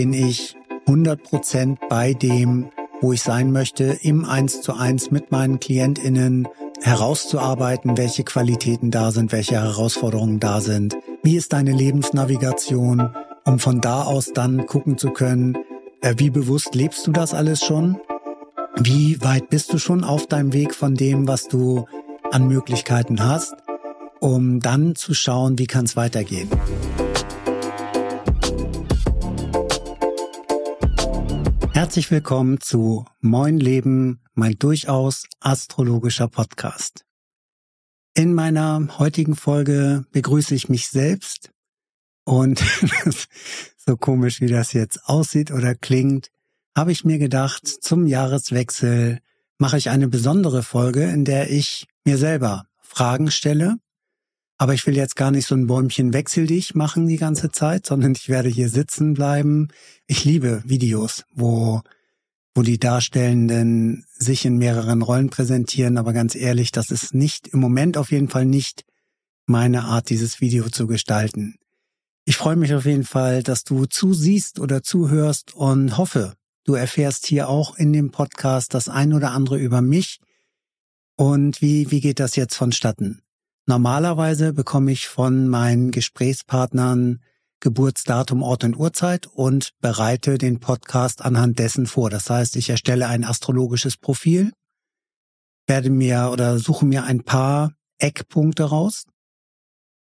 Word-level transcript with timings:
bin 0.00 0.14
ich 0.14 0.56
100% 0.86 1.76
bei 1.90 2.14
dem, 2.14 2.70
wo 3.02 3.12
ich 3.12 3.20
sein 3.20 3.52
möchte, 3.52 3.98
im 4.00 4.24
Eins 4.24 4.62
zu 4.62 4.72
eins 4.72 5.10
mit 5.10 5.30
meinen 5.30 5.60
KlientInnen 5.60 6.48
herauszuarbeiten, 6.80 7.98
welche 7.98 8.24
Qualitäten 8.24 8.90
da 8.90 9.10
sind, 9.10 9.30
welche 9.30 9.56
Herausforderungen 9.56 10.40
da 10.40 10.62
sind. 10.62 10.96
Wie 11.22 11.36
ist 11.36 11.52
deine 11.52 11.72
Lebensnavigation, 11.72 13.14
um 13.44 13.58
von 13.58 13.82
da 13.82 14.04
aus 14.04 14.32
dann 14.32 14.64
gucken 14.64 14.96
zu 14.96 15.10
können, 15.10 15.58
äh, 16.00 16.14
wie 16.16 16.30
bewusst 16.30 16.74
lebst 16.74 17.06
du 17.06 17.12
das 17.12 17.34
alles 17.34 17.62
schon? 17.62 18.00
Wie 18.78 19.20
weit 19.20 19.50
bist 19.50 19.70
du 19.70 19.76
schon 19.76 20.02
auf 20.02 20.26
deinem 20.26 20.54
Weg 20.54 20.74
von 20.74 20.94
dem, 20.94 21.28
was 21.28 21.46
du 21.46 21.84
an 22.32 22.48
Möglichkeiten 22.48 23.22
hast, 23.22 23.52
um 24.18 24.60
dann 24.60 24.94
zu 24.94 25.12
schauen, 25.12 25.58
wie 25.58 25.66
kann 25.66 25.84
es 25.84 25.94
weitergehen? 25.94 26.48
Herzlich 31.80 32.10
willkommen 32.10 32.60
zu 32.60 33.06
Moin 33.20 33.58
Leben, 33.58 34.20
mein 34.34 34.58
durchaus 34.58 35.24
astrologischer 35.40 36.28
Podcast. 36.28 37.06
In 38.12 38.34
meiner 38.34 38.98
heutigen 38.98 39.34
Folge 39.34 40.04
begrüße 40.12 40.54
ich 40.54 40.68
mich 40.68 40.88
selbst 40.88 41.52
und 42.24 42.62
so 43.78 43.96
komisch 43.96 44.42
wie 44.42 44.48
das 44.48 44.74
jetzt 44.74 45.06
aussieht 45.06 45.52
oder 45.52 45.74
klingt, 45.74 46.28
habe 46.76 46.92
ich 46.92 47.06
mir 47.06 47.16
gedacht, 47.16 47.66
zum 47.66 48.06
Jahreswechsel 48.06 49.20
mache 49.56 49.78
ich 49.78 49.88
eine 49.88 50.08
besondere 50.08 50.62
Folge, 50.62 51.04
in 51.04 51.24
der 51.24 51.50
ich 51.50 51.86
mir 52.04 52.18
selber 52.18 52.66
Fragen 52.82 53.30
stelle 53.30 53.78
aber 54.60 54.74
ich 54.74 54.86
will 54.86 54.94
jetzt 54.94 55.16
gar 55.16 55.30
nicht 55.30 55.46
so 55.46 55.54
ein 55.54 55.66
Bäumchen 55.66 56.12
wechsel 56.12 56.46
dich 56.46 56.74
machen 56.74 57.06
die 57.06 57.16
ganze 57.16 57.50
Zeit, 57.50 57.86
sondern 57.86 58.12
ich 58.12 58.28
werde 58.28 58.50
hier 58.50 58.68
sitzen 58.68 59.14
bleiben. 59.14 59.68
Ich 60.06 60.26
liebe 60.26 60.62
Videos, 60.66 61.24
wo, 61.32 61.80
wo 62.54 62.60
die 62.60 62.78
Darstellenden 62.78 64.04
sich 64.12 64.44
in 64.44 64.58
mehreren 64.58 65.00
Rollen 65.00 65.30
präsentieren. 65.30 65.96
Aber 65.96 66.12
ganz 66.12 66.34
ehrlich, 66.34 66.72
das 66.72 66.90
ist 66.90 67.14
nicht, 67.14 67.48
im 67.48 67.58
Moment 67.58 67.96
auf 67.96 68.10
jeden 68.10 68.28
Fall 68.28 68.44
nicht 68.44 68.84
meine 69.46 69.84
Art, 69.84 70.10
dieses 70.10 70.42
Video 70.42 70.68
zu 70.68 70.86
gestalten. 70.86 71.56
Ich 72.26 72.36
freue 72.36 72.56
mich 72.56 72.74
auf 72.74 72.84
jeden 72.84 73.04
Fall, 73.04 73.42
dass 73.42 73.64
du 73.64 73.86
zusiehst 73.86 74.60
oder 74.60 74.82
zuhörst 74.82 75.54
und 75.54 75.96
hoffe, 75.96 76.34
du 76.64 76.74
erfährst 76.74 77.24
hier 77.24 77.48
auch 77.48 77.76
in 77.76 77.94
dem 77.94 78.10
Podcast 78.10 78.74
das 78.74 78.90
ein 78.90 79.14
oder 79.14 79.30
andere 79.30 79.56
über 79.56 79.80
mich. 79.80 80.18
Und 81.16 81.62
wie, 81.62 81.90
wie 81.90 82.02
geht 82.02 82.20
das 82.20 82.36
jetzt 82.36 82.56
vonstatten? 82.56 83.22
Normalerweise 83.70 84.52
bekomme 84.52 84.90
ich 84.90 85.06
von 85.06 85.46
meinen 85.46 85.92
Gesprächspartnern 85.92 87.20
Geburtsdatum, 87.60 88.42
Ort 88.42 88.64
und 88.64 88.76
Uhrzeit 88.76 89.28
und 89.28 89.74
bereite 89.80 90.38
den 90.38 90.58
Podcast 90.58 91.22
anhand 91.24 91.60
dessen 91.60 91.86
vor. 91.86 92.10
Das 92.10 92.28
heißt, 92.28 92.56
ich 92.56 92.68
erstelle 92.68 93.06
ein 93.06 93.22
astrologisches 93.22 93.96
Profil, 93.96 94.50
werde 95.68 95.88
mir 95.88 96.30
oder 96.32 96.58
suche 96.58 96.84
mir 96.84 97.04
ein 97.04 97.22
paar 97.22 97.72
Eckpunkte 97.98 98.64
raus. 98.64 99.04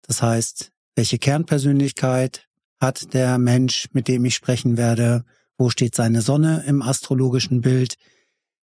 Das 0.06 0.22
heißt, 0.22 0.74
welche 0.98 1.18
Kernpersönlichkeit 1.18 2.50
hat 2.82 3.14
der 3.14 3.38
Mensch, 3.38 3.88
mit 3.94 4.10
dem 4.10 4.26
ich 4.26 4.36
sprechen 4.36 4.76
werde? 4.76 5.24
Wo 5.58 5.70
steht 5.70 5.96
seine 5.96 6.22
Sonne 6.22 6.66
im 6.68 6.82
astrologischen 6.82 7.62
Bild? 7.62 7.96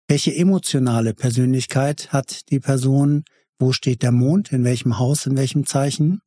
Welche 0.09 0.36
emotionale 0.36 1.14
Persönlichkeit 1.14 2.12
hat 2.12 2.50
die 2.50 2.59
Person? 2.59 3.23
Wo 3.61 3.73
steht 3.73 4.01
der 4.01 4.11
Mond? 4.11 4.51
In 4.51 4.63
welchem 4.63 4.97
Haus? 4.97 5.27
In 5.27 5.37
welchem 5.37 5.67
Zeichen? 5.67 6.21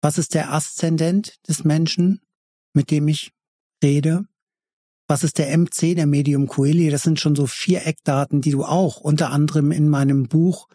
Was 0.00 0.18
ist 0.18 0.34
der 0.34 0.52
Aszendent 0.52 1.34
des 1.48 1.64
Menschen, 1.64 2.20
mit 2.72 2.92
dem 2.92 3.08
ich 3.08 3.32
rede? 3.82 4.24
Was 5.08 5.24
ist 5.24 5.38
der 5.38 5.58
MC, 5.58 5.96
der 5.96 6.06
Medium 6.06 6.46
Coeli? 6.46 6.90
Das 6.90 7.02
sind 7.02 7.18
schon 7.18 7.34
so 7.34 7.48
vier 7.48 7.84
Eckdaten, 7.86 8.40
die 8.40 8.52
du 8.52 8.64
auch 8.64 9.00
unter 9.00 9.32
anderem 9.32 9.72
in 9.72 9.88
meinem 9.88 10.28
Buch 10.28 10.68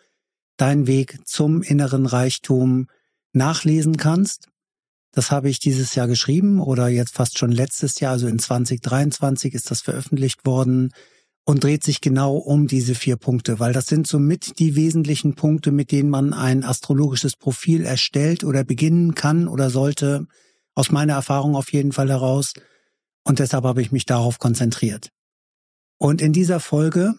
Dein 0.57 0.85
Weg 0.85 1.19
zum 1.25 1.61
inneren 1.61 2.07
Reichtum 2.07 2.87
nachlesen 3.31 3.95
kannst. 3.95 4.49
Das 5.13 5.31
habe 5.31 5.49
ich 5.49 5.59
dieses 5.59 5.95
Jahr 5.95 6.07
geschrieben 6.07 6.59
oder 6.59 6.89
jetzt 6.89 7.13
fast 7.13 7.37
schon 7.37 7.53
letztes 7.53 8.01
Jahr, 8.01 8.11
also 8.11 8.27
in 8.27 8.37
2023 8.37 9.53
ist 9.53 9.71
das 9.71 9.81
veröffentlicht 9.81 10.45
worden 10.45 10.91
und 11.45 11.63
dreht 11.63 11.83
sich 11.83 12.01
genau 12.01 12.35
um 12.35 12.67
diese 12.67 12.95
vier 12.95 13.17
Punkte, 13.17 13.59
weil 13.59 13.73
das 13.73 13.87
sind 13.87 14.07
somit 14.07 14.59
die 14.59 14.75
wesentlichen 14.75 15.35
Punkte, 15.35 15.71
mit 15.71 15.91
denen 15.91 16.09
man 16.09 16.33
ein 16.33 16.63
astrologisches 16.63 17.35
Profil 17.35 17.83
erstellt 17.83 18.43
oder 18.43 18.63
beginnen 18.63 19.13
kann 19.13 19.47
oder 19.47 19.69
sollte, 19.69 20.25
aus 20.75 20.91
meiner 20.91 21.13
Erfahrung 21.13 21.55
auf 21.55 21.71
jeden 21.73 21.91
Fall 21.91 22.09
heraus. 22.09 22.53
Und 23.23 23.39
deshalb 23.39 23.65
habe 23.65 23.81
ich 23.81 23.91
mich 23.91 24.05
darauf 24.05 24.39
konzentriert. 24.39 25.09
Und 25.97 26.21
in 26.21 26.33
dieser 26.33 26.59
Folge, 26.59 27.15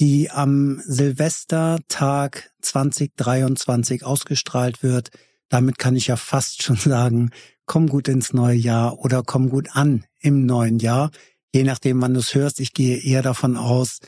die 0.00 0.30
am 0.30 0.80
Silvestertag 0.84 2.50
2023 2.60 4.04
ausgestrahlt 4.04 4.82
wird, 4.82 5.10
damit 5.48 5.78
kann 5.78 5.96
ich 5.96 6.08
ja 6.08 6.16
fast 6.16 6.62
schon 6.62 6.76
sagen, 6.76 7.30
komm 7.64 7.88
gut 7.88 8.08
ins 8.08 8.32
neue 8.32 8.56
Jahr 8.56 8.98
oder 8.98 9.22
komm 9.22 9.48
gut 9.48 9.68
an 9.72 10.04
im 10.20 10.44
neuen 10.44 10.78
Jahr 10.78 11.10
je 11.56 11.64
nachdem, 11.64 12.02
wann 12.02 12.12
du 12.12 12.20
es 12.20 12.34
hörst, 12.34 12.60
ich 12.60 12.74
gehe 12.74 12.98
eher 12.98 13.22
davon 13.22 13.56
aus, 13.56 14.00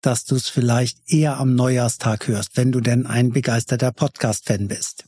dass 0.00 0.24
du 0.24 0.34
es 0.34 0.48
vielleicht 0.48 0.98
eher 1.06 1.38
am 1.38 1.54
Neujahrstag 1.54 2.26
hörst, 2.26 2.56
wenn 2.56 2.72
du 2.72 2.80
denn 2.80 3.06
ein 3.06 3.30
begeisterter 3.30 3.92
Podcast-Fan 3.92 4.66
bist. 4.66 5.04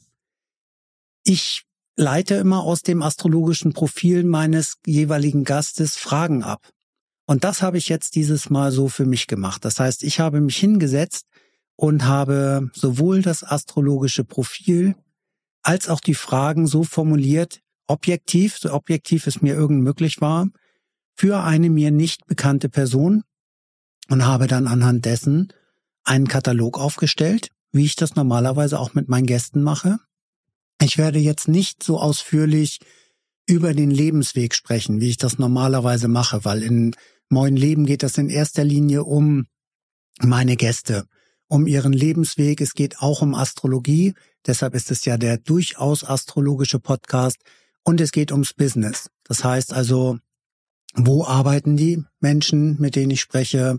Ich 1.25 1.65
leite 1.97 2.37
immer 2.37 2.63
aus 2.63 2.83
dem 2.83 3.03
astrologischen 3.03 3.73
Profil 3.73 4.23
meines 4.23 4.77
jeweiligen 4.87 5.43
Gastes 5.43 5.97
Fragen 5.97 6.45
ab. 6.45 6.71
Und 7.27 7.43
das 7.43 7.63
habe 7.63 7.79
ich 7.79 7.89
jetzt 7.89 8.15
dieses 8.15 8.49
Mal 8.49 8.71
so 8.71 8.89
für 8.89 9.05
mich 9.05 9.27
gemacht. 9.27 9.65
Das 9.65 9.81
heißt, 9.81 10.05
ich 10.05 10.21
habe 10.21 10.41
mich 10.41 10.57
hingesetzt 10.57 11.27
und 11.75 12.05
habe 12.05 12.71
sowohl 12.75 13.23
das 13.23 13.43
astrologische 13.43 14.23
Profil 14.23 14.95
als 15.63 15.89
auch 15.89 16.01
die 16.01 16.15
Fragen 16.15 16.69
so 16.69 16.85
formuliert, 16.85 17.61
objektiv, 17.89 18.57
so 18.57 18.73
objektiv 18.73 19.27
es 19.27 19.43
mir 19.43 19.55
irgend 19.55 19.83
möglich 19.83 20.21
war, 20.21 20.47
für 21.19 21.43
eine 21.43 21.69
mir 21.69 21.91
nicht 21.91 22.27
bekannte 22.27 22.69
Person 22.69 23.25
und 24.09 24.25
habe 24.25 24.47
dann 24.47 24.69
anhand 24.69 25.05
dessen 25.05 25.53
einen 26.05 26.29
Katalog 26.29 26.79
aufgestellt, 26.79 27.49
wie 27.73 27.85
ich 27.85 27.97
das 27.97 28.15
normalerweise 28.15 28.79
auch 28.79 28.95
mit 28.95 29.09
meinen 29.09 29.27
Gästen 29.27 29.63
mache. 29.63 29.99
Ich 30.81 30.97
werde 30.97 31.19
jetzt 31.19 31.49
nicht 31.49 31.83
so 31.83 31.99
ausführlich 31.99 32.79
über 33.47 33.75
den 33.75 33.91
Lebensweg 33.91 34.55
sprechen, 34.55 35.01
wie 35.01 35.09
ich 35.09 35.17
das 35.17 35.39
normalerweise 35.39 36.07
mache, 36.07 36.45
weil 36.45 36.63
in 36.63 36.95
Moin 37.29 37.57
Leben 37.57 37.85
geht 37.85 38.05
es 38.05 38.17
in 38.17 38.31
erster 38.31 38.63
Linie 38.63 39.03
um 39.03 39.47
meine 40.21 40.57
Gäste, 40.57 41.05
um 41.49 41.67
ihren 41.67 41.93
Lebensweg. 41.93 42.61
Es 42.61 42.75
geht 42.75 43.01
auch 43.01 43.23
um 43.23 43.35
Astrologie. 43.35 44.15
Deshalb 44.47 44.75
ist 44.75 44.93
es 44.93 45.05
ja 45.05 45.19
der 45.19 45.39
durchaus 45.39 46.05
astrologische 46.05 46.79
Podcast. 46.79 47.39
Und 47.85 48.01
es 48.01 48.13
geht 48.13 48.31
ums 48.31 48.55
Business. 48.55 49.11
Das 49.25 49.43
heißt 49.45 49.73
also, 49.73 50.19
wo 50.95 51.25
arbeiten 51.25 51.77
die 51.77 52.03
Menschen, 52.21 52.81
mit 52.81 52.97
denen 52.97 53.11
ich 53.11 53.21
spreche? 53.21 53.79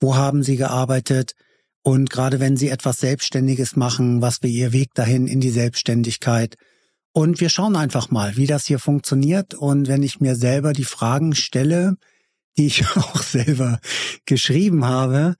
Wo 0.00 0.16
haben 0.16 0.42
sie 0.42 0.56
gearbeitet? 0.56 1.34
Und 1.82 2.10
gerade 2.10 2.40
wenn 2.40 2.56
sie 2.56 2.68
etwas 2.68 2.98
Selbstständiges 2.98 3.76
machen, 3.76 4.20
was 4.20 4.42
wäre 4.42 4.52
ihr 4.52 4.72
Weg 4.72 4.94
dahin 4.94 5.26
in 5.26 5.40
die 5.40 5.50
Selbstständigkeit? 5.50 6.56
Und 7.12 7.40
wir 7.40 7.48
schauen 7.48 7.76
einfach 7.76 8.10
mal, 8.10 8.36
wie 8.36 8.46
das 8.46 8.66
hier 8.66 8.78
funktioniert. 8.78 9.54
Und 9.54 9.88
wenn 9.88 10.02
ich 10.02 10.20
mir 10.20 10.36
selber 10.36 10.72
die 10.72 10.84
Fragen 10.84 11.34
stelle, 11.34 11.96
die 12.56 12.66
ich 12.66 12.84
auch 12.96 13.22
selber 13.22 13.80
geschrieben 14.26 14.84
habe, 14.84 15.36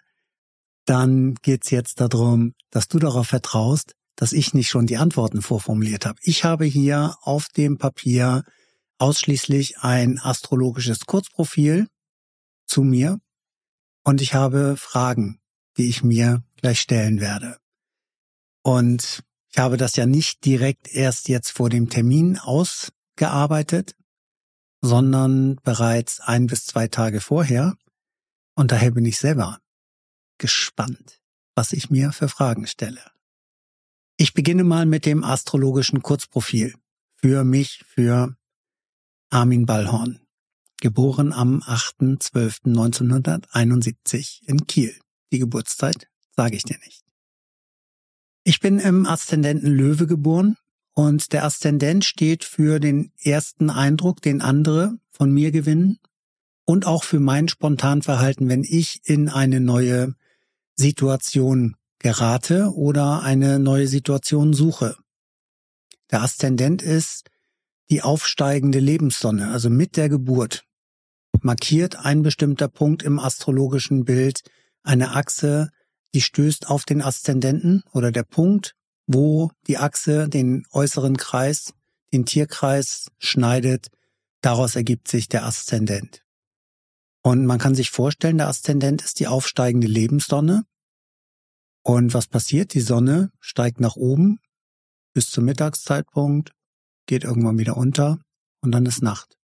dann 0.86 1.34
geht's 1.42 1.70
jetzt 1.70 2.00
darum, 2.00 2.54
dass 2.70 2.88
du 2.88 2.98
darauf 2.98 3.28
vertraust, 3.28 3.94
dass 4.16 4.32
ich 4.32 4.54
nicht 4.54 4.68
schon 4.68 4.86
die 4.86 4.96
Antworten 4.96 5.42
vorformuliert 5.42 6.06
habe. 6.06 6.18
Ich 6.22 6.44
habe 6.44 6.64
hier 6.64 7.14
auf 7.22 7.48
dem 7.48 7.78
Papier 7.78 8.42
ausschließlich 8.98 9.78
ein 9.78 10.18
astrologisches 10.18 11.00
Kurzprofil 11.06 11.88
zu 12.66 12.82
mir 12.82 13.20
und 14.04 14.20
ich 14.20 14.34
habe 14.34 14.76
Fragen, 14.76 15.40
die 15.76 15.88
ich 15.88 16.02
mir 16.02 16.42
gleich 16.56 16.80
stellen 16.80 17.20
werde. 17.20 17.58
Und 18.62 19.22
ich 19.50 19.58
habe 19.58 19.76
das 19.76 19.96
ja 19.96 20.06
nicht 20.06 20.44
direkt 20.44 20.88
erst 20.88 21.28
jetzt 21.28 21.50
vor 21.50 21.70
dem 21.70 21.88
Termin 21.88 22.38
ausgearbeitet, 22.38 23.94
sondern 24.80 25.56
bereits 25.56 26.20
ein 26.20 26.46
bis 26.46 26.66
zwei 26.66 26.88
Tage 26.88 27.20
vorher. 27.20 27.76
Und 28.54 28.72
daher 28.72 28.90
bin 28.90 29.04
ich 29.04 29.18
selber 29.18 29.60
gespannt, 30.38 31.20
was 31.54 31.72
ich 31.72 31.90
mir 31.90 32.12
für 32.12 32.28
Fragen 32.28 32.66
stelle. 32.66 33.02
Ich 34.16 34.34
beginne 34.34 34.64
mal 34.64 34.86
mit 34.86 35.06
dem 35.06 35.24
astrologischen 35.24 36.02
Kurzprofil. 36.02 36.74
Für 37.14 37.44
mich, 37.44 37.84
für 37.86 38.36
Armin 39.30 39.66
Ballhorn, 39.66 40.20
geboren 40.80 41.32
am 41.32 41.60
8.12.1971 41.60 44.42
in 44.46 44.66
Kiel. 44.66 44.98
Die 45.32 45.38
Geburtszeit 45.38 46.08
sage 46.34 46.56
ich 46.56 46.62
dir 46.62 46.78
nicht. 46.84 47.04
Ich 48.44 48.60
bin 48.60 48.78
im 48.78 49.06
Aszendenten 49.06 49.70
Löwe 49.70 50.06
geboren 50.06 50.56
Und 50.98 51.32
der 51.32 51.44
Aszendent 51.44 52.04
steht 52.04 52.42
für 52.42 52.80
den 52.80 53.12
ersten 53.22 53.70
Eindruck, 53.70 54.20
den 54.20 54.40
andere 54.40 54.98
von 55.12 55.30
mir 55.30 55.52
gewinnen 55.52 56.00
und 56.64 56.86
auch 56.86 57.04
für 57.04 57.20
mein 57.20 57.46
Spontanverhalten, 57.46 58.48
wenn 58.48 58.64
ich 58.64 59.02
in 59.04 59.28
eine 59.28 59.60
neue 59.60 60.16
Situation 60.74 61.76
gerate 62.00 62.72
oder 62.74 63.22
eine 63.22 63.60
neue 63.60 63.86
Situation 63.86 64.54
suche. 64.54 64.96
Der 66.10 66.22
Aszendent 66.22 66.82
ist 66.82 67.30
die 67.90 68.02
aufsteigende 68.02 68.80
Lebenssonne, 68.80 69.50
also 69.50 69.70
mit 69.70 69.96
der 69.96 70.08
Geburt 70.08 70.64
markiert 71.42 71.96
ein 71.96 72.22
bestimmter 72.22 72.68
Punkt 72.68 73.02
im 73.02 73.18
astrologischen 73.18 74.04
Bild 74.04 74.42
eine 74.82 75.14
Achse, 75.14 75.70
die 76.14 76.20
stößt 76.20 76.68
auf 76.68 76.84
den 76.84 77.02
Aszendenten 77.02 77.82
oder 77.92 78.10
der 78.10 78.22
Punkt, 78.22 78.74
wo 79.06 79.50
die 79.66 79.78
Achse 79.78 80.28
den 80.28 80.66
äußeren 80.72 81.16
Kreis, 81.16 81.74
den 82.12 82.26
Tierkreis 82.26 83.08
schneidet, 83.18 83.88
daraus 84.40 84.76
ergibt 84.76 85.08
sich 85.08 85.28
der 85.28 85.44
Aszendent. 85.44 86.22
Und 87.22 87.46
man 87.46 87.58
kann 87.58 87.74
sich 87.74 87.90
vorstellen, 87.90 88.38
der 88.38 88.48
Aszendent 88.48 89.02
ist 89.02 89.20
die 89.20 89.26
aufsteigende 89.26 89.86
Lebenssonne. 89.86 90.64
Und 91.82 92.14
was 92.14 92.26
passiert? 92.26 92.74
Die 92.74 92.80
Sonne 92.80 93.30
steigt 93.40 93.80
nach 93.80 93.96
oben 93.96 94.38
bis 95.14 95.30
zum 95.30 95.44
Mittagszeitpunkt, 95.44 96.52
geht 97.08 97.24
irgendwann 97.24 97.58
wieder 97.58 97.76
unter 97.76 98.20
und 98.60 98.70
dann 98.70 98.86
ist 98.86 99.02
Nacht. 99.02 99.36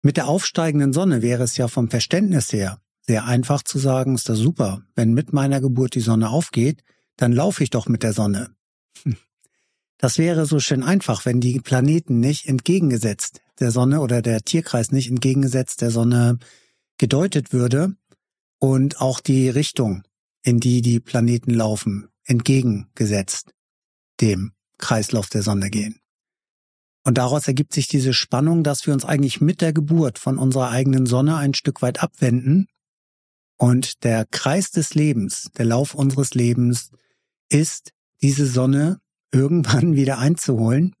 Mit 0.00 0.16
der 0.16 0.28
aufsteigenden 0.28 0.94
Sonne 0.94 1.20
wäre 1.20 1.42
es 1.42 1.58
ja 1.58 1.68
vom 1.68 1.90
Verständnis 1.90 2.52
her 2.52 2.78
sehr 3.02 3.24
einfach 3.24 3.62
zu 3.62 3.78
sagen, 3.78 4.14
ist 4.14 4.28
das 4.28 4.38
super, 4.38 4.82
wenn 4.94 5.12
mit 5.12 5.32
meiner 5.32 5.60
Geburt 5.60 5.94
die 5.94 6.00
Sonne 6.00 6.30
aufgeht, 6.30 6.82
dann 7.16 7.32
laufe 7.32 7.62
ich 7.62 7.70
doch 7.70 7.88
mit 7.88 8.02
der 8.02 8.14
Sonne. 8.14 8.54
Das 9.98 10.18
wäre 10.18 10.46
so 10.46 10.58
schön 10.58 10.82
einfach, 10.82 11.26
wenn 11.26 11.40
die 11.40 11.60
Planeten 11.60 12.18
nicht 12.18 12.48
entgegengesetzt 12.48 13.40
der 13.60 13.70
Sonne 13.70 14.00
oder 14.00 14.20
der 14.20 14.40
Tierkreis 14.40 14.90
nicht 14.90 15.08
entgegengesetzt 15.08 15.80
der 15.80 15.92
Sonne 15.92 16.40
gedeutet 16.98 17.52
würde 17.52 17.94
und 18.58 19.00
auch 19.00 19.20
die 19.20 19.48
Richtung, 19.48 20.02
in 20.42 20.58
die 20.58 20.82
die 20.82 20.98
Planeten 20.98 21.52
laufen, 21.52 22.08
entgegengesetzt 22.24 23.54
dem 24.20 24.54
Kreislauf 24.78 25.28
der 25.28 25.44
Sonne 25.44 25.70
gehen. 25.70 26.01
Und 27.04 27.18
daraus 27.18 27.48
ergibt 27.48 27.72
sich 27.72 27.88
diese 27.88 28.12
Spannung, 28.12 28.62
dass 28.62 28.86
wir 28.86 28.94
uns 28.94 29.04
eigentlich 29.04 29.40
mit 29.40 29.60
der 29.60 29.72
Geburt 29.72 30.18
von 30.18 30.38
unserer 30.38 30.70
eigenen 30.70 31.06
Sonne 31.06 31.36
ein 31.36 31.54
Stück 31.54 31.82
weit 31.82 32.02
abwenden. 32.02 32.68
Und 33.56 34.04
der 34.04 34.24
Kreis 34.24 34.70
des 34.70 34.94
Lebens, 34.94 35.50
der 35.56 35.64
Lauf 35.64 35.94
unseres 35.94 36.34
Lebens 36.34 36.90
ist, 37.48 37.92
diese 38.22 38.46
Sonne 38.46 39.00
irgendwann 39.32 39.94
wieder 39.96 40.18
einzuholen 40.18 40.94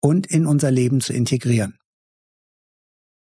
und 0.00 0.26
in 0.26 0.46
unser 0.46 0.70
Leben 0.70 1.00
zu 1.00 1.12
integrieren. 1.12 1.78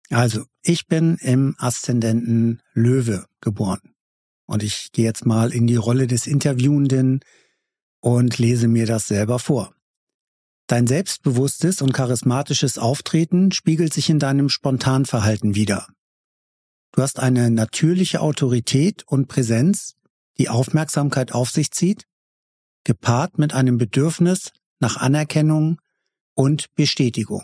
Also, 0.09 0.45
ich 0.61 0.87
bin 0.87 1.17
im 1.21 1.55
Aszendenten 1.57 2.61
Löwe 2.73 3.25
geboren. 3.39 3.93
Und 4.45 4.61
ich 4.61 4.91
gehe 4.91 5.05
jetzt 5.05 5.25
mal 5.25 5.53
in 5.53 5.67
die 5.67 5.77
Rolle 5.77 6.07
des 6.07 6.27
Interviewenden 6.27 7.21
und 8.01 8.37
lese 8.37 8.67
mir 8.67 8.85
das 8.85 9.07
selber 9.07 9.39
vor. 9.39 9.73
Dein 10.71 10.87
selbstbewusstes 10.87 11.81
und 11.81 11.91
charismatisches 11.91 12.77
Auftreten 12.77 13.51
spiegelt 13.51 13.93
sich 13.93 14.09
in 14.09 14.19
deinem 14.19 14.47
Spontanverhalten 14.47 15.53
wider. 15.53 15.85
Du 16.93 17.01
hast 17.01 17.19
eine 17.19 17.51
natürliche 17.51 18.21
Autorität 18.21 19.03
und 19.05 19.27
Präsenz, 19.27 19.97
die 20.37 20.47
Aufmerksamkeit 20.47 21.33
auf 21.33 21.49
sich 21.49 21.71
zieht, 21.71 22.05
gepaart 22.85 23.37
mit 23.37 23.53
einem 23.53 23.77
Bedürfnis 23.77 24.53
nach 24.79 24.95
Anerkennung 24.95 25.77
und 26.35 26.73
Bestätigung. 26.75 27.43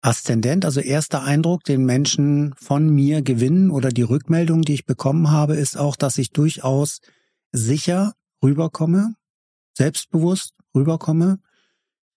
Aszendent, 0.00 0.64
also 0.64 0.80
erster 0.80 1.22
Eindruck, 1.24 1.62
den 1.64 1.84
Menschen 1.84 2.54
von 2.56 2.88
mir 2.88 3.20
gewinnen 3.20 3.70
oder 3.70 3.90
die 3.90 4.00
Rückmeldung, 4.00 4.62
die 4.62 4.72
ich 4.72 4.86
bekommen 4.86 5.30
habe, 5.30 5.56
ist 5.56 5.76
auch, 5.76 5.96
dass 5.96 6.16
ich 6.16 6.30
durchaus 6.30 7.00
sicher 7.52 8.14
rüberkomme, 8.42 9.14
selbstbewusst 9.74 10.54
rüberkomme, 10.76 11.38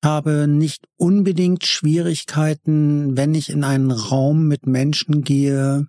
habe 0.04 0.48
nicht 0.48 0.86
unbedingt 0.98 1.66
Schwierigkeiten, 1.66 3.18
wenn 3.18 3.34
ich 3.34 3.50
in 3.50 3.64
einen 3.64 3.92
Raum 3.92 4.48
mit 4.48 4.66
Menschen 4.66 5.24
gehe, 5.24 5.88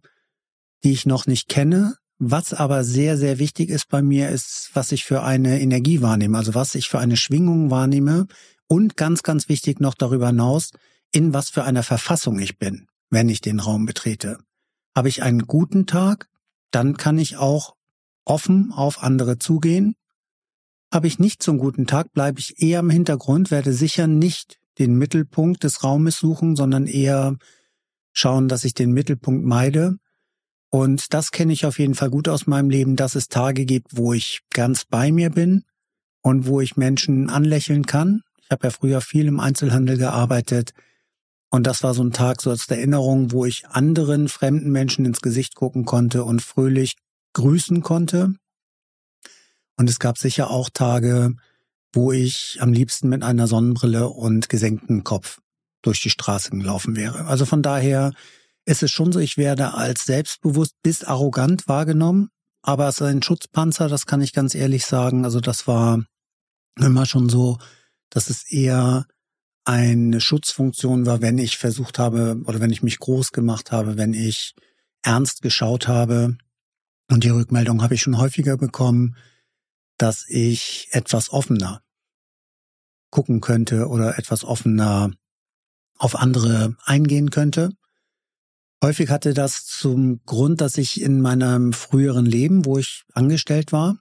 die 0.82 0.93
ich 0.93 1.06
noch 1.06 1.26
nicht 1.26 1.49
kenne. 1.49 1.96
Was 2.19 2.52
aber 2.52 2.84
sehr, 2.84 3.17
sehr 3.17 3.38
wichtig 3.38 3.70
ist 3.70 3.88
bei 3.88 4.02
mir, 4.02 4.28
ist, 4.28 4.70
was 4.75 4.93
ich 4.93 5.05
für 5.05 5.22
eine 5.22 5.61
Energie 5.61 6.02
wahrnehme, 6.02 6.37
also 6.37 6.55
was 6.55 6.75
ich 6.75 6.88
für 6.88 6.99
eine 6.99 7.17
Schwingung 7.17 7.70
wahrnehme 7.70 8.26
und 8.67 8.96
ganz, 8.96 9.22
ganz 9.22 9.49
wichtig 9.49 9.81
noch 9.81 9.94
darüber 9.94 10.28
hinaus, 10.28 10.70
in 11.12 11.32
was 11.32 11.49
für 11.49 11.64
einer 11.64 11.82
Verfassung 11.82 12.38
ich 12.38 12.58
bin, 12.58 12.88
wenn 13.08 13.28
ich 13.28 13.40
den 13.40 13.58
Raum 13.58 13.87
betrete. 13.87 14.38
Habe 14.94 15.08
ich 15.08 15.22
einen 15.22 15.46
guten 15.46 15.87
Tag, 15.87 16.28
dann 16.70 16.96
kann 16.96 17.19
ich 17.19 17.37
auch 17.37 17.75
offen 18.26 18.70
auf 18.72 19.02
andere 19.02 19.38
zugehen 19.38 19.94
habe 20.93 21.07
ich 21.07 21.19
nicht 21.19 21.43
so 21.43 21.53
einen 21.53 21.61
guten 21.61 21.87
Tag, 21.87 22.13
bleibe 22.13 22.41
ich 22.41 22.61
eher 22.63 22.81
im 22.81 22.91
Hintergrund, 22.91 23.51
werde 23.51 23.73
sicher 23.73 24.07
nicht 24.07 24.59
den 24.79 24.97
Mittelpunkt 24.97 25.63
des 25.65 25.85
Raumes 25.85 26.19
suchen, 26.19 26.57
sondern 26.57 26.87
eher 26.87 27.37
schauen, 28.13 28.49
dass 28.49 28.65
ich 28.65 28.75
den 28.75 28.93
Mittelpunkt 28.93 29.45
meide. 29.45 29.97
Und 30.71 31.13
das 31.13 31.31
kenne 31.31 31.53
ich 31.53 31.67
auf 31.67 31.79
jeden 31.79 31.95
Fall 31.95 32.11
gut 32.11 32.29
aus 32.29 32.47
meinem 32.47 32.71
Leben, 32.71 32.97
dass 32.97 33.15
es 33.15 33.29
Tage 33.29 33.65
gibt, 33.67 33.97
wo 33.97 34.13
ich 34.13 34.41
ganz 34.53 34.85
bei 34.85 35.13
mir 35.13 35.31
bin 35.31 35.65
und 36.23 36.47
wo 36.47 36.61
ich 36.61 36.77
Menschen 36.77 37.29
anlächeln 37.29 37.87
kann. 37.87 38.23
Ich 38.41 38.51
habe 38.51 38.67
ja 38.69 38.71
früher 38.71 39.01
viel 39.01 39.27
im 39.27 39.41
Einzelhandel 39.41 39.97
gearbeitet. 39.97 40.73
Und 41.51 41.67
das 41.67 41.83
war 41.83 41.95
so 41.95 42.03
ein 42.03 42.13
Tag 42.13 42.41
so 42.41 42.51
als 42.51 42.69
Erinnerung, 42.69 43.33
wo 43.33 43.45
ich 43.45 43.67
anderen 43.69 44.29
fremden 44.29 44.71
Menschen 44.71 45.05
ins 45.05 45.21
Gesicht 45.21 45.57
gucken 45.57 45.85
konnte 45.85 46.25
und 46.25 46.43
fröhlich 46.43 46.97
grüßen 47.33 47.83
konnte. 47.83 48.35
Und 49.81 49.88
es 49.88 49.99
gab 49.99 50.19
sicher 50.19 50.50
auch 50.50 50.69
Tage, 50.69 51.37
wo 51.94 52.12
ich 52.12 52.59
am 52.61 52.71
liebsten 52.71 53.09
mit 53.09 53.23
einer 53.23 53.47
Sonnenbrille 53.47 54.11
und 54.11 54.50
gesenktem 54.50 55.05
Kopf 55.05 55.41
durch 55.81 56.03
die 56.03 56.11
Straße 56.11 56.50
gelaufen 56.50 56.97
wäre. 56.97 57.25
Also 57.25 57.47
von 57.47 57.62
daher 57.62 58.12
ist 58.67 58.82
es 58.82 58.91
schon 58.91 59.11
so, 59.11 59.21
ich 59.21 59.38
werde 59.38 59.73
als 59.73 60.05
selbstbewusst 60.05 60.75
bis 60.82 61.03
arrogant 61.03 61.67
wahrgenommen, 61.67 62.29
aber 62.61 62.88
es 62.88 62.97
ist 62.97 63.06
ein 63.06 63.23
Schutzpanzer, 63.23 63.88
das 63.88 64.05
kann 64.05 64.21
ich 64.21 64.35
ganz 64.35 64.55
ehrlich 64.55 64.85
sagen. 64.85 65.25
Also 65.25 65.41
das 65.41 65.67
war 65.67 66.05
immer 66.79 67.06
schon 67.06 67.31
so, 67.31 67.56
dass 68.11 68.29
es 68.29 68.43
eher 68.53 69.06
eine 69.65 70.21
Schutzfunktion 70.21 71.06
war, 71.06 71.23
wenn 71.23 71.38
ich 71.38 71.56
versucht 71.56 71.99
habe 71.99 72.43
oder 72.44 72.61
wenn 72.61 72.71
ich 72.71 72.82
mich 72.82 72.99
groß 72.99 73.32
gemacht 73.32 73.73
habe, 73.73 73.97
wenn 73.97 74.12
ich 74.12 74.55
ernst 75.01 75.41
geschaut 75.41 75.89
habe. 75.89 76.37
Und 77.10 77.25
die 77.25 77.31
Rückmeldung 77.31 77.82
habe 77.82 77.94
ich 77.94 78.03
schon 78.03 78.19
häufiger 78.19 78.58
bekommen, 78.58 79.17
dass 80.03 80.25
ich 80.29 80.89
etwas 80.93 81.31
offener 81.31 81.83
gucken 83.11 83.41
könnte 83.41 83.89
oder 83.89 84.19
etwas 84.19 84.45
offener 84.45 85.11
auf 85.99 86.17
andere 86.17 86.77
eingehen 86.85 87.31
könnte. 87.31 87.71
Häufig 88.83 89.11
hatte 89.11 89.35
das 89.35 89.67
zum 89.67 90.25
Grund, 90.25 90.61
dass 90.63 90.79
ich 90.79 91.03
in 91.03 91.21
meinem 91.21 91.75
früheren 91.75 92.25
Leben, 92.25 92.65
wo 92.65 92.79
ich 92.79 93.05
angestellt 93.13 93.73
war, 93.73 93.99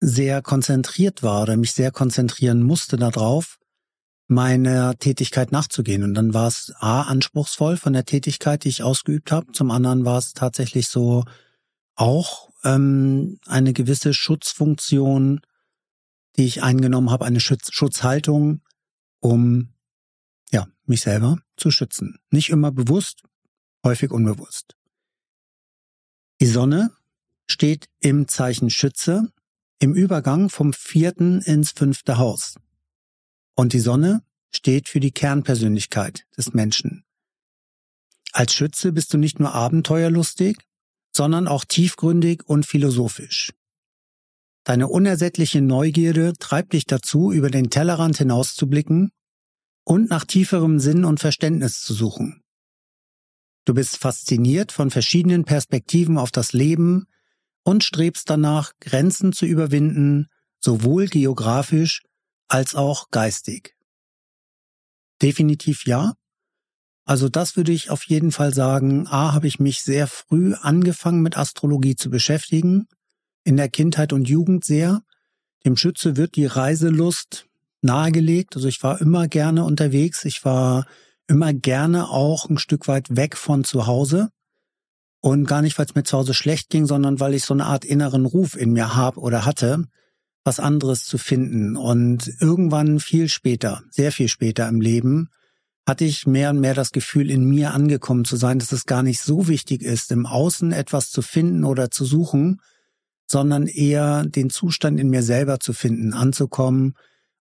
sehr 0.00 0.42
konzentriert 0.42 1.22
war 1.22 1.42
oder 1.42 1.56
mich 1.56 1.72
sehr 1.72 1.90
konzentrieren 1.90 2.62
musste 2.62 2.96
darauf, 2.96 3.58
meiner 4.26 4.98
Tätigkeit 4.98 5.52
nachzugehen. 5.52 6.02
Und 6.02 6.14
dann 6.14 6.34
war 6.34 6.48
es 6.48 6.72
A, 6.80 7.02
anspruchsvoll 7.02 7.76
von 7.76 7.92
der 7.92 8.04
Tätigkeit, 8.04 8.64
die 8.64 8.68
ich 8.68 8.82
ausgeübt 8.82 9.32
habe. 9.32 9.52
Zum 9.52 9.70
anderen 9.70 10.04
war 10.04 10.18
es 10.18 10.32
tatsächlich 10.32 10.88
so 10.88 11.24
auch 11.94 12.51
ähm, 12.64 13.38
eine 13.46 13.72
gewisse 13.72 14.14
Schutzfunktion, 14.14 15.40
die 16.36 16.44
ich 16.44 16.62
eingenommen 16.62 17.10
habe, 17.10 17.24
eine 17.24 17.40
Schutz 17.40 17.72
Schutzhaltung, 17.72 18.62
um 19.20 19.74
ja 20.50 20.66
mich 20.84 21.02
selber 21.02 21.38
zu 21.56 21.70
schützen. 21.70 22.18
Nicht 22.30 22.50
immer 22.50 22.72
bewusst, 22.72 23.22
häufig 23.84 24.10
unbewusst. 24.10 24.76
Die 26.40 26.46
Sonne 26.46 26.90
steht 27.46 27.88
im 28.00 28.28
Zeichen 28.28 28.70
Schütze 28.70 29.32
im 29.78 29.94
Übergang 29.94 30.48
vom 30.48 30.72
vierten 30.72 31.42
ins 31.42 31.72
fünfte 31.72 32.16
Haus. 32.16 32.54
Und 33.54 33.72
die 33.72 33.80
Sonne 33.80 34.22
steht 34.50 34.88
für 34.88 35.00
die 35.00 35.10
Kernpersönlichkeit 35.10 36.24
des 36.36 36.54
Menschen. 36.54 37.04
Als 38.32 38.54
Schütze 38.54 38.92
bist 38.92 39.12
du 39.12 39.18
nicht 39.18 39.40
nur 39.40 39.52
abenteuerlustig, 39.52 40.56
sondern 41.12 41.46
auch 41.46 41.64
tiefgründig 41.64 42.42
und 42.44 42.66
philosophisch. 42.66 43.52
Deine 44.64 44.88
unersättliche 44.88 45.60
Neugierde 45.60 46.34
treibt 46.38 46.72
dich 46.72 46.86
dazu, 46.86 47.32
über 47.32 47.50
den 47.50 47.70
Tellerrand 47.70 48.18
hinauszublicken 48.18 49.10
und 49.84 50.10
nach 50.10 50.24
tieferem 50.24 50.78
Sinn 50.78 51.04
und 51.04 51.20
Verständnis 51.20 51.80
zu 51.80 51.94
suchen. 51.94 52.42
Du 53.64 53.74
bist 53.74 53.96
fasziniert 53.96 54.72
von 54.72 54.90
verschiedenen 54.90 55.44
Perspektiven 55.44 56.18
auf 56.18 56.30
das 56.30 56.52
Leben 56.52 57.06
und 57.64 57.84
strebst 57.84 58.28
danach, 58.28 58.72
Grenzen 58.80 59.32
zu 59.32 59.46
überwinden, 59.46 60.28
sowohl 60.60 61.06
geografisch 61.06 62.02
als 62.48 62.74
auch 62.74 63.10
geistig? 63.10 63.76
Definitiv 65.20 65.86
ja. 65.86 66.14
Also 67.04 67.28
das 67.28 67.56
würde 67.56 67.72
ich 67.72 67.90
auf 67.90 68.04
jeden 68.04 68.30
Fall 68.30 68.54
sagen. 68.54 69.06
A, 69.08 69.32
habe 69.32 69.46
ich 69.46 69.58
mich 69.58 69.82
sehr 69.82 70.06
früh 70.06 70.54
angefangen 70.54 71.22
mit 71.22 71.36
Astrologie 71.36 71.96
zu 71.96 72.10
beschäftigen. 72.10 72.86
In 73.44 73.56
der 73.56 73.68
Kindheit 73.68 74.12
und 74.12 74.28
Jugend 74.28 74.64
sehr. 74.64 75.02
Dem 75.64 75.76
Schütze 75.76 76.16
wird 76.16 76.36
die 76.36 76.46
Reiselust 76.46 77.46
nahegelegt. 77.80 78.54
Also 78.54 78.68
ich 78.68 78.82
war 78.82 79.00
immer 79.00 79.26
gerne 79.26 79.64
unterwegs. 79.64 80.24
Ich 80.24 80.44
war 80.44 80.86
immer 81.26 81.52
gerne 81.52 82.08
auch 82.08 82.48
ein 82.48 82.58
Stück 82.58 82.86
weit 82.88 83.16
weg 83.16 83.36
von 83.36 83.64
zu 83.64 83.86
Hause. 83.86 84.30
Und 85.20 85.46
gar 85.46 85.62
nicht, 85.62 85.78
weil 85.78 85.86
es 85.86 85.94
mir 85.94 86.02
zu 86.02 86.18
Hause 86.18 86.34
schlecht 86.34 86.68
ging, 86.70 86.86
sondern 86.86 87.20
weil 87.20 87.34
ich 87.34 87.44
so 87.44 87.54
eine 87.54 87.66
Art 87.66 87.84
inneren 87.84 88.26
Ruf 88.26 88.56
in 88.56 88.72
mir 88.72 88.96
habe 88.96 89.20
oder 89.20 89.44
hatte, 89.44 89.84
was 90.44 90.58
anderes 90.58 91.04
zu 91.04 91.18
finden. 91.18 91.76
Und 91.76 92.28
irgendwann 92.40 92.98
viel 92.98 93.28
später, 93.28 93.82
sehr 93.90 94.10
viel 94.10 94.28
später 94.28 94.68
im 94.68 94.80
Leben, 94.80 95.28
hatte 95.86 96.04
ich 96.04 96.26
mehr 96.26 96.50
und 96.50 96.60
mehr 96.60 96.74
das 96.74 96.92
Gefühl, 96.92 97.30
in 97.30 97.44
mir 97.44 97.74
angekommen 97.74 98.24
zu 98.24 98.36
sein, 98.36 98.58
dass 98.58 98.72
es 98.72 98.86
gar 98.86 99.02
nicht 99.02 99.20
so 99.20 99.48
wichtig 99.48 99.82
ist, 99.82 100.12
im 100.12 100.26
Außen 100.26 100.72
etwas 100.72 101.10
zu 101.10 101.22
finden 101.22 101.64
oder 101.64 101.90
zu 101.90 102.04
suchen, 102.04 102.60
sondern 103.26 103.66
eher 103.66 104.24
den 104.24 104.50
Zustand 104.50 105.00
in 105.00 105.10
mir 105.10 105.22
selber 105.22 105.58
zu 105.58 105.72
finden, 105.72 106.12
anzukommen 106.12 106.94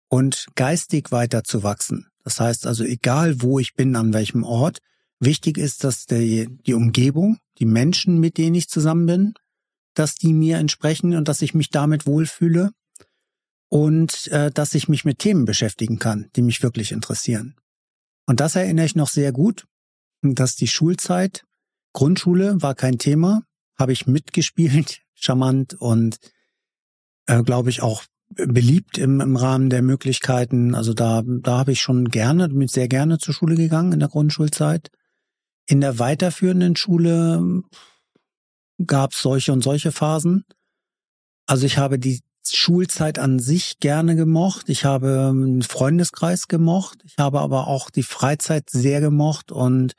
und 0.07 0.47
geistig 0.55 1.11
weiterzuwachsen. 1.11 2.07
Das 2.23 2.39
heißt 2.39 2.65
also, 2.65 2.83
egal 2.83 3.41
wo 3.41 3.59
ich 3.59 3.73
bin, 3.75 3.95
an 3.95 4.13
welchem 4.13 4.43
Ort, 4.43 4.79
wichtig 5.19 5.57
ist, 5.57 5.83
dass 5.83 6.05
die, 6.05 6.47
die 6.65 6.73
Umgebung, 6.73 7.37
die 7.59 7.65
Menschen, 7.65 8.19
mit 8.19 8.37
denen 8.37 8.55
ich 8.55 8.69
zusammen 8.69 9.05
bin, 9.05 9.33
dass 9.93 10.15
die 10.15 10.33
mir 10.33 10.57
entsprechen 10.57 11.15
und 11.15 11.27
dass 11.27 11.41
ich 11.41 11.53
mich 11.53 11.69
damit 11.69 12.05
wohlfühle 12.07 12.71
und 13.69 14.27
äh, 14.27 14.51
dass 14.51 14.73
ich 14.73 14.87
mich 14.87 15.05
mit 15.05 15.19
Themen 15.19 15.45
beschäftigen 15.45 15.99
kann, 15.99 16.29
die 16.35 16.41
mich 16.41 16.63
wirklich 16.63 16.91
interessieren. 16.91 17.55
Und 18.25 18.39
das 18.39 18.55
erinnere 18.55 18.85
ich 18.85 18.95
noch 18.95 19.09
sehr 19.09 19.31
gut, 19.31 19.65
dass 20.21 20.55
die 20.55 20.67
Schulzeit, 20.67 21.43
Grundschule 21.93 22.61
war 22.61 22.75
kein 22.75 22.97
Thema, 22.97 23.43
habe 23.77 23.91
ich 23.91 24.07
mitgespielt, 24.07 25.01
charmant 25.13 25.73
und 25.75 26.17
äh, 27.27 27.43
glaube 27.43 27.69
ich 27.69 27.81
auch 27.81 28.03
beliebt 28.35 28.97
im, 28.97 29.19
im 29.19 29.35
Rahmen 29.35 29.69
der 29.69 29.81
Möglichkeiten. 29.81 30.73
Also 30.73 30.93
da, 30.93 31.21
da 31.25 31.57
habe 31.57 31.73
ich 31.73 31.81
schon 31.81 32.09
gerne, 32.09 32.47
mit 32.47 32.71
sehr 32.71 32.87
gerne 32.87 33.17
zur 33.17 33.33
Schule 33.33 33.55
gegangen 33.55 33.91
in 33.91 33.99
der 33.99 34.09
Grundschulzeit. 34.09 34.89
In 35.67 35.81
der 35.81 35.99
weiterführenden 35.99 36.75
Schule 36.75 37.63
gab 38.85 39.11
es 39.11 39.21
solche 39.21 39.51
und 39.51 39.63
solche 39.63 39.91
Phasen. 39.91 40.45
Also 41.45 41.65
ich 41.65 41.77
habe 41.77 41.99
die 41.99 42.21
Schulzeit 42.45 43.19
an 43.19 43.39
sich 43.39 43.79
gerne 43.79 44.15
gemocht. 44.15 44.69
Ich 44.69 44.85
habe 44.85 45.29
einen 45.29 45.61
Freundeskreis 45.61 46.47
gemocht. 46.47 46.99
Ich 47.05 47.15
habe 47.17 47.39
aber 47.39 47.67
auch 47.67 47.89
die 47.89 48.03
Freizeit 48.03 48.69
sehr 48.69 49.01
gemocht 49.01 49.51
und 49.51 49.93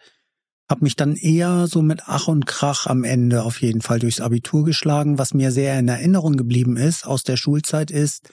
habe 0.68 0.84
mich 0.84 0.96
dann 0.96 1.16
eher 1.16 1.66
so 1.66 1.82
mit 1.82 2.02
Ach 2.06 2.28
und 2.28 2.46
Krach 2.46 2.86
am 2.86 3.04
Ende 3.04 3.42
auf 3.42 3.60
jeden 3.60 3.82
Fall 3.82 3.98
durchs 3.98 4.20
Abitur 4.20 4.64
geschlagen. 4.64 5.18
Was 5.18 5.34
mir 5.34 5.52
sehr 5.52 5.78
in 5.78 5.88
Erinnerung 5.88 6.36
geblieben 6.36 6.76
ist 6.76 7.06
aus 7.06 7.22
der 7.22 7.36
Schulzeit 7.36 7.90
ist, 7.90 8.30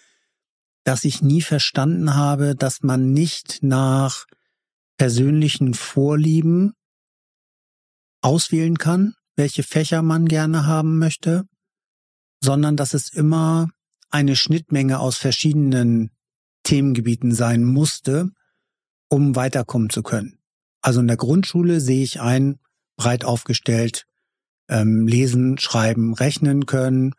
dass 0.84 1.04
ich 1.04 1.22
nie 1.22 1.42
verstanden 1.42 2.16
habe, 2.16 2.56
dass 2.56 2.82
man 2.82 3.12
nicht 3.12 3.60
nach 3.62 4.26
persönlichen 4.98 5.74
Vorlieben 5.74 6.74
auswählen 8.22 8.78
kann, 8.78 9.16
welche 9.36 9.64
Fächer 9.64 10.02
man 10.02 10.26
gerne 10.26 10.66
haben 10.66 10.98
möchte, 11.00 11.46
sondern 12.42 12.76
dass 12.76 12.94
es 12.94 13.14
immer 13.14 13.70
eine 14.10 14.36
Schnittmenge 14.36 15.00
aus 15.00 15.18
verschiedenen 15.18 16.12
Themengebieten 16.64 17.34
sein 17.34 17.64
musste, 17.64 18.32
um 19.10 19.36
weiterkommen 19.36 19.90
zu 19.90 20.04
können. 20.04 20.38
Also 20.82 21.00
in 21.00 21.08
der 21.08 21.18
Grundschule 21.18 21.82
sehe 21.82 22.04
ich 22.04 22.22
ein, 22.22 22.60
breit 22.96 23.26
aufgestellt, 23.26 24.06
ähm, 24.70 25.08
lesen, 25.08 25.58
schreiben, 25.58 26.14
rechnen 26.14 26.66
können, 26.66 27.14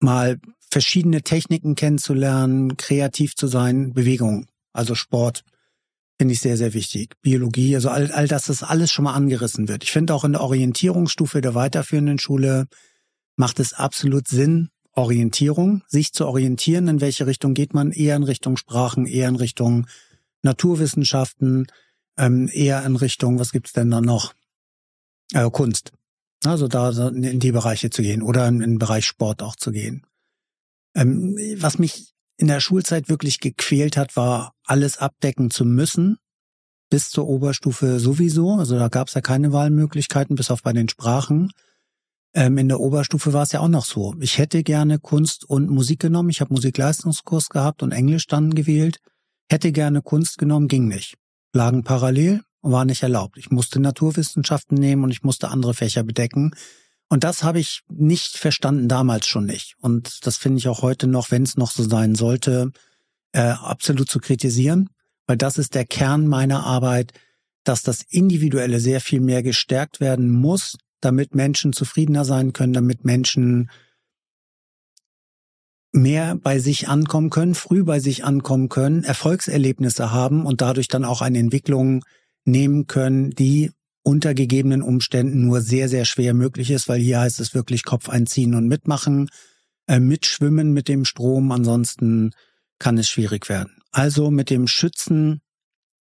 mal 0.00 0.40
verschiedene 0.70 1.22
Techniken 1.22 1.74
kennenzulernen, 1.74 2.76
kreativ 2.76 3.34
zu 3.34 3.46
sein, 3.46 3.92
Bewegung, 3.92 4.46
also 4.72 4.94
Sport, 4.94 5.44
finde 6.18 6.34
ich 6.34 6.40
sehr, 6.40 6.56
sehr 6.56 6.74
wichtig. 6.74 7.14
Biologie, 7.22 7.74
also 7.74 7.88
all, 7.88 8.12
all 8.12 8.28
das, 8.28 8.46
dass 8.46 8.62
alles 8.62 8.92
schon 8.92 9.04
mal 9.04 9.14
angerissen 9.14 9.68
wird. 9.68 9.84
Ich 9.84 9.90
finde 9.90 10.14
auch 10.14 10.24
in 10.24 10.32
der 10.32 10.42
Orientierungsstufe 10.42 11.40
der 11.40 11.54
weiterführenden 11.54 12.18
Schule 12.18 12.66
macht 13.36 13.58
es 13.58 13.72
absolut 13.72 14.28
Sinn, 14.28 14.68
Orientierung, 14.94 15.82
sich 15.86 16.12
zu 16.12 16.26
orientieren, 16.26 16.88
in 16.88 17.00
welche 17.00 17.26
Richtung 17.26 17.54
geht 17.54 17.74
man, 17.74 17.92
eher 17.92 18.16
in 18.16 18.24
Richtung 18.24 18.56
Sprachen, 18.56 19.06
eher 19.06 19.28
in 19.28 19.36
Richtung 19.36 19.86
Naturwissenschaften, 20.42 21.66
ähm, 22.16 22.48
eher 22.52 22.84
in 22.84 22.96
Richtung, 22.96 23.38
was 23.38 23.52
gibt's 23.52 23.72
denn 23.72 23.90
da 23.90 24.00
noch? 24.00 24.34
Äh, 25.32 25.48
Kunst. 25.50 25.92
Also 26.44 26.68
da 26.68 26.90
in 27.08 27.38
die 27.38 27.52
Bereiche 27.52 27.90
zu 27.90 28.02
gehen 28.02 28.22
oder 28.22 28.48
in 28.48 28.60
den 28.60 28.78
Bereich 28.78 29.06
Sport 29.06 29.42
auch 29.42 29.56
zu 29.56 29.72
gehen. 29.72 30.06
Ähm, 30.94 31.36
was 31.56 31.78
mich 31.78 32.14
in 32.36 32.48
der 32.48 32.60
Schulzeit 32.60 33.08
wirklich 33.08 33.40
gequält 33.40 33.96
hat, 33.96 34.16
war 34.16 34.54
alles 34.64 34.98
abdecken 34.98 35.50
zu 35.50 35.66
müssen, 35.66 36.16
bis 36.88 37.10
zur 37.10 37.28
Oberstufe 37.28 38.00
sowieso. 38.00 38.54
Also 38.54 38.78
da 38.78 38.88
gab 38.88 39.08
es 39.08 39.14
ja 39.14 39.20
keine 39.20 39.52
Wahlmöglichkeiten, 39.52 40.36
bis 40.36 40.50
auf 40.50 40.62
bei 40.62 40.72
den 40.72 40.88
Sprachen. 40.88 41.52
Ähm, 42.32 42.58
in 42.58 42.68
der 42.68 42.80
Oberstufe 42.80 43.32
war 43.32 43.42
es 43.42 43.52
ja 43.52 43.60
auch 43.60 43.68
noch 43.68 43.84
so. 43.84 44.14
Ich 44.20 44.38
hätte 44.38 44.62
gerne 44.62 44.98
Kunst 44.98 45.44
und 45.48 45.68
Musik 45.68 46.00
genommen. 46.00 46.30
Ich 46.30 46.40
habe 46.40 46.54
Musikleistungskurs 46.54 47.48
gehabt 47.48 47.82
und 47.82 47.92
Englisch 47.92 48.26
dann 48.26 48.54
gewählt. 48.54 49.00
Hätte 49.48 49.72
gerne 49.72 50.00
Kunst 50.02 50.38
genommen, 50.38 50.68
ging 50.68 50.86
nicht. 50.86 51.16
Lagen 51.52 51.82
parallel 51.82 52.42
war 52.62 52.84
nicht 52.84 53.02
erlaubt. 53.02 53.36
Ich 53.38 53.50
musste 53.50 53.80
Naturwissenschaften 53.80 54.76
nehmen 54.76 55.04
und 55.04 55.10
ich 55.10 55.22
musste 55.22 55.48
andere 55.48 55.74
Fächer 55.74 56.04
bedecken. 56.04 56.52
Und 57.08 57.24
das 57.24 57.42
habe 57.42 57.58
ich 57.58 57.80
nicht 57.88 58.36
verstanden, 58.36 58.86
damals 58.86 59.26
schon 59.26 59.46
nicht. 59.46 59.74
Und 59.80 60.24
das 60.26 60.36
finde 60.36 60.58
ich 60.58 60.68
auch 60.68 60.82
heute 60.82 61.08
noch, 61.08 61.32
wenn 61.32 61.42
es 61.42 61.56
noch 61.56 61.72
so 61.72 61.82
sein 61.82 62.14
sollte, 62.14 62.70
äh, 63.32 63.40
absolut 63.40 64.08
zu 64.08 64.20
kritisieren, 64.20 64.90
weil 65.26 65.36
das 65.36 65.58
ist 65.58 65.74
der 65.74 65.84
Kern 65.84 66.26
meiner 66.28 66.64
Arbeit, 66.64 67.12
dass 67.64 67.82
das 67.82 68.02
Individuelle 68.08 68.78
sehr 68.78 69.00
viel 69.00 69.20
mehr 69.20 69.42
gestärkt 69.42 70.00
werden 70.00 70.30
muss, 70.30 70.76
damit 71.00 71.34
Menschen 71.34 71.72
zufriedener 71.72 72.24
sein 72.24 72.52
können, 72.52 72.72
damit 72.72 73.04
Menschen 73.04 73.70
mehr 75.92 76.36
bei 76.36 76.58
sich 76.58 76.88
ankommen 76.88 77.30
können, 77.30 77.54
früh 77.54 77.82
bei 77.82 77.98
sich 78.00 78.24
ankommen 78.24 78.68
können, 78.68 79.04
Erfolgserlebnisse 79.04 80.12
haben 80.12 80.46
und 80.46 80.60
dadurch 80.60 80.88
dann 80.88 81.04
auch 81.04 81.20
eine 81.20 81.38
Entwicklung 81.38 82.04
nehmen 82.44 82.86
können, 82.86 83.30
die 83.30 83.72
unter 84.02 84.34
gegebenen 84.34 84.82
Umständen 84.82 85.46
nur 85.46 85.60
sehr, 85.60 85.88
sehr 85.88 86.04
schwer 86.04 86.32
möglich 86.32 86.70
ist, 86.70 86.88
weil 86.88 87.00
hier 87.00 87.20
heißt 87.20 87.40
es 87.40 87.54
wirklich 87.54 87.84
Kopf 87.84 88.08
einziehen 88.08 88.54
und 88.54 88.66
mitmachen, 88.66 89.28
äh, 89.86 90.00
mitschwimmen 90.00 90.72
mit 90.72 90.88
dem 90.88 91.04
Strom, 91.04 91.52
ansonsten 91.52 92.32
kann 92.78 92.96
es 92.96 93.10
schwierig 93.10 93.48
werden. 93.48 93.76
Also 93.90 94.30
mit 94.30 94.48
dem 94.48 94.68
Schützen, 94.68 95.40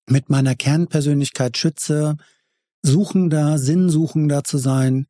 mit 0.08 0.30
meiner 0.30 0.56
Kernpersönlichkeit 0.56 1.58
schütze, 1.58 2.16
suchender, 2.82 3.58
sinnsuchender 3.58 4.44
zu 4.44 4.58
sein, 4.58 5.08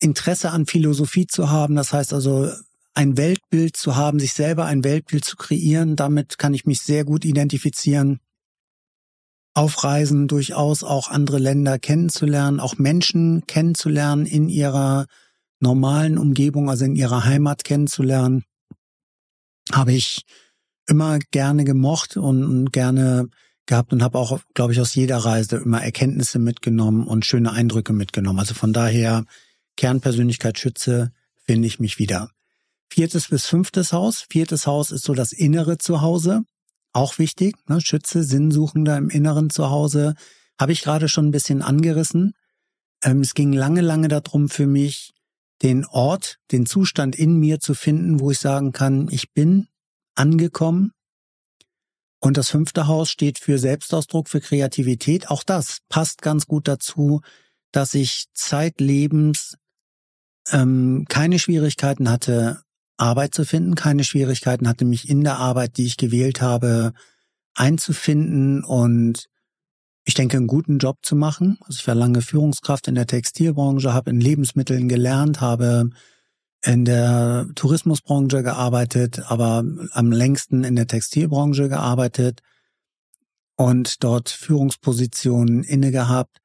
Interesse 0.00 0.50
an 0.50 0.66
Philosophie 0.66 1.26
zu 1.26 1.50
haben, 1.50 1.74
das 1.74 1.92
heißt 1.92 2.12
also 2.12 2.50
ein 2.94 3.16
Weltbild 3.16 3.76
zu 3.76 3.96
haben, 3.96 4.18
sich 4.18 4.32
selber 4.32 4.64
ein 4.64 4.84
Weltbild 4.84 5.24
zu 5.24 5.36
kreieren, 5.36 5.96
damit 5.96 6.38
kann 6.38 6.54
ich 6.54 6.66
mich 6.66 6.80
sehr 6.80 7.04
gut 7.04 7.24
identifizieren. 7.24 8.20
Auf 9.54 9.82
Reisen 9.84 10.28
durchaus 10.28 10.84
auch 10.84 11.08
andere 11.08 11.38
Länder 11.38 11.78
kennenzulernen, 11.78 12.60
auch 12.60 12.78
Menschen 12.78 13.46
kennenzulernen 13.46 14.26
in 14.26 14.48
ihrer 14.48 15.06
normalen 15.60 16.18
Umgebung, 16.18 16.70
also 16.70 16.84
in 16.84 16.94
ihrer 16.94 17.24
Heimat 17.24 17.64
kennenzulernen, 17.64 18.44
habe 19.72 19.92
ich 19.92 20.22
immer 20.86 21.18
gerne 21.30 21.64
gemocht 21.64 22.16
und 22.16 22.72
gerne 22.72 23.28
gehabt 23.68 23.92
und 23.92 24.02
habe 24.02 24.18
auch, 24.18 24.40
glaube 24.54 24.72
ich, 24.72 24.80
aus 24.80 24.94
jeder 24.94 25.18
Reise 25.18 25.58
immer 25.58 25.82
Erkenntnisse 25.82 26.40
mitgenommen 26.40 27.06
und 27.06 27.24
schöne 27.24 27.52
Eindrücke 27.52 27.92
mitgenommen. 27.92 28.40
Also 28.40 28.54
von 28.54 28.72
daher 28.72 29.24
Kernpersönlichkeit 29.76 30.58
schütze, 30.58 31.12
finde 31.44 31.68
ich 31.68 31.78
mich 31.78 32.00
wieder. 32.00 32.30
Viertes 32.90 33.28
bis 33.28 33.46
fünftes 33.46 33.92
Haus. 33.92 34.26
Viertes 34.28 34.66
Haus 34.66 34.90
ist 34.90 35.04
so 35.04 35.14
das 35.14 35.32
innere 35.32 35.78
Zuhause. 35.78 36.42
Auch 36.92 37.18
wichtig. 37.18 37.54
Ne? 37.68 37.80
Schütze, 37.80 38.24
Sinnsuchender 38.24 38.96
im 38.96 39.10
inneren 39.10 39.50
Zuhause. 39.50 40.14
Habe 40.58 40.72
ich 40.72 40.82
gerade 40.82 41.08
schon 41.08 41.28
ein 41.28 41.30
bisschen 41.32 41.62
angerissen. 41.62 42.32
Ähm, 43.04 43.20
es 43.20 43.34
ging 43.34 43.52
lange, 43.52 43.82
lange 43.82 44.08
darum 44.08 44.48
für 44.48 44.66
mich, 44.66 45.12
den 45.62 45.84
Ort, 45.84 46.38
den 46.50 46.66
Zustand 46.66 47.16
in 47.16 47.38
mir 47.38 47.60
zu 47.60 47.74
finden, 47.74 48.20
wo 48.20 48.30
ich 48.30 48.38
sagen 48.38 48.72
kann, 48.72 49.08
ich 49.10 49.32
bin 49.32 49.68
angekommen, 50.14 50.92
und 52.20 52.36
das 52.36 52.50
fünfte 52.50 52.86
Haus 52.86 53.10
steht 53.10 53.38
für 53.38 53.58
Selbstausdruck, 53.58 54.28
für 54.28 54.40
Kreativität. 54.40 55.30
Auch 55.30 55.42
das 55.42 55.78
passt 55.88 56.22
ganz 56.22 56.46
gut 56.46 56.66
dazu, 56.66 57.20
dass 57.70 57.94
ich 57.94 58.26
zeitlebens 58.34 59.56
ähm, 60.50 61.06
keine 61.08 61.38
Schwierigkeiten 61.38 62.10
hatte, 62.10 62.62
Arbeit 62.96 63.34
zu 63.34 63.44
finden, 63.44 63.76
keine 63.76 64.02
Schwierigkeiten 64.02 64.66
hatte, 64.66 64.84
mich 64.84 65.08
in 65.08 65.22
der 65.22 65.38
Arbeit, 65.38 65.76
die 65.76 65.86
ich 65.86 65.96
gewählt 65.96 66.40
habe, 66.40 66.92
einzufinden 67.54 68.64
und 68.64 69.28
ich 70.04 70.14
denke, 70.14 70.38
einen 70.38 70.46
guten 70.46 70.78
Job 70.78 70.98
zu 71.02 71.14
machen. 71.14 71.58
Also 71.60 71.78
ich 71.80 71.86
war 71.86 71.94
lange 71.94 72.22
Führungskraft 72.22 72.88
in 72.88 72.94
der 72.94 73.06
Textilbranche, 73.06 73.92
habe 73.92 74.10
in 74.10 74.20
Lebensmitteln 74.20 74.88
gelernt, 74.88 75.40
habe 75.40 75.90
in 76.62 76.84
der 76.84 77.46
Tourismusbranche 77.54 78.42
gearbeitet, 78.42 79.22
aber 79.26 79.64
am 79.92 80.12
längsten 80.12 80.64
in 80.64 80.76
der 80.76 80.86
Textilbranche 80.86 81.68
gearbeitet 81.68 82.40
und 83.56 84.02
dort 84.02 84.28
Führungspositionen 84.28 85.62
inne 85.62 85.90
gehabt 85.90 86.38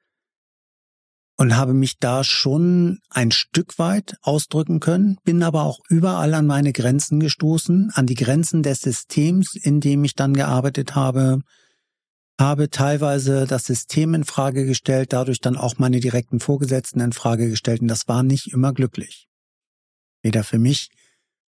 und 1.37 1.55
habe 1.57 1.73
mich 1.73 1.97
da 1.99 2.23
schon 2.23 2.99
ein 3.09 3.31
Stück 3.31 3.79
weit 3.79 4.15
ausdrücken 4.21 4.79
können, 4.79 5.17
bin 5.23 5.41
aber 5.41 5.63
auch 5.63 5.79
überall 5.89 6.33
an 6.35 6.45
meine 6.45 6.73
Grenzen 6.73 7.19
gestoßen, 7.19 7.91
an 7.93 8.05
die 8.05 8.15
Grenzen 8.15 8.61
des 8.61 8.81
Systems, 8.81 9.55
in 9.55 9.79
dem 9.79 10.03
ich 10.03 10.15
dann 10.15 10.33
gearbeitet 10.33 10.95
habe, 10.95 11.39
habe 12.39 12.69
teilweise 12.69 13.45
das 13.47 13.65
System 13.65 14.13
in 14.13 14.23
Frage 14.23 14.65
gestellt, 14.65 15.13
dadurch 15.13 15.39
dann 15.39 15.57
auch 15.57 15.77
meine 15.77 15.99
direkten 15.99 16.39
Vorgesetzten 16.39 16.99
in 16.99 17.13
Frage 17.13 17.49
gestellt 17.49 17.81
und 17.81 17.87
das 17.87 18.07
war 18.07 18.23
nicht 18.23 18.53
immer 18.53 18.73
glücklich. 18.73 19.27
Weder 20.23 20.43
für 20.43 20.57
mich 20.57 20.89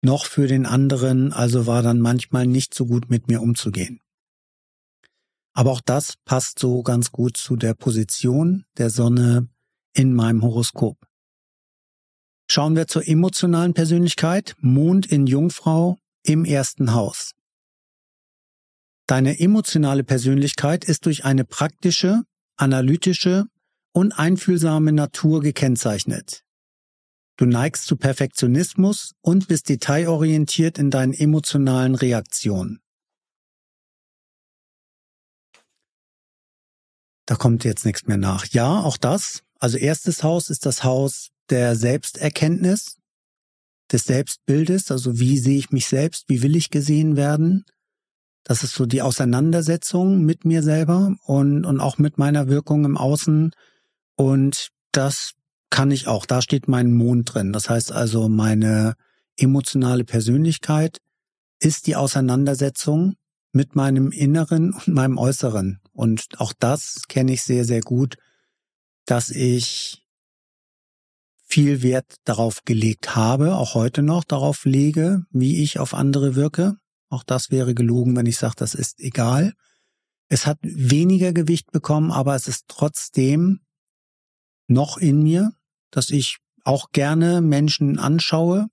noch 0.01 0.25
für 0.25 0.47
den 0.47 0.65
anderen, 0.65 1.31
also 1.31 1.65
war 1.65 1.81
dann 1.81 1.99
manchmal 1.99 2.45
nicht 2.45 2.73
so 2.73 2.85
gut 2.85 3.09
mit 3.09 3.29
mir 3.29 3.41
umzugehen. 3.41 4.01
Aber 5.53 5.71
auch 5.71 5.81
das 5.81 6.15
passt 6.25 6.59
so 6.59 6.83
ganz 6.83 7.11
gut 7.11 7.37
zu 7.37 7.55
der 7.55 7.75
Position 7.75 8.65
der 8.77 8.89
Sonne 8.89 9.47
in 9.93 10.13
meinem 10.13 10.41
Horoskop. 10.41 10.97
Schauen 12.49 12.75
wir 12.75 12.87
zur 12.87 13.07
emotionalen 13.07 13.73
Persönlichkeit. 13.73 14.55
Mond 14.59 15.05
in 15.05 15.27
Jungfrau 15.27 15.97
im 16.23 16.43
ersten 16.43 16.93
Haus. 16.93 17.31
Deine 19.07 19.39
emotionale 19.39 20.03
Persönlichkeit 20.03 20.85
ist 20.85 21.05
durch 21.05 21.25
eine 21.25 21.45
praktische, 21.45 22.23
analytische 22.57 23.45
und 23.91 24.11
einfühlsame 24.13 24.91
Natur 24.91 25.41
gekennzeichnet. 25.41 26.43
Du 27.37 27.45
neigst 27.45 27.85
zu 27.85 27.97
Perfektionismus 27.97 29.13
und 29.21 29.47
bist 29.47 29.69
detailorientiert 29.69 30.77
in 30.77 30.91
deinen 30.91 31.13
emotionalen 31.13 31.95
Reaktionen. 31.95 32.79
Da 37.25 37.35
kommt 37.35 37.63
jetzt 37.63 37.85
nichts 37.85 38.05
mehr 38.05 38.17
nach. 38.17 38.45
Ja, 38.47 38.81
auch 38.81 38.97
das. 38.97 39.43
Also 39.59 39.77
erstes 39.77 40.23
Haus 40.23 40.49
ist 40.49 40.65
das 40.65 40.83
Haus 40.83 41.29
der 41.49 41.75
Selbsterkenntnis, 41.75 42.97
des 43.91 44.03
Selbstbildes. 44.03 44.91
Also 44.91 45.19
wie 45.19 45.37
sehe 45.37 45.57
ich 45.57 45.71
mich 45.71 45.87
selbst? 45.87 46.25
Wie 46.27 46.41
will 46.41 46.55
ich 46.55 46.69
gesehen 46.69 47.15
werden? 47.15 47.65
Das 48.43 48.63
ist 48.63 48.73
so 48.73 48.85
die 48.85 49.01
Auseinandersetzung 49.01 50.25
mit 50.25 50.43
mir 50.43 50.63
selber 50.63 51.15
und, 51.25 51.65
und 51.65 51.79
auch 51.79 51.97
mit 51.97 52.17
meiner 52.17 52.47
Wirkung 52.47 52.83
im 52.83 52.97
Außen. 52.97 53.51
Und 54.15 54.69
das 54.91 55.33
kann 55.73 55.89
ich 55.89 56.05
auch. 56.05 56.27
Da 56.27 56.43
steht 56.43 56.67
mein 56.67 56.93
Mond 56.93 57.33
drin. 57.33 57.51
Das 57.51 57.67
heißt 57.67 57.91
also, 57.91 58.29
meine 58.29 58.93
emotionale 59.37 60.03
Persönlichkeit 60.03 60.99
ist 61.59 61.87
die 61.87 61.95
Auseinandersetzung 61.95 63.15
mit 63.53 63.75
meinem 63.75 64.11
Inneren 64.11 64.73
und 64.73 64.89
meinem 64.89 65.17
Äußeren. 65.17 65.79
Und 65.91 66.39
auch 66.39 66.53
das 66.53 67.01
kenne 67.07 67.33
ich 67.33 67.41
sehr, 67.41 67.65
sehr 67.65 67.81
gut, 67.81 68.17
dass 69.05 69.31
ich 69.31 70.05
viel 71.43 71.81
Wert 71.81 72.17
darauf 72.23 72.63
gelegt 72.65 73.15
habe, 73.15 73.55
auch 73.55 73.73
heute 73.73 74.03
noch 74.03 74.23
darauf 74.23 74.65
lege, 74.65 75.25
wie 75.31 75.63
ich 75.63 75.79
auf 75.79 75.95
andere 75.95 76.35
wirke. 76.35 76.75
Auch 77.09 77.23
das 77.23 77.49
wäre 77.49 77.73
gelogen, 77.73 78.15
wenn 78.15 78.27
ich 78.27 78.37
sage, 78.37 78.55
das 78.57 78.75
ist 78.75 78.99
egal. 78.99 79.53
Es 80.29 80.45
hat 80.45 80.59
weniger 80.61 81.33
Gewicht 81.33 81.71
bekommen, 81.71 82.11
aber 82.11 82.35
es 82.35 82.47
ist 82.47 82.65
trotzdem 82.67 83.61
noch 84.67 84.97
in 84.97 85.23
mir 85.23 85.51
dass 85.93 86.09
ich 86.09 86.37
auch 86.63 86.91
gerne 86.91 87.41
Menschen 87.41 87.99
anschaue. 87.99 88.67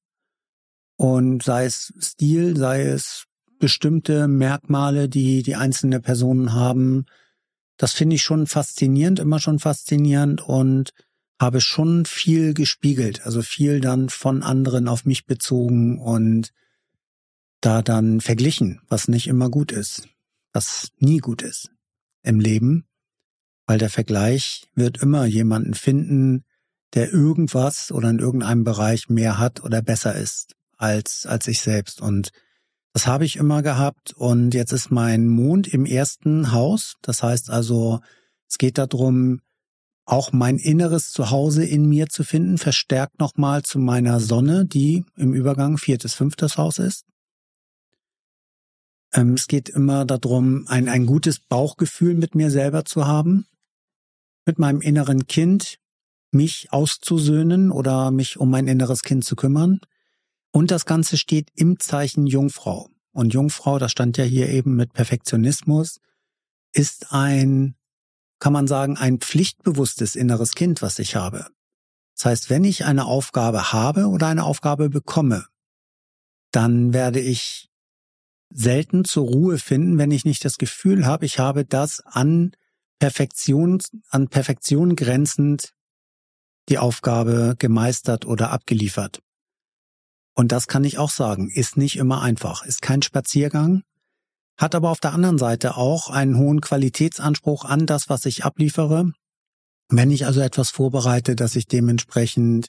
Und 0.97 1.43
sei 1.43 1.67
es 1.67 1.93
Stil, 1.99 2.57
sei 2.57 2.83
es 2.83 3.27
bestimmte 3.59 4.27
Merkmale, 4.27 5.09
die 5.09 5.43
die 5.43 5.55
einzelne 5.55 6.01
Personen 6.01 6.55
haben. 6.55 7.05
Das 7.77 7.93
finde 7.93 8.17
ich 8.17 8.23
schon 8.23 8.47
faszinierend, 8.47 9.19
immer 9.19 9.39
schon 9.39 9.59
faszinierend 9.59 10.41
und 10.41 10.93
habe 11.39 11.61
schon 11.61 12.05
viel 12.05 12.55
gespiegelt, 12.55 13.25
also 13.25 13.43
viel 13.43 13.81
dann 13.81 14.09
von 14.09 14.43
anderen 14.43 14.89
auf 14.89 15.05
mich 15.05 15.27
bezogen 15.27 15.99
und 15.99 16.53
da 17.61 17.83
dann 17.83 18.21
verglichen, 18.21 18.81
was 18.89 19.09
nicht 19.09 19.27
immer 19.27 19.51
gut 19.51 19.73
ist, 19.73 20.09
was 20.53 20.91
nie 20.99 21.19
gut 21.19 21.43
ist 21.43 21.71
im 22.23 22.41
Leben, 22.41 22.87
weil 23.67 23.79
der 23.79 23.91
Vergleich 23.91 24.69
wird 24.75 24.99
immer 25.03 25.25
jemanden 25.25 25.75
finden, 25.75 26.45
der 26.95 27.13
irgendwas 27.13 27.93
oder 27.93 28.11
in 28.11 28.19
irgendeinem 28.19 28.65
Bereich 28.65 29.09
mehr 29.09 29.39
hat 29.39 29.63
oder 29.63 29.83
besser 29.83 30.15
ist 30.15 30.57
als, 30.77 31.27
als 31.27 31.47
ich 31.47 31.61
selbst. 31.61 32.01
Und 32.01 32.31
das 32.93 33.07
habe 33.07 33.25
ich 33.25 33.37
immer 33.37 33.63
gehabt. 33.63 34.13
Und 34.15 34.55
jetzt 34.55 34.73
ist 34.73 34.91
mein 34.91 35.29
Mond 35.29 35.69
im 35.69 35.87
ersten 35.87 36.53
Haus. 36.53 36.97
Das 37.03 37.23
heißt 37.23 37.51
also, 37.51 38.01
es 38.49 38.59
geht 38.59 38.79
darum, 38.79 39.41
auch 40.05 40.33
mein 40.33 40.59
inneres 40.59 41.13
Zuhause 41.13 41.65
in 41.65 41.89
mir 41.89 42.09
zu 42.09 42.25
finden, 42.25 42.59
verstärkt 42.59 43.21
nochmal 43.21 43.63
zu 43.63 43.79
meiner 43.79 44.19
Sonne, 44.19 44.67
die 44.67 45.05
im 45.17 45.35
Übergang 45.35 45.79
viertes, 45.79 46.15
fünftes 46.15 46.59
Haus 46.59 46.79
ist. 46.79 47.05
Ähm, 49.13 49.35
es 49.35 49.47
geht 49.47 49.69
immer 49.69 50.05
darum, 50.05 50.67
ein, 50.67 50.89
ein 50.89 51.07
gutes 51.07 51.39
Bauchgefühl 51.39 52.15
mit 52.15 52.35
mir 52.35 52.51
selber 52.51 52.85
zu 52.85 53.07
haben, 53.07 53.47
mit 54.47 54.59
meinem 54.59 54.81
inneren 54.81 55.29
Kind, 55.29 55.79
mich 56.33 56.73
auszusöhnen 56.73 57.71
oder 57.71 58.11
mich 58.11 58.39
um 58.39 58.51
mein 58.51 58.69
inneres 58.69 59.03
Kind 59.03 59.25
zu 59.25 59.37
kümmern. 59.37 59.81
Und 60.53 60.71
das 60.71 60.85
Ganze 60.85 61.17
steht 61.17 61.51
im 61.55 61.79
Zeichen 61.79 62.27
Jungfrau. 62.27 62.89
Und 63.13 63.33
Jungfrau, 63.33 63.79
das 63.79 63.93
stand 63.93 64.17
ja 64.17 64.25
hier 64.25 64.49
eben 64.49 64.77
mit 64.77 64.93
Perfektionismus, 64.93 66.01
ist 66.73 67.13
ein, 67.13 67.75
kann 68.39 68.53
man 68.53 68.67
sagen, 68.67 68.97
ein 68.97 69.19
pflichtbewusstes 69.19 70.15
inneres 70.15 70.53
Kind, 70.53 70.83
was 70.83 70.99
ich 70.99 71.17
habe. 71.17 71.47
Das 72.17 72.27
heißt, 72.27 72.51
wenn 72.51 72.65
ich 72.65 72.85
eine 72.85 73.07
Aufgabe 73.07 73.73
habe 73.73 74.07
oder 74.07 74.27
eine 74.29 74.45
Aufgabe 74.45 74.91
bekomme, 74.91 75.47
dann 76.53 76.93
werde 76.93 77.21
ich 77.21 77.71
selten 78.51 79.05
zur 79.05 79.27
Ruhe 79.27 79.59
finden, 79.59 79.99
wenn 79.99 80.11
ich 80.11 80.25
nicht 80.25 80.45
das 80.45 80.59
Gefühl 80.59 81.07
habe, 81.07 81.25
ich 81.25 81.39
habe 81.39 81.65
das 81.65 82.01
an 82.05 82.53
Perfektion, 82.99 83.81
an 84.11 84.29
Perfektion 84.29 84.97
grenzend 84.97 85.73
die 86.71 86.79
Aufgabe 86.79 87.57
gemeistert 87.59 88.25
oder 88.25 88.51
abgeliefert. 88.51 89.21
Und 90.35 90.53
das 90.53 90.69
kann 90.69 90.85
ich 90.85 90.97
auch 90.97 91.11
sagen, 91.11 91.51
ist 91.51 91.77
nicht 91.77 91.97
immer 91.97 92.23
einfach, 92.23 92.65
ist 92.65 92.81
kein 92.81 93.03
Spaziergang, 93.03 93.83
hat 94.57 94.75
aber 94.75 94.91
auf 94.91 95.01
der 95.01 95.13
anderen 95.13 95.39
Seite 95.39 95.77
auch 95.77 96.09
einen 96.09 96.39
hohen 96.39 96.61
Qualitätsanspruch 96.61 97.65
an 97.65 97.87
das, 97.87 98.09
was 98.09 98.25
ich 98.27 98.45
abliefere. 98.45 99.13
Wenn 99.89 100.11
ich 100.11 100.25
also 100.25 100.41
etwas 100.41 100.71
vorbereite, 100.71 101.35
dass 101.35 101.57
ich 101.57 101.67
dementsprechend 101.67 102.69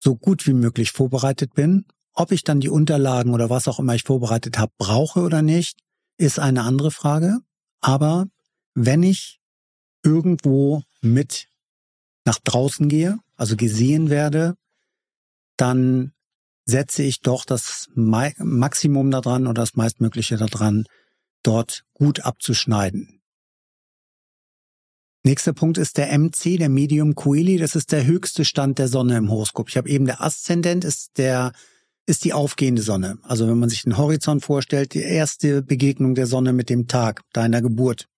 so 0.00 0.16
gut 0.16 0.46
wie 0.46 0.54
möglich 0.54 0.92
vorbereitet 0.92 1.54
bin, 1.54 1.86
ob 2.14 2.32
ich 2.32 2.44
dann 2.44 2.60
die 2.60 2.68
Unterlagen 2.68 3.34
oder 3.34 3.50
was 3.50 3.68
auch 3.68 3.78
immer 3.78 3.94
ich 3.94 4.04
vorbereitet 4.04 4.58
habe, 4.58 4.72
brauche 4.78 5.20
oder 5.20 5.42
nicht, 5.42 5.78
ist 6.16 6.38
eine 6.38 6.62
andere 6.62 6.90
Frage. 6.90 7.40
Aber 7.80 8.26
wenn 8.74 9.02
ich 9.02 9.40
irgendwo 10.02 10.82
mit 11.00 11.48
nach 12.24 12.38
draußen 12.38 12.88
gehe, 12.88 13.18
also 13.36 13.56
gesehen 13.56 14.10
werde, 14.10 14.54
dann 15.56 16.12
setze 16.64 17.02
ich 17.02 17.20
doch 17.20 17.44
das 17.44 17.88
Maximum 17.94 19.10
daran 19.10 19.46
oder 19.46 19.62
das 19.62 19.76
meistmögliche 19.76 20.36
daran, 20.36 20.84
dort 21.42 21.84
gut 21.92 22.20
abzuschneiden. 22.20 23.20
Nächster 25.26 25.54
Punkt 25.54 25.78
ist 25.78 25.96
der 25.96 26.18
MC, 26.18 26.58
der 26.58 26.68
Medium 26.68 27.14
Coeli. 27.14 27.56
Das 27.56 27.76
ist 27.76 27.92
der 27.92 28.04
höchste 28.04 28.44
Stand 28.44 28.78
der 28.78 28.88
Sonne 28.88 29.16
im 29.16 29.30
Horoskop. 29.30 29.70
Ich 29.70 29.76
habe 29.76 29.88
eben 29.88 30.04
der 30.04 30.20
Aszendent 30.22 30.84
ist 30.84 31.16
der 31.16 31.52
ist 32.06 32.24
die 32.24 32.34
aufgehende 32.34 32.82
Sonne. 32.82 33.18
Also 33.22 33.48
wenn 33.48 33.58
man 33.58 33.70
sich 33.70 33.82
den 33.82 33.96
Horizont 33.96 34.44
vorstellt, 34.44 34.92
die 34.92 35.00
erste 35.00 35.62
Begegnung 35.62 36.14
der 36.14 36.26
Sonne 36.26 36.52
mit 36.52 36.68
dem 36.68 36.86
Tag 36.86 37.22
deiner 37.32 37.62
Geburt. 37.62 38.08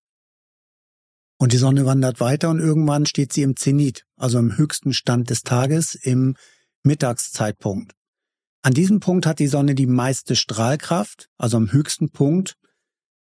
Und 1.37 1.53
die 1.53 1.57
Sonne 1.57 1.85
wandert 1.85 2.19
weiter 2.19 2.49
und 2.49 2.59
irgendwann 2.59 3.05
steht 3.05 3.31
sie 3.31 3.43
im 3.43 3.55
Zenit, 3.55 4.05
also 4.15 4.39
im 4.39 4.57
höchsten 4.57 4.93
Stand 4.93 5.29
des 5.29 5.43
Tages, 5.43 5.93
im 5.93 6.35
Mittagszeitpunkt. 6.83 7.93
An 8.63 8.73
diesem 8.73 8.99
Punkt 8.99 9.25
hat 9.25 9.39
die 9.39 9.47
Sonne 9.47 9.75
die 9.75 9.85
meiste 9.85 10.35
Strahlkraft, 10.35 11.29
also 11.37 11.57
am 11.57 11.71
höchsten 11.71 12.09
Punkt 12.09 12.55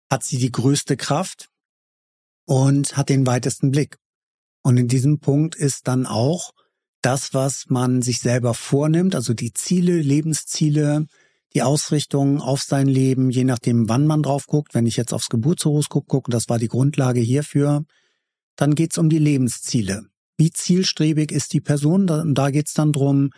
hat 0.10 0.24
sie 0.24 0.38
die 0.38 0.52
größte 0.52 0.98
Kraft 0.98 1.50
und 2.46 2.98
hat 2.98 3.10
den 3.10 3.28
weitesten 3.28 3.70
Blick. 3.70 3.98
Und 4.64 4.78
in 4.78 4.88
diesem 4.88 5.20
Punkt 5.20 5.56
ist 5.56 5.88
dann 5.88 6.08
auch 6.08 6.52
das, 7.02 7.34
was 7.34 7.66
man 7.70 8.02
sich 8.02 8.20
selber 8.20 8.54
vornimmt, 8.54 9.16
also 9.16 9.34
die 9.34 9.54
Ziele, 9.54 10.02
Lebensziele, 10.02 11.06
die 11.54 11.64
Ausrichtung 11.64 12.42
auf 12.42 12.62
sein 12.62 12.88
Leben, 12.88 13.30
je 13.30 13.44
nachdem, 13.44 13.90
wann 13.90 14.06
man 14.06 14.22
drauf 14.22 14.48
guckt. 14.48 14.74
Wenn 14.76 14.86
ich 14.86 14.98
jetzt 14.98 15.14
aufs 15.14 15.30
Geburtshoroskop 15.30 16.08
gucke, 16.08 16.32
das 16.32 16.48
war 16.50 16.60
die 16.60 16.68
Grundlage 16.68 17.22
hierfür, 17.22 17.86
dann 18.56 18.76
geht's 18.76 18.98
um 18.98 19.10
die 19.10 19.20
Lebensziele. 19.20 20.06
Wie 20.38 20.52
zielstrebig 20.52 21.32
ist 21.32 21.54
die 21.54 21.62
Person? 21.62 22.10
Und 22.10 22.36
da 22.36 22.52
geht's 22.52 22.74
dann 22.74 22.94
drum. 22.94 23.32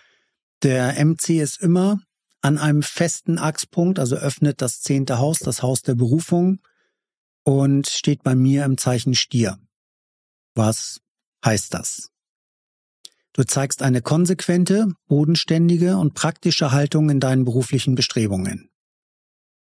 Der 0.62 1.04
MC 1.04 1.42
ist 1.42 1.62
immer 1.62 2.00
an 2.42 2.58
einem 2.58 2.84
festen 2.84 3.38
Achspunkt, 3.38 4.00
also 4.00 4.16
öffnet 4.16 4.62
das 4.62 4.82
zehnte 4.82 5.20
Haus, 5.20 5.40
das 5.40 5.64
Haus 5.64 5.82
der 5.82 5.96
Berufung 5.96 6.60
und 7.44 7.88
steht 7.88 8.24
bei 8.24 8.36
mir 8.36 8.66
im 8.66 8.78
Zeichen 8.78 9.16
Stier. 9.16 9.58
Was 10.54 11.00
heißt 11.46 11.74
das? 11.74 12.11
Du 13.34 13.44
zeigst 13.44 13.82
eine 13.82 14.02
konsequente, 14.02 14.88
bodenständige 15.08 15.98
und 15.98 16.14
praktische 16.14 16.72
Haltung 16.72 17.10
in 17.10 17.20
deinen 17.20 17.46
beruflichen 17.46 17.96
Bestrebungen. 17.96 18.70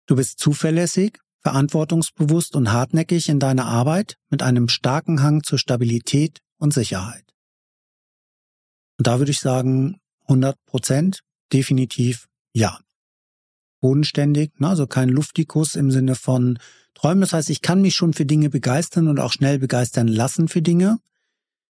Du 0.07 0.17
bist 0.17 0.39
zuverlässig, 0.39 1.19
verantwortungsbewusst 1.41 2.57
und 2.57 2.73
hartnäckig 2.73 3.29
in 3.29 3.39
deiner 3.39 3.67
Arbeit 3.67 4.17
mit 4.29 4.43
einem 4.43 4.69
starken 4.69 5.23
Hang 5.23 5.43
zur 5.43 5.59
Stabilität 5.59 6.41
und 6.59 6.73
Sicherheit. 6.73 7.25
Und 8.99 9.07
da 9.07 9.19
würde 9.19 9.31
ich 9.31 9.41
sagen, 9.41 10.01
100 10.23 10.57
Prozent, 10.67 11.21
definitiv 11.53 12.29
ja. 12.53 12.79
Bodenständig, 13.81 14.53
ne, 14.59 14.69
also 14.69 14.87
kein 14.87 15.09
Luftikus 15.09 15.75
im 15.75 15.91
Sinne 15.91 16.15
von 16.15 16.59
Träumen. 16.95 17.23
Das 17.23 17.33
heißt, 17.33 17.49
ich 17.49 17.63
kann 17.63 17.81
mich 17.81 17.95
schon 17.95 18.13
für 18.13 18.27
Dinge 18.27 18.51
begeistern 18.51 19.09
und 19.09 19.19
auch 19.19 19.33
schnell 19.33 19.59
begeistern 19.59 20.07
lassen 20.07 20.49
für 20.49 20.61
Dinge. 20.61 20.99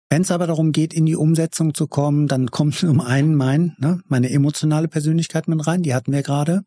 Wenn 0.09 0.21
es 0.21 0.31
aber 0.31 0.47
darum 0.47 0.71
geht, 0.71 0.93
in 0.93 1.05
die 1.05 1.15
Umsetzung 1.15 1.73
zu 1.73 1.87
kommen, 1.87 2.27
dann 2.27 2.51
kommt 2.51 2.75
zum 2.75 3.01
einen 3.01 3.35
mein, 3.35 3.75
ne, 3.79 4.01
meine 4.07 4.29
emotionale 4.29 4.87
Persönlichkeit 4.87 5.47
mit 5.47 5.65
rein, 5.65 5.83
die 5.83 5.95
hatten 5.95 6.11
wir 6.11 6.23
gerade. 6.23 6.63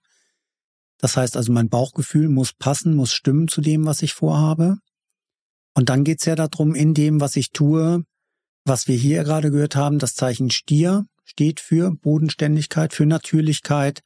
Das 0.98 1.16
heißt 1.16 1.36
also, 1.36 1.52
mein 1.52 1.68
Bauchgefühl 1.68 2.28
muss 2.28 2.52
passen, 2.52 2.94
muss 2.94 3.12
stimmen 3.12 3.46
zu 3.48 3.60
dem, 3.60 3.86
was 3.86 4.02
ich 4.02 4.14
vorhabe. 4.14 4.78
Und 5.74 5.88
dann 5.88 6.02
geht's 6.02 6.24
ja 6.24 6.34
darum, 6.34 6.74
in 6.74 6.92
dem, 6.92 7.20
was 7.20 7.36
ich 7.36 7.52
tue, 7.52 8.02
was 8.64 8.88
wir 8.88 8.96
hier 8.96 9.22
gerade 9.22 9.50
gehört 9.52 9.76
haben, 9.76 10.00
das 10.00 10.14
Zeichen 10.14 10.50
Stier 10.50 11.06
steht 11.24 11.60
für 11.60 11.92
Bodenständigkeit, 11.92 12.92
für 12.92 13.06
Natürlichkeit, 13.06 14.02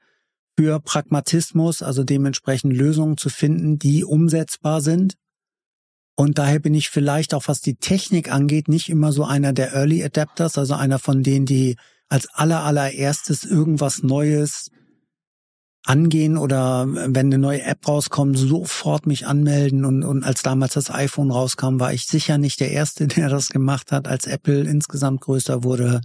für 0.58 0.80
Pragmatismus, 0.80 1.82
also 1.82 2.04
dementsprechend 2.04 2.76
Lösungen 2.76 3.16
zu 3.16 3.30
finden, 3.30 3.78
die 3.78 4.04
umsetzbar 4.04 4.82
sind. 4.82 5.14
Und 6.14 6.38
daher 6.38 6.58
bin 6.58 6.74
ich 6.74 6.90
vielleicht 6.90 7.34
auch, 7.34 7.48
was 7.48 7.60
die 7.60 7.76
Technik 7.76 8.30
angeht, 8.30 8.68
nicht 8.68 8.88
immer 8.88 9.12
so 9.12 9.24
einer 9.24 9.52
der 9.52 9.72
Early 9.72 10.04
Adapters, 10.04 10.58
also 10.58 10.74
einer 10.74 10.98
von 10.98 11.22
denen, 11.22 11.46
die 11.46 11.76
als 12.08 12.28
aller 12.34 12.62
allererstes 12.62 13.44
irgendwas 13.44 14.02
Neues 14.02 14.70
angehen 15.84 16.36
oder 16.36 16.86
wenn 16.88 17.26
eine 17.26 17.38
neue 17.38 17.62
App 17.62 17.88
rauskommt, 17.88 18.38
sofort 18.38 19.06
mich 19.06 19.26
anmelden. 19.26 19.84
Und, 19.84 20.04
und 20.04 20.22
als 20.22 20.42
damals 20.42 20.74
das 20.74 20.90
iPhone 20.90 21.30
rauskam, 21.30 21.80
war 21.80 21.92
ich 21.92 22.06
sicher 22.06 22.38
nicht 22.38 22.60
der 22.60 22.70
Erste, 22.70 23.06
der 23.08 23.28
das 23.28 23.48
gemacht 23.48 23.92
hat. 23.92 24.06
Als 24.06 24.26
Apple 24.26 24.60
insgesamt 24.62 25.22
größer 25.22 25.64
wurde, 25.64 26.00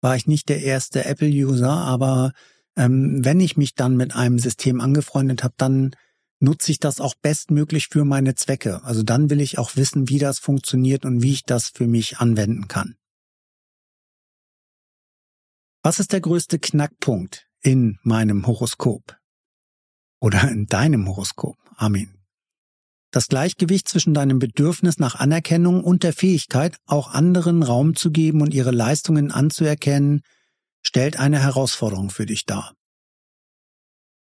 war 0.00 0.14
ich 0.14 0.26
nicht 0.26 0.48
der 0.48 0.62
erste 0.62 1.04
Apple-User. 1.04 1.70
Aber 1.70 2.32
ähm, 2.76 3.24
wenn 3.24 3.40
ich 3.40 3.56
mich 3.56 3.74
dann 3.74 3.96
mit 3.96 4.14
einem 4.14 4.38
System 4.38 4.80
angefreundet 4.80 5.42
habe, 5.42 5.54
dann 5.56 5.92
nutze 6.40 6.72
ich 6.72 6.78
das 6.78 7.00
auch 7.00 7.14
bestmöglich 7.14 7.88
für 7.88 8.04
meine 8.04 8.34
Zwecke. 8.34 8.82
Also 8.84 9.02
dann 9.02 9.30
will 9.30 9.40
ich 9.40 9.58
auch 9.58 9.76
wissen, 9.76 10.08
wie 10.08 10.18
das 10.18 10.38
funktioniert 10.38 11.04
und 11.04 11.22
wie 11.22 11.32
ich 11.32 11.44
das 11.44 11.68
für 11.68 11.86
mich 11.86 12.18
anwenden 12.18 12.68
kann. 12.68 12.96
Was 15.82 16.00
ist 16.00 16.12
der 16.12 16.20
größte 16.20 16.58
Knackpunkt 16.58 17.46
in 17.62 17.98
meinem 18.02 18.46
Horoskop? 18.46 19.16
Oder 20.20 20.48
in 20.50 20.66
deinem 20.66 21.06
Horoskop? 21.08 21.56
Amen. 21.76 22.14
Das 23.10 23.28
Gleichgewicht 23.28 23.88
zwischen 23.88 24.12
deinem 24.12 24.38
Bedürfnis 24.38 24.98
nach 24.98 25.14
Anerkennung 25.14 25.82
und 25.82 26.02
der 26.02 26.12
Fähigkeit, 26.12 26.76
auch 26.84 27.08
anderen 27.14 27.62
Raum 27.62 27.96
zu 27.96 28.10
geben 28.10 28.42
und 28.42 28.52
ihre 28.52 28.70
Leistungen 28.70 29.30
anzuerkennen, 29.30 30.22
stellt 30.82 31.18
eine 31.18 31.40
Herausforderung 31.40 32.10
für 32.10 32.26
dich 32.26 32.44
dar. 32.44 32.74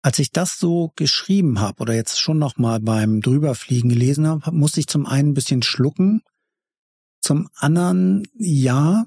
Als 0.01 0.19
ich 0.19 0.31
das 0.31 0.57
so 0.57 0.91
geschrieben 0.95 1.59
habe 1.59 1.81
oder 1.81 1.93
jetzt 1.93 2.19
schon 2.19 2.39
noch 2.39 2.57
mal 2.57 2.79
beim 2.79 3.21
drüberfliegen 3.21 3.89
gelesen 3.89 4.27
habe, 4.27 4.51
musste 4.51 4.79
ich 4.79 4.87
zum 4.87 5.05
einen 5.05 5.29
ein 5.29 5.33
bisschen 5.33 5.61
schlucken, 5.61 6.21
zum 7.21 7.49
anderen 7.55 8.23
ja, 8.33 9.05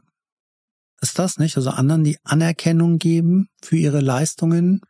ist 1.00 1.18
das 1.18 1.38
nicht, 1.38 1.56
also 1.56 1.70
anderen 1.70 2.04
die 2.04 2.18
Anerkennung 2.22 2.98
geben 2.98 3.48
für 3.60 3.76
ihre 3.76 4.00
Leistungen 4.00 4.80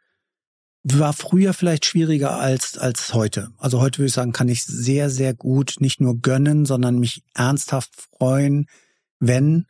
war 0.85 1.15
früher 1.15 1.55
vielleicht 1.55 1.87
schwieriger 1.87 2.39
als 2.39 2.77
als 2.77 3.15
heute. 3.15 3.49
Also 3.57 3.81
heute 3.81 3.99
würde 3.99 4.09
ich 4.09 4.13
sagen, 4.13 4.33
kann 4.33 4.51
ich 4.51 4.65
sehr 4.65 5.09
sehr 5.09 5.33
gut 5.35 5.77
nicht 5.81 6.01
nur 6.01 6.21
gönnen, 6.21 6.67
sondern 6.67 6.99
mich 6.99 7.23
ernsthaft 7.33 7.91
freuen, 7.97 8.67
wenn 9.19 9.67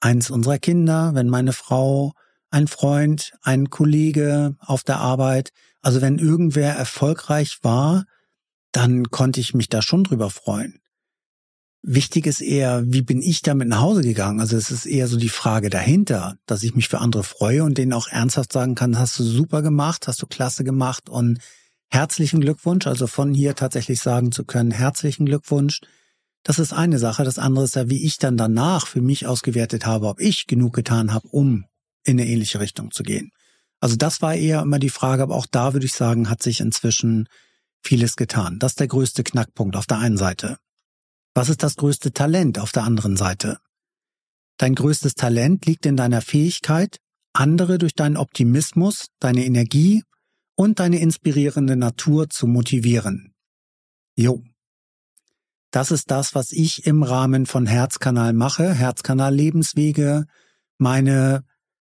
eins 0.00 0.30
unserer 0.30 0.58
Kinder, 0.58 1.14
wenn 1.14 1.28
meine 1.28 1.54
Frau, 1.54 2.12
ein 2.50 2.66
Freund, 2.66 3.32
ein 3.42 3.70
Kollege 3.70 4.56
auf 4.60 4.82
der 4.84 4.98
Arbeit 4.98 5.52
also 5.80 6.00
wenn 6.00 6.18
irgendwer 6.18 6.74
erfolgreich 6.74 7.58
war, 7.62 8.04
dann 8.72 9.04
konnte 9.10 9.40
ich 9.40 9.54
mich 9.54 9.68
da 9.68 9.82
schon 9.82 10.04
drüber 10.04 10.30
freuen. 10.30 10.80
Wichtig 11.82 12.26
ist 12.26 12.40
eher, 12.40 12.82
wie 12.86 13.02
bin 13.02 13.22
ich 13.22 13.40
damit 13.40 13.68
nach 13.68 13.80
Hause 13.80 14.02
gegangen? 14.02 14.40
Also 14.40 14.56
es 14.56 14.70
ist 14.70 14.84
eher 14.84 15.06
so 15.06 15.16
die 15.16 15.28
Frage 15.28 15.70
dahinter, 15.70 16.36
dass 16.44 16.64
ich 16.64 16.74
mich 16.74 16.88
für 16.88 16.98
andere 16.98 17.22
freue 17.22 17.62
und 17.62 17.78
denen 17.78 17.92
auch 17.92 18.08
ernsthaft 18.08 18.52
sagen 18.52 18.74
kann, 18.74 18.98
hast 18.98 19.18
du 19.18 19.22
super 19.22 19.62
gemacht, 19.62 20.08
hast 20.08 20.20
du 20.20 20.26
klasse 20.26 20.64
gemacht 20.64 21.08
und 21.08 21.38
herzlichen 21.88 22.40
Glückwunsch. 22.40 22.86
Also 22.88 23.06
von 23.06 23.32
hier 23.32 23.54
tatsächlich 23.54 24.00
sagen 24.00 24.32
zu 24.32 24.44
können, 24.44 24.72
herzlichen 24.72 25.24
Glückwunsch. 25.24 25.80
Das 26.42 26.58
ist 26.58 26.72
eine 26.72 26.98
Sache. 26.98 27.24
Das 27.24 27.38
andere 27.38 27.64
ist 27.64 27.76
ja, 27.76 27.88
wie 27.88 28.04
ich 28.04 28.18
dann 28.18 28.36
danach 28.36 28.88
für 28.88 29.00
mich 29.00 29.26
ausgewertet 29.26 29.86
habe, 29.86 30.08
ob 30.08 30.20
ich 30.20 30.48
genug 30.48 30.74
getan 30.74 31.14
habe, 31.14 31.28
um 31.28 31.67
in 32.08 32.18
eine 32.18 32.28
ähnliche 32.28 32.60
Richtung 32.60 32.90
zu 32.90 33.02
gehen. 33.02 33.30
Also 33.80 33.96
das 33.96 34.22
war 34.22 34.34
eher 34.34 34.62
immer 34.62 34.78
die 34.78 34.90
Frage, 34.90 35.22
aber 35.22 35.36
auch 35.36 35.46
da 35.46 35.72
würde 35.72 35.86
ich 35.86 35.92
sagen, 35.92 36.28
hat 36.28 36.42
sich 36.42 36.60
inzwischen 36.60 37.28
vieles 37.82 38.16
getan. 38.16 38.58
Das 38.58 38.72
ist 38.72 38.80
der 38.80 38.88
größte 38.88 39.22
Knackpunkt 39.22 39.76
auf 39.76 39.86
der 39.86 39.98
einen 39.98 40.16
Seite. 40.16 40.58
Was 41.34 41.48
ist 41.48 41.62
das 41.62 41.76
größte 41.76 42.12
Talent 42.12 42.58
auf 42.58 42.72
der 42.72 42.82
anderen 42.82 43.16
Seite? 43.16 43.58
Dein 44.56 44.74
größtes 44.74 45.14
Talent 45.14 45.66
liegt 45.66 45.86
in 45.86 45.96
deiner 45.96 46.20
Fähigkeit, 46.20 46.98
andere 47.32 47.78
durch 47.78 47.94
deinen 47.94 48.16
Optimismus, 48.16 49.06
deine 49.20 49.44
Energie 49.44 50.02
und 50.56 50.80
deine 50.80 50.98
inspirierende 50.98 51.76
Natur 51.76 52.28
zu 52.28 52.48
motivieren. 52.48 53.32
Jo. 54.16 54.42
Das 55.70 55.92
ist 55.92 56.10
das, 56.10 56.34
was 56.34 56.50
ich 56.50 56.86
im 56.86 57.04
Rahmen 57.04 57.46
von 57.46 57.66
Herzkanal 57.66 58.32
mache, 58.32 58.74
Herzkanal 58.74 59.32
Lebenswege, 59.32 60.24
meine 60.78 61.44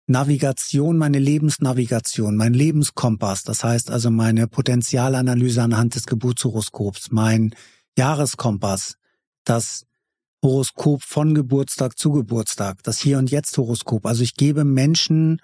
Navigation, 0.09 0.97
meine 0.97 1.19
Lebensnavigation, 1.19 2.35
mein 2.37 2.55
Lebenskompass, 2.55 3.43
das 3.43 3.63
heißt 3.63 3.91
also 3.91 4.11
meine 4.11 4.49
Potenzialanalyse 4.49 5.63
anhand 5.63 5.95
des 5.95 6.07
Geburtshoroskops, 6.07 7.11
mein 7.11 7.55
Jahreskompass, 7.97 8.97
das 9.45 9.85
Horoskop 10.43 11.03
von 11.03 11.35
Geburtstag 11.35 11.99
zu 11.99 12.13
Geburtstag, 12.13 12.83
das 12.85 12.99
Hier 12.99 13.19
und 13.19 13.31
Jetzt 13.31 13.57
Horoskop. 13.59 14.07
Also 14.07 14.23
ich 14.23 14.35
gebe 14.35 14.65
Menschen 14.65 15.43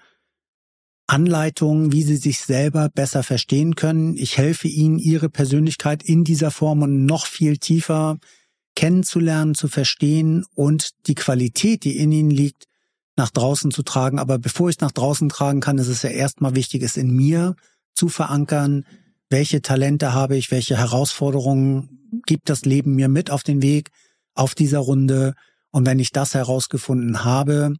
Anleitungen, 1.07 1.91
wie 1.91 2.01
sie 2.01 2.15
sich 2.15 2.39
selber 2.39 2.89
besser 2.89 3.21
verstehen 3.21 3.75
können. 3.75 4.17
Ich 4.17 4.37
helfe 4.37 4.67
ihnen, 4.67 4.97
ihre 4.97 5.29
Persönlichkeit 5.29 6.01
in 6.01 6.23
dieser 6.23 6.49
Form 6.49 6.81
und 6.81 7.05
noch 7.05 7.27
viel 7.27 7.57
tiefer 7.57 8.17
kennenzulernen, 8.75 9.53
zu 9.53 9.67
verstehen 9.67 10.43
und 10.55 10.89
die 11.07 11.15
Qualität, 11.15 11.83
die 11.83 11.97
in 11.97 12.11
ihnen 12.11 12.31
liegt, 12.31 12.65
nach 13.15 13.29
draußen 13.29 13.71
zu 13.71 13.83
tragen. 13.83 14.19
Aber 14.19 14.39
bevor 14.39 14.69
ich 14.69 14.75
es 14.77 14.81
nach 14.81 14.91
draußen 14.91 15.29
tragen 15.29 15.61
kann, 15.61 15.77
ist 15.77 15.87
es 15.87 16.03
ja 16.03 16.09
erstmal 16.09 16.55
wichtig, 16.55 16.83
es 16.83 16.97
in 16.97 17.15
mir 17.15 17.55
zu 17.93 18.09
verankern. 18.09 18.85
Welche 19.29 19.61
Talente 19.61 20.13
habe 20.13 20.37
ich? 20.37 20.51
Welche 20.51 20.77
Herausforderungen 20.77 22.21
gibt 22.25 22.49
das 22.49 22.65
Leben 22.65 22.95
mir 22.95 23.09
mit 23.09 23.31
auf 23.31 23.43
den 23.43 23.61
Weg 23.61 23.91
auf 24.33 24.55
dieser 24.55 24.79
Runde? 24.79 25.33
Und 25.71 25.85
wenn 25.85 25.99
ich 25.99 26.11
das 26.11 26.33
herausgefunden 26.33 27.23
habe, 27.23 27.75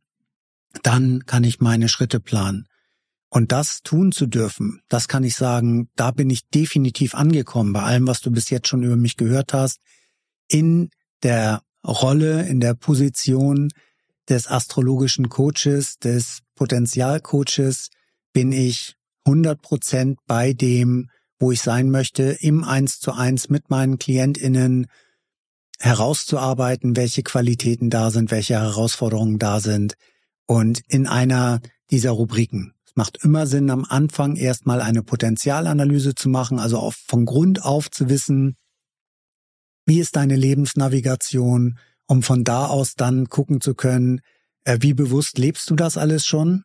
dann 0.84 1.26
kann 1.26 1.44
ich 1.44 1.60
meine 1.60 1.88
Schritte 1.88 2.20
planen. 2.20 2.68
Und 3.30 3.52
das 3.52 3.82
tun 3.82 4.12
zu 4.12 4.28
dürfen, 4.28 4.82
das 4.88 5.08
kann 5.08 5.24
ich 5.24 5.36
sagen, 5.36 5.90
da 5.96 6.12
bin 6.12 6.30
ich 6.30 6.48
definitiv 6.50 7.16
angekommen 7.16 7.74
bei 7.74 7.82
allem, 7.82 8.08
was 8.08 8.22
du 8.22 8.32
bis 8.32 8.50
jetzt 8.50 8.68
schon 8.68 8.84
über 8.84 8.96
mich 8.96 9.18
gehört 9.18 9.54
hast, 9.54 9.80
in 10.48 10.90
der 11.24 11.62
Rolle, 11.86 12.48
in 12.48 12.60
der 12.60 12.76
Position, 12.76 13.70
des 14.30 14.48
astrologischen 14.48 15.30
Coaches, 15.30 15.98
des 16.00 16.40
Potenzialcoaches 16.56 17.90
bin 18.34 18.52
ich 18.52 18.96
100 19.26 19.62
Prozent 19.62 20.20
bei 20.28 20.54
dem, 20.54 21.10
wo 21.40 21.52
ich 21.52 21.62
sein 21.62 21.90
möchte, 21.90 22.24
im 22.40 22.64
Eins 22.64 23.00
zu 23.00 23.12
Eins 23.12 23.50
mit 23.50 23.70
meinen 23.70 23.98
KlientInnen 24.00 24.88
herauszuarbeiten, 25.80 26.96
welche 26.96 27.24
Qualitäten 27.24 27.90
da 27.90 28.12
sind, 28.12 28.32
welche 28.32 28.56
Herausforderungen 28.56 29.40
da 29.40 29.60
sind 29.60 29.96
Und 30.48 30.82
in 30.88 31.08
einer 31.08 31.60
dieser 31.92 32.12
Rubriken. 32.12 32.74
Es 32.86 32.96
macht 32.96 33.18
immer 33.24 33.48
Sinn, 33.48 33.70
am 33.70 33.84
Anfang 33.84 34.36
erstmal 34.36 34.82
eine 34.82 35.04
Potenzialanalyse 35.04 36.16
zu 36.16 36.30
machen, 36.30 36.60
also 36.60 36.80
auf, 36.80 36.96
von 36.96 37.26
Grund 37.26 37.64
auf 37.64 37.92
zu 37.92 38.10
wissen, 38.10 38.56
wie 39.86 40.00
ist 40.00 40.16
deine 40.16 40.36
Lebensnavigation, 40.36 41.78
um 42.08 42.24
von 42.24 42.44
da 42.44 42.68
aus 42.68 42.96
dann 42.96 43.28
gucken 43.30 43.62
zu 43.62 43.74
können, 43.74 44.22
äh, 44.64 44.78
wie 44.82 44.94
bewusst 44.94 45.38
lebst 45.38 45.70
du 45.70 45.76
das 45.76 45.98
alles 45.98 46.26
schon? 46.26 46.64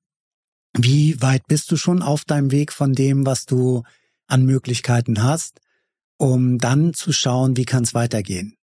Wie 0.76 1.20
weit 1.20 1.46
bist 1.48 1.70
du 1.70 1.76
schon 1.76 2.02
auf 2.02 2.24
deinem 2.24 2.50
Weg 2.50 2.72
von 2.72 2.92
dem, 2.92 3.26
was 3.26 3.44
du 3.44 3.82
an 4.26 4.44
Möglichkeiten 4.44 5.22
hast, 5.22 5.60
um 6.16 6.58
dann 6.58 6.94
zu 6.94 7.12
schauen, 7.12 7.56
wie 7.56 7.64
kann 7.64 7.82
es 7.82 7.94
weitergehen? 7.94 8.56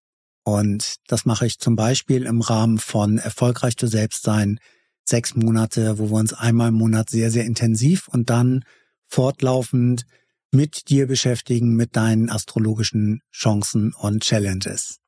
Und 0.45 0.97
das 1.07 1.25
mache 1.25 1.47
ich 1.47 1.59
zum 1.59 1.75
Beispiel 1.75 2.25
im 2.25 2.43
Rahmen 2.43 2.79
von 2.79 3.19
Erfolgreich 3.19 3.77
du 3.77 3.87
selbst 3.87 4.23
sein, 4.25 4.59
sechs 5.05 5.35
Monate, 5.35 5.99
wo 5.99 6.11
wir 6.11 6.19
uns 6.19 6.35
einmal 6.35 6.69
im 6.69 6.75
Monat 6.75 7.09
sehr, 7.09 7.31
sehr 7.31 7.45
intensiv 7.45 8.09
und 8.09 8.29
dann 8.29 8.65
fortlaufend 9.09 10.05
mit 10.51 10.89
dir 10.89 11.07
beschäftigen, 11.07 11.75
mit 11.75 11.97
deinen 11.97 12.29
astrologischen 12.29 13.21
Chancen 13.33 13.95
und 13.95 14.23
Challenges. 14.23 14.99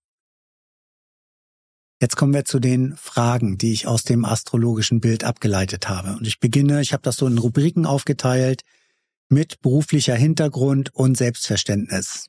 Jetzt 2.01 2.17
kommen 2.17 2.35
wir 2.35 2.45
zu 2.45 2.59
den 2.59 2.95
Fragen, 2.97 3.57
die 3.57 3.73
ich 3.73 3.87
aus 3.87 4.05
dem 4.05 4.25
astrologischen 4.25 5.01
Bild 5.01 5.25
abgeleitet 5.25 5.89
habe. 5.89 6.17
Und 6.17 6.27
ich 6.27 6.41
beginne, 6.41 6.83
ich 6.83 6.93
habe 6.93 7.03
das 7.03 7.17
so 7.17 7.27
in 7.27 7.39
Rubriken 7.39 7.87
aufgeteilt, 7.87 8.63
mit 9.29 9.61
beruflicher 9.61 10.15
Hintergrund 10.15 10.95
und 10.95 11.17
Selbstverständnis. 11.17 12.27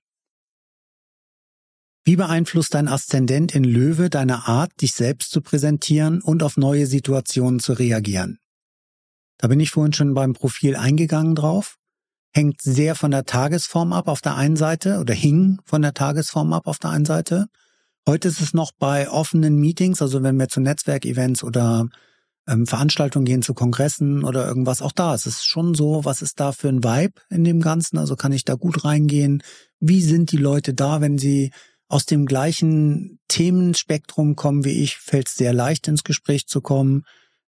Wie 2.06 2.16
beeinflusst 2.16 2.74
dein 2.74 2.88
Aszendent 2.88 3.54
in 3.54 3.66
Löwe 3.66 4.10
deine 4.10 4.48
Art, 4.48 4.72
dich 4.82 4.94
selbst 4.94 5.32
zu 5.32 5.42
präsentieren 5.42 6.22
und 6.22 6.42
auf 6.42 6.56
neue 6.56 6.88
Situationen 6.88 7.60
zu 7.60 7.74
reagieren? 7.74 8.40
Da 9.38 9.50
bin 9.50 9.60
ich 9.60 9.72
vorhin 9.72 9.92
schon 9.92 10.14
beim 10.14 10.34
Profil 10.34 10.78
eingegangen 10.78 11.36
drauf. 11.36 11.76
Hängt 12.34 12.62
sehr 12.62 12.96
von 12.96 13.12
der 13.12 13.26
Tagesform 13.26 13.92
ab 13.92 14.08
auf 14.08 14.22
der 14.22 14.36
einen 14.36 14.56
Seite 14.56 15.00
oder 15.00 15.14
hing 15.14 15.60
von 15.66 15.82
der 15.82 15.94
Tagesform 15.94 16.54
ab 16.54 16.68
auf 16.68 16.80
der 16.80 16.92
einen 16.92 17.06
Seite. 17.06 17.48
Heute 18.08 18.30
ist 18.30 18.40
es 18.40 18.54
noch 18.54 18.72
bei 18.72 19.10
offenen 19.10 19.58
Meetings, 19.58 20.02
also 20.02 20.24
wenn 20.24 20.40
wir 20.40 20.48
zu 20.48 20.62
Netzwerkevents 20.62 21.44
oder 21.44 21.90
ähm, 22.48 22.66
Veranstaltungen 22.66 23.26
gehen, 23.26 23.42
zu 23.42 23.54
Kongressen 23.54 24.24
oder 24.24 24.48
irgendwas, 24.48 24.82
auch 24.82 24.94
da 24.94 25.14
ist 25.14 25.26
es 25.26 25.44
schon 25.44 25.76
so, 25.76 26.06
was 26.06 26.22
ist 26.22 26.40
da 26.40 26.54
für 26.54 26.70
ein 26.70 26.86
Vibe 26.86 27.20
in 27.30 27.44
dem 27.44 27.60
Ganzen? 27.60 27.98
Also 27.98 28.16
kann 28.16 28.32
ich 28.32 28.46
da 28.46 28.56
gut 28.56 28.86
reingehen? 28.86 29.44
Wie 29.82 30.02
sind 30.02 30.32
die 30.32 30.38
Leute 30.38 30.74
da, 30.74 31.02
wenn 31.02 31.18
sie 31.18 31.52
aus 31.90 32.06
dem 32.06 32.26
gleichen 32.26 33.20
Themenspektrum 33.28 34.38
kommen 34.38 34.64
wie 34.64 34.84
ich, 34.84 34.96
fällt 34.96 35.28
es 35.28 35.36
sehr 35.36 35.54
leicht 35.54 35.90
ins 35.90 36.06
Gespräch 36.06 36.48
zu 36.48 36.62
kommen. 36.62 37.04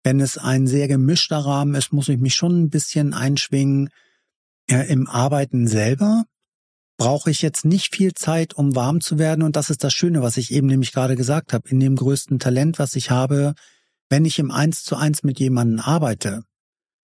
Wenn 0.03 0.19
es 0.19 0.39
ein 0.39 0.65
sehr 0.65 0.87
gemischter 0.87 1.37
Rahmen 1.37 1.75
ist, 1.75 1.93
muss 1.93 2.09
ich 2.09 2.17
mich 2.17 2.33
schon 2.33 2.63
ein 2.63 2.69
bisschen 2.71 3.13
einschwingen. 3.13 3.89
Ja, 4.69 4.81
Im 4.81 5.07
Arbeiten 5.07 5.67
selber 5.67 6.25
brauche 6.97 7.29
ich 7.29 7.41
jetzt 7.41 7.63
nicht 7.63 7.95
viel 7.95 8.13
Zeit, 8.13 8.55
um 8.55 8.75
warm 8.75 9.01
zu 9.01 9.19
werden. 9.19 9.43
Und 9.43 9.55
das 9.55 9.69
ist 9.69 9.83
das 9.83 9.93
Schöne, 9.93 10.21
was 10.21 10.37
ich 10.37 10.51
eben 10.51 10.67
nämlich 10.67 10.91
gerade 10.91 11.15
gesagt 11.15 11.53
habe. 11.53 11.69
In 11.69 11.79
dem 11.79 11.95
größten 11.95 12.39
Talent, 12.39 12.79
was 12.79 12.95
ich 12.95 13.11
habe, 13.11 13.53
wenn 14.09 14.25
ich 14.25 14.39
im 14.39 14.51
Eins 14.51 14.83
zu 14.83 14.95
eins 14.95 15.23
mit 15.23 15.39
jemandem 15.39 15.79
arbeite, 15.79 16.43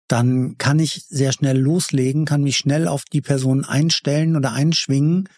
dann 0.08 0.58
kann 0.58 0.80
ich 0.80 1.06
sehr 1.08 1.32
schnell 1.32 1.58
loslegen, 1.58 2.26
kann 2.26 2.44
mich 2.44 2.58
schnell 2.58 2.88
auf 2.88 3.06
die 3.06 3.22
Person 3.22 3.63
einstellen 3.65 4.36
oder 4.36 4.52
einschwingen 4.52 5.30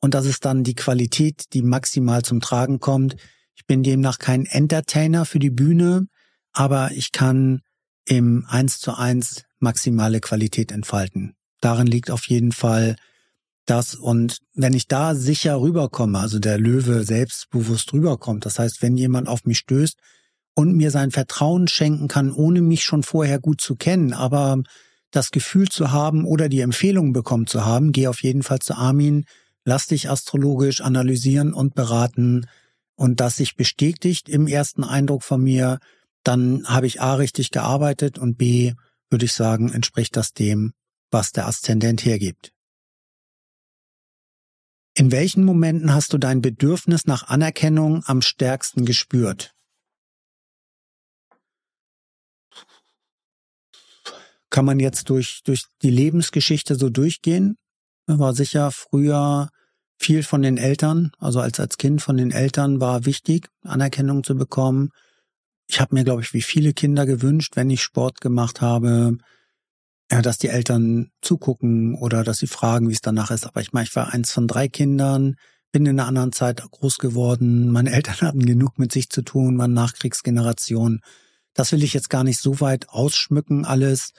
und 0.00 0.14
das 0.14 0.26
ist 0.26 0.44
dann 0.44 0.64
die 0.64 0.74
Qualität, 0.74 1.52
die 1.52 1.62
maximal 1.62 2.22
zum 2.22 2.40
Tragen 2.40 2.80
kommt. 2.80 3.16
Ich 3.54 3.66
bin 3.66 3.82
demnach 3.82 4.18
kein 4.18 4.46
Entertainer 4.46 5.26
für 5.26 5.38
die 5.38 5.50
Bühne, 5.50 6.06
aber 6.52 6.90
ich 6.92 7.12
kann 7.12 7.60
im 8.06 8.46
Eins 8.48 8.80
zu 8.80 8.94
eins 8.94 9.44
maximale 9.58 10.20
Qualität 10.20 10.72
entfalten. 10.72 11.34
Darin 11.60 11.86
liegt 11.86 12.10
auf 12.10 12.26
jeden 12.28 12.52
Fall 12.52 12.96
das. 13.70 13.94
Und 13.94 14.38
wenn 14.54 14.74
ich 14.74 14.88
da 14.88 15.14
sicher 15.14 15.60
rüberkomme, 15.60 16.18
also 16.18 16.38
der 16.38 16.58
Löwe 16.58 17.04
selbstbewusst 17.04 17.92
rüberkommt, 17.92 18.44
das 18.44 18.58
heißt, 18.58 18.82
wenn 18.82 18.96
jemand 18.96 19.28
auf 19.28 19.44
mich 19.44 19.58
stößt 19.58 19.98
und 20.54 20.76
mir 20.76 20.90
sein 20.90 21.10
Vertrauen 21.10 21.68
schenken 21.68 22.08
kann, 22.08 22.32
ohne 22.32 22.60
mich 22.60 22.82
schon 22.82 23.02
vorher 23.02 23.38
gut 23.38 23.60
zu 23.60 23.76
kennen, 23.76 24.12
aber 24.12 24.62
das 25.10 25.30
Gefühl 25.30 25.68
zu 25.68 25.92
haben 25.92 26.24
oder 26.24 26.48
die 26.48 26.60
Empfehlung 26.60 27.12
bekommen 27.12 27.46
zu 27.46 27.64
haben, 27.64 27.92
geh 27.92 28.08
auf 28.08 28.22
jeden 28.22 28.42
Fall 28.42 28.58
zu 28.58 28.74
Armin, 28.74 29.24
lass 29.64 29.86
dich 29.86 30.10
astrologisch 30.10 30.80
analysieren 30.80 31.52
und 31.52 31.74
beraten 31.74 32.46
und 32.96 33.20
das 33.20 33.36
sich 33.36 33.56
bestätigt 33.56 34.28
im 34.28 34.46
ersten 34.46 34.84
Eindruck 34.84 35.22
von 35.22 35.42
mir, 35.42 35.78
dann 36.22 36.64
habe 36.66 36.86
ich 36.86 37.00
A 37.00 37.14
richtig 37.14 37.50
gearbeitet 37.50 38.18
und 38.18 38.36
B, 38.36 38.74
würde 39.08 39.24
ich 39.24 39.32
sagen, 39.32 39.72
entspricht 39.72 40.16
das 40.16 40.32
dem, 40.32 40.72
was 41.10 41.32
der 41.32 41.46
Aszendent 41.46 42.04
hergibt. 42.04 42.52
In 45.00 45.12
welchen 45.12 45.44
Momenten 45.44 45.94
hast 45.94 46.12
du 46.12 46.18
dein 46.18 46.42
Bedürfnis 46.42 47.06
nach 47.06 47.28
Anerkennung 47.28 48.02
am 48.04 48.20
stärksten 48.20 48.84
gespürt? 48.84 49.54
Kann 54.50 54.66
man 54.66 54.78
jetzt 54.78 55.08
durch, 55.08 55.40
durch 55.42 55.64
die 55.80 55.88
Lebensgeschichte 55.88 56.74
so 56.74 56.90
durchgehen? 56.90 57.56
War 58.04 58.34
sicher 58.34 58.70
früher 58.72 59.48
viel 59.98 60.22
von 60.22 60.42
den 60.42 60.58
Eltern, 60.58 61.12
also 61.16 61.40
als 61.40 61.58
als 61.58 61.78
Kind 61.78 62.02
von 62.02 62.18
den 62.18 62.30
Eltern 62.30 62.78
war 62.78 63.06
wichtig, 63.06 63.48
Anerkennung 63.62 64.22
zu 64.22 64.34
bekommen. 64.34 64.90
Ich 65.66 65.80
habe 65.80 65.94
mir, 65.94 66.04
glaube 66.04 66.20
ich, 66.20 66.34
wie 66.34 66.42
viele 66.42 66.74
Kinder 66.74 67.06
gewünscht, 67.06 67.56
wenn 67.56 67.70
ich 67.70 67.82
Sport 67.82 68.20
gemacht 68.20 68.60
habe, 68.60 69.16
ja, 70.10 70.22
dass 70.22 70.38
die 70.38 70.48
Eltern 70.48 71.10
zugucken 71.22 71.94
oder 71.94 72.24
dass 72.24 72.38
sie 72.38 72.46
fragen, 72.46 72.88
wie 72.88 72.92
es 72.92 73.00
danach 73.00 73.30
ist. 73.30 73.46
Aber 73.46 73.60
ich 73.60 73.72
meine, 73.72 73.86
ich 73.86 73.94
war 73.94 74.12
eins 74.12 74.32
von 74.32 74.48
drei 74.48 74.68
Kindern, 74.68 75.36
bin 75.72 75.86
in 75.86 76.00
einer 76.00 76.08
anderen 76.08 76.32
Zeit 76.32 76.62
groß 76.68 76.98
geworden. 76.98 77.70
Meine 77.70 77.92
Eltern 77.94 78.20
hatten 78.20 78.44
genug 78.44 78.78
mit 78.78 78.92
sich 78.92 79.10
zu 79.10 79.22
tun, 79.22 79.56
waren 79.58 79.72
Nachkriegsgeneration. 79.72 81.00
Das 81.54 81.72
will 81.72 81.82
ich 81.82 81.94
jetzt 81.94 82.10
gar 82.10 82.24
nicht 82.24 82.40
so 82.40 82.60
weit 82.60 82.88
ausschmücken, 82.88 83.64
alles. 83.64 84.12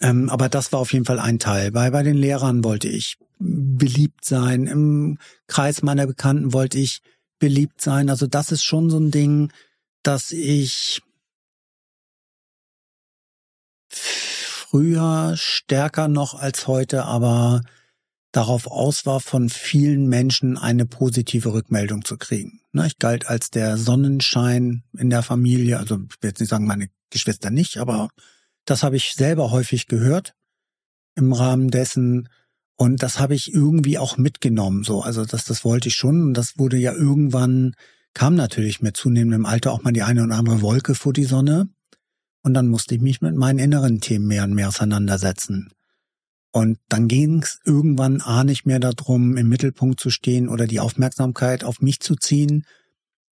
Ähm, 0.00 0.28
aber 0.28 0.48
das 0.48 0.72
war 0.72 0.80
auf 0.80 0.92
jeden 0.92 1.04
Fall 1.04 1.18
ein 1.18 1.38
Teil. 1.38 1.70
Bei, 1.70 1.90
bei 1.90 2.02
den 2.02 2.16
Lehrern 2.16 2.64
wollte 2.64 2.88
ich 2.88 3.16
beliebt 3.38 4.24
sein. 4.24 4.66
Im 4.66 5.18
Kreis 5.46 5.82
meiner 5.82 6.06
Bekannten 6.06 6.52
wollte 6.52 6.78
ich 6.78 7.00
beliebt 7.38 7.80
sein. 7.80 8.08
Also 8.08 8.26
das 8.26 8.52
ist 8.52 8.62
schon 8.62 8.90
so 8.90 8.98
ein 8.98 9.10
Ding, 9.10 9.52
dass 10.02 10.32
ich 10.32 11.02
früher 14.72 15.34
stärker 15.36 16.08
noch 16.08 16.34
als 16.34 16.66
heute, 16.66 17.04
aber 17.04 17.60
darauf 18.32 18.66
aus 18.66 19.04
war, 19.04 19.20
von 19.20 19.50
vielen 19.50 20.08
Menschen 20.08 20.56
eine 20.56 20.86
positive 20.86 21.52
Rückmeldung 21.52 22.06
zu 22.06 22.16
kriegen. 22.16 22.62
Ne, 22.72 22.86
ich 22.86 22.98
galt 22.98 23.26
als 23.26 23.50
der 23.50 23.76
Sonnenschein 23.76 24.82
in 24.96 25.10
der 25.10 25.22
Familie. 25.22 25.78
Also 25.78 25.96
ich 25.96 26.22
will 26.22 26.30
jetzt 26.30 26.40
nicht 26.40 26.48
sagen, 26.48 26.66
meine 26.66 26.88
Geschwister 27.10 27.50
nicht, 27.50 27.76
aber 27.76 28.08
das 28.64 28.82
habe 28.82 28.96
ich 28.96 29.12
selber 29.12 29.50
häufig 29.50 29.88
gehört 29.88 30.34
im 31.16 31.34
Rahmen 31.34 31.70
dessen. 31.70 32.30
Und 32.76 33.02
das 33.02 33.20
habe 33.20 33.34
ich 33.34 33.52
irgendwie 33.52 33.98
auch 33.98 34.16
mitgenommen, 34.16 34.84
so. 34.84 35.02
Also 35.02 35.26
das, 35.26 35.44
das 35.44 35.66
wollte 35.66 35.88
ich 35.88 35.96
schon. 35.96 36.22
Und 36.22 36.34
das 36.34 36.58
wurde 36.58 36.78
ja 36.78 36.94
irgendwann, 36.94 37.74
kam 38.14 38.36
natürlich 38.36 38.80
mit 38.80 38.96
zunehmendem 38.96 39.44
Alter 39.44 39.72
auch 39.72 39.82
mal 39.82 39.92
die 39.92 40.02
eine 40.02 40.24
oder 40.24 40.36
andere 40.36 40.62
Wolke 40.62 40.94
vor 40.94 41.12
die 41.12 41.24
Sonne. 41.24 41.68
Und 42.42 42.54
dann 42.54 42.68
musste 42.68 42.94
ich 42.94 43.00
mich 43.00 43.20
mit 43.20 43.36
meinen 43.36 43.58
inneren 43.58 44.00
Themen 44.00 44.26
mehr 44.26 44.44
und 44.44 44.54
mehr 44.54 44.68
auseinandersetzen. 44.68 45.70
Und 46.50 46.78
dann 46.88 47.08
ging 47.08 47.42
es 47.42 47.60
irgendwann 47.64 48.20
A 48.20 48.44
nicht 48.44 48.66
mehr 48.66 48.78
darum, 48.78 49.36
im 49.36 49.48
Mittelpunkt 49.48 50.00
zu 50.00 50.10
stehen 50.10 50.48
oder 50.48 50.66
die 50.66 50.80
Aufmerksamkeit 50.80 51.64
auf 51.64 51.80
mich 51.80 52.00
zu 52.00 52.14
ziehen, 52.14 52.66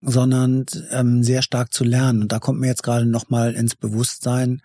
sondern 0.01 0.65
ähm, 0.91 1.23
sehr 1.23 1.41
stark 1.41 1.73
zu 1.73 1.83
lernen. 1.83 2.21
Und 2.21 2.31
da 2.31 2.39
kommt 2.39 2.59
mir 2.59 2.67
jetzt 2.67 2.83
gerade 2.83 3.05
nochmal 3.05 3.53
ins 3.53 3.75
Bewusstsein, 3.75 4.61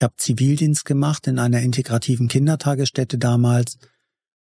ich 0.00 0.04
habe 0.04 0.14
Zivildienst 0.16 0.84
gemacht 0.84 1.26
in 1.26 1.40
einer 1.40 1.60
integrativen 1.60 2.28
Kindertagesstätte 2.28 3.18
damals. 3.18 3.78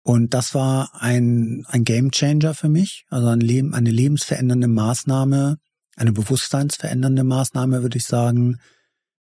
Und 0.03 0.33
das 0.33 0.53
war 0.53 0.89
ein, 1.01 1.65
ein 1.69 1.85
Game 1.85 2.11
Changer 2.11 2.53
für 2.53 2.67
mich, 2.67 3.05
also 3.09 3.27
ein 3.27 3.39
Leben, 3.39 3.73
eine 3.73 3.89
lebensverändernde 3.89 4.67
Maßnahme, 4.67 5.57
eine 5.95 6.11
bewusstseinsverändernde 6.11 7.23
Maßnahme, 7.23 7.83
würde 7.83 7.97
ich 7.97 8.05
sagen, 8.05 8.59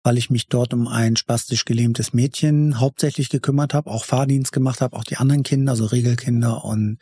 weil 0.07 0.19
ich 0.19 0.31
mich 0.31 0.47
dort 0.47 0.73
um 0.73 0.87
ein 0.87 1.17
spastisch 1.17 1.65
gelähmtes 1.65 2.13
Mädchen 2.13 2.79
hauptsächlich 2.79 3.29
gekümmert 3.29 3.75
habe, 3.75 3.91
auch 3.91 4.05
Fahrdienst 4.05 4.53
gemacht 4.53 4.81
habe, 4.81 4.97
auch 4.97 5.03
die 5.03 5.17
anderen 5.17 5.43
Kinder, 5.43 5.73
also 5.73 5.85
Regelkinder 5.85 6.65
und 6.65 6.99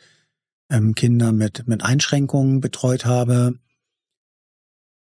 ähm, 0.71 0.95
Kinder 0.95 1.31
mit, 1.31 1.67
mit 1.67 1.83
Einschränkungen 1.83 2.61
betreut 2.61 3.05
habe. 3.05 3.59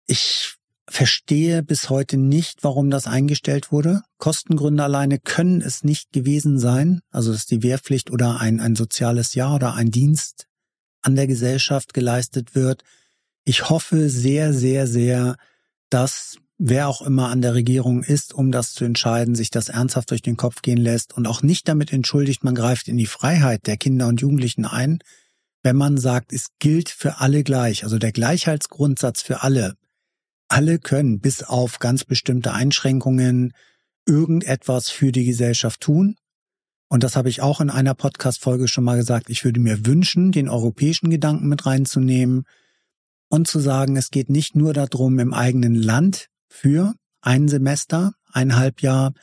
Ich 0.05 0.55
verstehe 0.85 1.63
bis 1.63 1.89
heute 1.89 2.17
nicht, 2.17 2.65
warum 2.65 2.89
das 2.89 3.07
eingestellt 3.07 3.71
wurde. 3.71 4.01
Kostengründe 4.17 4.83
alleine 4.83 5.17
können 5.17 5.61
es 5.61 5.85
nicht 5.85 6.11
gewesen 6.11 6.59
sein. 6.59 6.99
Also, 7.09 7.31
dass 7.31 7.45
die 7.45 7.63
Wehrpflicht 7.63 8.11
oder 8.11 8.41
ein, 8.41 8.59
ein 8.59 8.75
soziales 8.75 9.33
Jahr 9.33 9.55
oder 9.55 9.75
ein 9.75 9.91
Dienst 9.91 10.47
an 11.01 11.15
der 11.15 11.27
Gesellschaft 11.27 11.93
geleistet 11.93 12.53
wird. 12.53 12.83
Ich 13.45 13.69
hoffe 13.69 14.09
sehr, 14.09 14.53
sehr, 14.53 14.87
sehr, 14.87 15.37
dass 15.89 16.37
wer 16.57 16.87
auch 16.87 17.01
immer 17.01 17.29
an 17.29 17.41
der 17.41 17.53
Regierung 17.53 18.03
ist, 18.03 18.33
um 18.33 18.51
das 18.51 18.73
zu 18.73 18.85
entscheiden, 18.85 19.35
sich 19.35 19.49
das 19.49 19.69
ernsthaft 19.69 20.11
durch 20.11 20.21
den 20.21 20.37
Kopf 20.37 20.61
gehen 20.61 20.77
lässt 20.77 21.13
und 21.13 21.27
auch 21.27 21.41
nicht 21.41 21.67
damit 21.67 21.91
entschuldigt, 21.91 22.43
man 22.43 22.55
greift 22.55 22.87
in 22.87 22.97
die 22.97 23.07
Freiheit 23.07 23.67
der 23.67 23.77
Kinder 23.77 24.07
und 24.07 24.21
Jugendlichen 24.21 24.65
ein, 24.65 24.99
wenn 25.63 25.75
man 25.75 25.97
sagt, 25.97 26.33
es 26.33 26.49
gilt 26.59 26.89
für 26.89 27.19
alle 27.19 27.43
gleich, 27.43 27.83
also 27.83 27.97
der 27.97 28.11
Gleichheitsgrundsatz 28.11 29.21
für 29.21 29.43
alle. 29.43 29.75
Alle 30.49 30.77
können 30.77 31.19
bis 31.19 31.41
auf 31.41 31.79
ganz 31.79 32.03
bestimmte 32.03 32.53
Einschränkungen 32.53 33.53
irgendetwas 34.05 34.89
für 34.89 35.11
die 35.11 35.25
Gesellschaft 35.25 35.81
tun. 35.81 36.17
Und 36.89 37.03
das 37.03 37.15
habe 37.15 37.29
ich 37.29 37.41
auch 37.41 37.59
in 37.59 37.69
einer 37.69 37.95
Podcast-Folge 37.95 38.67
schon 38.67 38.83
mal 38.83 38.97
gesagt. 38.97 39.29
Ich 39.29 39.43
würde 39.45 39.59
mir 39.59 39.85
wünschen, 39.85 40.31
den 40.31 40.49
europäischen 40.49 41.09
Gedanken 41.09 41.47
mit 41.47 41.65
reinzunehmen 41.65 42.43
und 43.29 43.47
zu 43.47 43.59
sagen, 43.59 43.95
es 43.95 44.11
geht 44.11 44.29
nicht 44.29 44.55
nur 44.55 44.73
darum, 44.73 45.17
im 45.17 45.33
eigenen 45.33 45.73
Land 45.73 46.27
für 46.53 46.93
ein 47.21 47.47
Semester, 47.47 48.13
ein 48.31 48.55
Halbjahr 48.55 49.13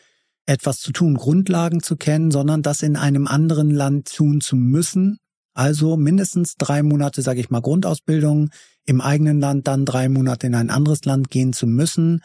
etwas 0.46 0.78
zu 0.78 0.90
tun, 0.90 1.14
Grundlagen 1.14 1.80
zu 1.80 1.96
kennen, 1.96 2.32
sondern 2.32 2.62
das 2.62 2.82
in 2.82 2.96
einem 2.96 3.28
anderen 3.28 3.70
Land 3.70 4.12
tun 4.12 4.40
zu 4.40 4.56
müssen. 4.56 5.18
Also 5.54 5.96
mindestens 5.96 6.56
drei 6.56 6.82
Monate, 6.82 7.22
sage 7.22 7.38
ich 7.38 7.48
mal, 7.48 7.60
Grundausbildung 7.60 8.50
im 8.84 9.00
eigenen 9.00 9.40
Land, 9.40 9.68
dann 9.68 9.84
drei 9.84 10.08
Monate 10.08 10.48
in 10.48 10.56
ein 10.56 10.70
anderes 10.70 11.04
Land 11.04 11.30
gehen 11.30 11.52
zu 11.52 11.68
müssen, 11.68 12.20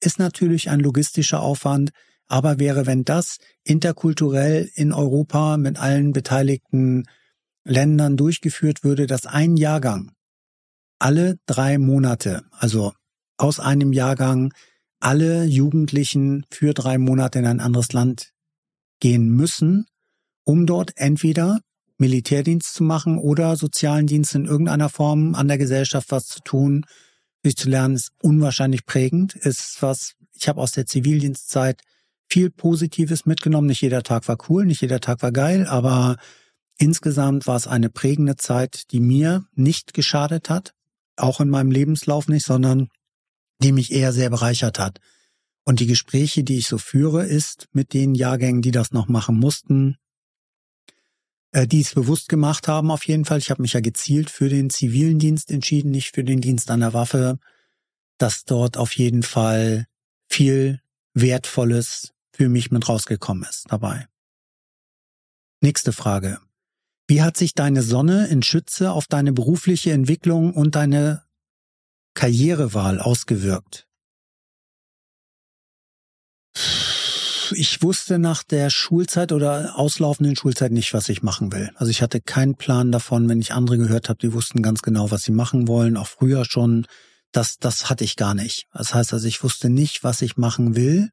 ist 0.00 0.18
natürlich 0.18 0.68
ein 0.68 0.80
logistischer 0.80 1.40
Aufwand, 1.40 1.90
aber 2.26 2.58
wäre, 2.58 2.86
wenn 2.86 3.04
das 3.04 3.38
interkulturell 3.64 4.68
in 4.74 4.92
Europa 4.92 5.56
mit 5.56 5.78
allen 5.78 6.12
beteiligten 6.12 7.04
Ländern 7.64 8.18
durchgeführt 8.18 8.84
würde, 8.84 9.06
dass 9.06 9.24
ein 9.24 9.56
Jahrgang 9.56 10.12
alle 10.98 11.36
drei 11.46 11.78
Monate, 11.78 12.42
also 12.52 12.92
aus 13.40 13.60
einem 13.60 13.92
Jahrgang. 13.92 14.52
Alle 15.00 15.44
Jugendlichen 15.44 16.44
für 16.50 16.74
drei 16.74 16.98
Monate 16.98 17.38
in 17.38 17.46
ein 17.46 17.60
anderes 17.60 17.92
Land 17.92 18.32
gehen 19.00 19.28
müssen, 19.28 19.86
um 20.44 20.66
dort 20.66 20.92
entweder 20.96 21.60
Militärdienst 21.96 22.74
zu 22.74 22.84
machen 22.84 23.18
oder 23.18 23.56
sozialen 23.56 24.06
Dienst 24.06 24.34
in 24.34 24.46
irgendeiner 24.46 24.88
Form 24.88 25.34
an 25.34 25.48
der 25.48 25.58
Gesellschaft 25.58 26.10
was 26.10 26.26
zu 26.26 26.40
tun, 26.40 26.84
sich 27.42 27.56
zu 27.56 27.68
lernen, 27.68 27.94
ist 27.94 28.10
unwahrscheinlich 28.22 28.84
prägend, 28.84 29.34
ist 29.34 29.78
was, 29.80 30.14
ich 30.34 30.48
habe 30.48 30.60
aus 30.60 30.72
der 30.72 30.86
Zivildienstzeit 30.86 31.80
viel 32.28 32.50
Positives 32.50 33.26
mitgenommen. 33.26 33.66
Nicht 33.66 33.82
jeder 33.82 34.02
Tag 34.02 34.28
war 34.28 34.38
cool, 34.48 34.66
nicht 34.66 34.82
jeder 34.82 35.00
Tag 35.00 35.22
war 35.22 35.32
geil, 35.32 35.66
aber 35.66 36.16
insgesamt 36.78 37.46
war 37.46 37.56
es 37.56 37.66
eine 37.66 37.90
prägende 37.90 38.36
Zeit, 38.36 38.92
die 38.92 39.00
mir 39.00 39.44
nicht 39.54 39.94
geschadet 39.94 40.48
hat, 40.48 40.72
auch 41.16 41.40
in 41.40 41.50
meinem 41.50 41.70
Lebenslauf 41.70 42.28
nicht, 42.28 42.44
sondern 42.46 42.88
die 43.62 43.72
mich 43.72 43.92
eher 43.92 44.12
sehr 44.12 44.30
bereichert 44.30 44.78
hat. 44.78 45.00
Und 45.64 45.80
die 45.80 45.86
Gespräche, 45.86 46.42
die 46.42 46.58
ich 46.58 46.66
so 46.66 46.78
führe, 46.78 47.24
ist 47.24 47.68
mit 47.72 47.92
den 47.92 48.14
Jahrgängen, 48.14 48.62
die 48.62 48.70
das 48.70 48.92
noch 48.92 49.08
machen 49.08 49.38
mussten, 49.38 49.96
äh, 51.52 51.66
die 51.66 51.80
es 51.80 51.94
bewusst 51.94 52.28
gemacht 52.28 52.68
haben 52.68 52.90
auf 52.90 53.06
jeden 53.06 53.24
Fall. 53.24 53.38
Ich 53.38 53.50
habe 53.50 53.62
mich 53.62 53.74
ja 53.74 53.80
gezielt 53.80 54.30
für 54.30 54.48
den 54.48 54.70
zivilen 54.70 55.18
Dienst 55.18 55.50
entschieden, 55.50 55.90
nicht 55.90 56.14
für 56.14 56.24
den 56.24 56.40
Dienst 56.40 56.70
an 56.70 56.80
der 56.80 56.94
Waffe, 56.94 57.38
dass 58.18 58.44
dort 58.44 58.76
auf 58.76 58.96
jeden 58.96 59.22
Fall 59.22 59.86
viel 60.28 60.80
Wertvolles 61.14 62.12
für 62.32 62.48
mich 62.48 62.70
mit 62.70 62.88
rausgekommen 62.88 63.48
ist 63.48 63.66
dabei. 63.68 64.06
Nächste 65.60 65.92
Frage. 65.92 66.40
Wie 67.06 67.22
hat 67.22 67.36
sich 67.36 67.54
deine 67.54 67.82
Sonne 67.82 68.28
in 68.28 68.42
Schütze 68.42 68.92
auf 68.92 69.06
deine 69.06 69.32
berufliche 69.32 69.92
Entwicklung 69.92 70.54
und 70.54 70.76
deine 70.76 71.22
Karrierewahl 72.14 73.00
ausgewirkt? 73.00 73.86
Ich 77.52 77.82
wusste 77.82 78.18
nach 78.18 78.42
der 78.42 78.70
Schulzeit 78.70 79.32
oder 79.32 79.76
auslaufenden 79.76 80.36
Schulzeit 80.36 80.72
nicht, 80.72 80.94
was 80.94 81.08
ich 81.08 81.22
machen 81.22 81.52
will. 81.52 81.70
Also 81.74 81.90
ich 81.90 82.02
hatte 82.02 82.20
keinen 82.20 82.54
Plan 82.54 82.92
davon, 82.92 83.28
wenn 83.28 83.40
ich 83.40 83.52
andere 83.52 83.78
gehört 83.78 84.08
habe, 84.08 84.18
die 84.18 84.32
wussten 84.32 84.62
ganz 84.62 84.82
genau, 84.82 85.10
was 85.10 85.22
sie 85.22 85.32
machen 85.32 85.66
wollen, 85.66 85.96
auch 85.96 86.06
früher 86.06 86.44
schon. 86.44 86.86
Das, 87.32 87.56
das 87.58 87.90
hatte 87.90 88.04
ich 88.04 88.16
gar 88.16 88.34
nicht. 88.34 88.66
Das 88.72 88.94
heißt 88.94 89.12
also, 89.12 89.26
ich 89.26 89.42
wusste 89.42 89.70
nicht, 89.70 90.04
was 90.04 90.22
ich 90.22 90.36
machen 90.36 90.76
will. 90.76 91.10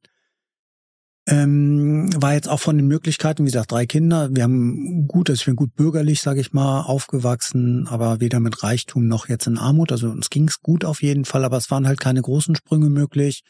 Ähm, 1.30 2.10
war 2.16 2.36
jetzt 2.36 2.48
auch 2.48 2.62
von 2.62 2.78
den 2.78 2.88
Möglichkeiten, 2.88 3.44
wie 3.44 3.52
gesagt, 3.52 3.74
drei 3.74 3.86
Kinder. 3.86 4.30
Wir 4.34 4.44
haben 4.44 5.10
gut, 5.10 5.30
also 5.30 5.42
ich 5.42 5.46
bin 5.46 5.58
gut 5.58 5.76
bürgerlich, 5.76 6.22
sage 6.22 6.40
ich 6.40 6.54
mal, 6.54 6.84
aufgewachsen, 6.84 7.86
aber 7.90 8.22
weder 8.22 8.40
mit 8.40 8.64
Reichtum 8.64 9.10
noch 9.10 9.28
jetzt 9.28 9.46
in 9.46 9.58
Armut. 9.58 9.92
Also 9.92 10.10
uns 10.10 10.30
ging's 10.30 10.62
gut 10.62 10.86
auf 10.86 11.02
jeden 11.02 11.26
Fall, 11.26 11.44
aber 11.44 11.58
es 11.58 11.70
waren 11.70 11.86
halt 11.86 12.00
keine 12.00 12.22
großen 12.22 12.56
Sprünge 12.56 12.90
möglich. 12.90 13.44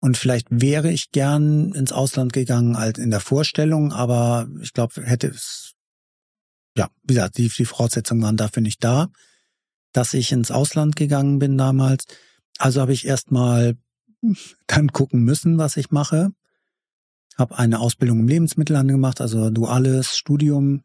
Und 0.00 0.18
vielleicht 0.18 0.48
wäre 0.50 0.90
ich 0.90 1.12
gern 1.12 1.72
ins 1.72 1.92
Ausland 1.92 2.34
gegangen, 2.34 2.76
halt 2.76 2.98
in 2.98 3.10
der 3.10 3.20
Vorstellung, 3.20 3.90
aber 3.90 4.46
ich 4.60 4.74
glaube, 4.74 5.02
hätte 5.02 5.28
es, 5.28 5.72
ja, 6.76 6.90
wie 7.04 7.14
gesagt, 7.14 7.38
die, 7.38 7.48
die 7.48 7.64
Voraussetzungen 7.64 8.22
waren 8.22 8.36
dafür 8.36 8.62
nicht 8.62 8.84
da, 8.84 9.08
dass 9.92 10.12
ich 10.12 10.30
ins 10.30 10.50
Ausland 10.50 10.94
gegangen 10.94 11.38
bin 11.38 11.56
damals. 11.56 12.04
Also 12.58 12.82
habe 12.82 12.92
ich 12.92 13.06
erstmal 13.06 13.78
dann 14.66 14.88
gucken 14.88 15.24
müssen, 15.24 15.56
was 15.56 15.78
ich 15.78 15.90
mache 15.90 16.32
habe 17.36 17.58
eine 17.58 17.80
Ausbildung 17.80 18.20
im 18.20 18.28
Lebensmittelhandel 18.28 18.96
gemacht, 18.96 19.20
also 19.20 19.50
duales 19.50 20.16
Studium. 20.16 20.82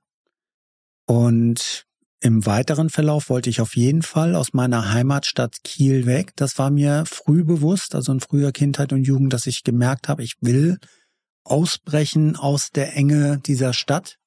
Und 1.05 1.85
im 2.21 2.45
weiteren 2.45 2.89
Verlauf 2.89 3.29
wollte 3.29 3.49
ich 3.49 3.61
auf 3.61 3.75
jeden 3.75 4.01
Fall 4.01 4.35
aus 4.35 4.53
meiner 4.53 4.91
Heimatstadt 4.91 5.63
Kiel 5.63 6.05
weg. 6.05 6.33
Das 6.35 6.57
war 6.57 6.69
mir 6.69 7.05
früh 7.05 7.43
bewusst, 7.43 7.95
also 7.95 8.11
in 8.11 8.19
früher 8.19 8.51
Kindheit 8.51 8.91
und 8.91 9.03
Jugend, 9.03 9.31
dass 9.31 9.47
ich 9.47 9.63
gemerkt 9.63 10.09
habe, 10.09 10.23
ich 10.23 10.35
will 10.41 10.79
ausbrechen 11.43 12.35
aus 12.35 12.71
der 12.71 12.95
Enge 12.95 13.39
dieser 13.39 13.73
Stadt. 13.73 14.17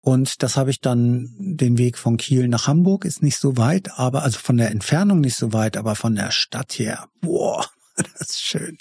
Und 0.00 0.42
das 0.42 0.56
habe 0.56 0.70
ich 0.70 0.80
dann 0.80 1.32
den 1.38 1.78
Weg 1.78 1.96
von 1.96 2.16
Kiel 2.16 2.48
nach 2.48 2.66
Hamburg 2.66 3.04
ist 3.04 3.22
nicht 3.22 3.38
so 3.38 3.56
weit, 3.56 3.98
aber 3.98 4.24
also 4.24 4.40
von 4.40 4.56
der 4.56 4.72
Entfernung 4.72 5.20
nicht 5.20 5.36
so 5.36 5.52
weit, 5.52 5.76
aber 5.76 5.94
von 5.94 6.16
der 6.16 6.32
Stadt 6.32 6.76
her, 6.78 7.08
boah, 7.20 7.64
das 7.96 8.30
ist 8.30 8.42
schön. 8.42 8.78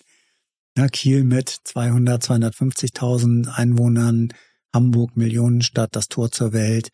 Ja, 0.77 0.87
Kiel 0.87 1.23
mit 1.25 1.49
200, 1.65 2.23
250.000 2.23 3.49
Einwohnern, 3.49 4.29
Hamburg 4.73 5.17
Millionenstadt, 5.17 5.95
das 5.95 6.07
Tor 6.07 6.31
zur 6.31 6.53
Welt. 6.53 6.89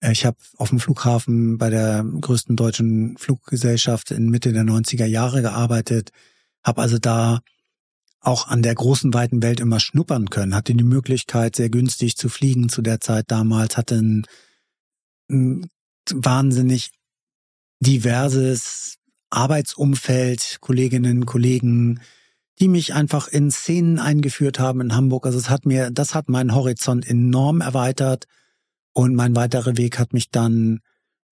Äh, 0.00 0.12
ich 0.12 0.26
habe 0.26 0.36
auf 0.58 0.68
dem 0.68 0.78
Flughafen 0.78 1.56
bei 1.56 1.70
der 1.70 2.04
größten 2.04 2.54
deutschen 2.54 3.16
Fluggesellschaft 3.16 4.10
in 4.10 4.28
Mitte 4.28 4.52
der 4.52 4.64
90er 4.64 5.06
Jahre 5.06 5.40
gearbeitet, 5.40 6.10
habe 6.62 6.82
also 6.82 6.98
da 6.98 7.40
auch 8.20 8.48
an 8.48 8.62
der 8.62 8.74
großen 8.74 9.12
weiten 9.14 9.42
Welt 9.42 9.60
immer 9.60 9.80
schnuppern 9.80 10.30
können, 10.30 10.54
hatte 10.54 10.74
die 10.74 10.84
Möglichkeit, 10.84 11.56
sehr 11.56 11.70
günstig 11.70 12.16
zu 12.16 12.28
fliegen 12.28 12.68
zu 12.68 12.82
der 12.82 13.00
Zeit 13.00 13.26
damals, 13.28 13.76
hatte 13.76 13.96
ein, 13.96 14.26
ein 15.30 15.70
wahnsinnig 16.10 16.90
diverses 17.80 18.96
Arbeitsumfeld, 19.30 20.58
Kolleginnen, 20.60 21.26
Kollegen, 21.26 22.00
die 22.60 22.68
mich 22.68 22.94
einfach 22.94 23.28
in 23.28 23.50
Szenen 23.50 23.98
eingeführt 23.98 24.58
haben 24.58 24.80
in 24.80 24.94
Hamburg. 24.94 25.26
Also 25.26 25.38
es 25.38 25.50
hat 25.50 25.66
mir, 25.66 25.90
das 25.90 26.14
hat 26.14 26.28
meinen 26.28 26.54
Horizont 26.54 27.06
enorm 27.06 27.60
erweitert. 27.60 28.26
Und 28.92 29.14
mein 29.14 29.34
weiterer 29.34 29.76
Weg 29.76 29.98
hat 29.98 30.12
mich 30.12 30.30
dann 30.30 30.80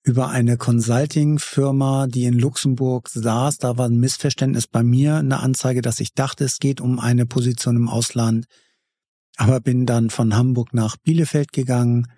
über 0.05 0.31
eine 0.31 0.57
Consulting-Firma, 0.57 2.09
die 2.09 2.25
in 2.25 2.39
Luxemburg 2.39 3.09
saß, 3.09 3.59
da 3.59 3.79
war 3.79 3.89
ein 3.89 4.01
Missverständnis 4.01 4.67
bei 4.67 4.83
mir, 4.83 5.17
eine 5.17 5.39
Anzeige, 5.41 5.81
dass 5.81 6.01
ich 6.01 6.13
dachte, 6.13 6.45
es 6.45 6.59
geht 6.59 6.81
um 6.81 6.99
eine 6.99 7.25
Position 7.25 7.77
im 7.77 7.89
Ausland, 7.89 8.47
aber 9.37 9.61
bin 9.61 9.87
dann 9.87 10.11
von 10.11 10.35
Hamburg 10.35 10.75
nach 10.75 10.97
Bielefeld 10.97 11.53
gegangen, 11.53 12.09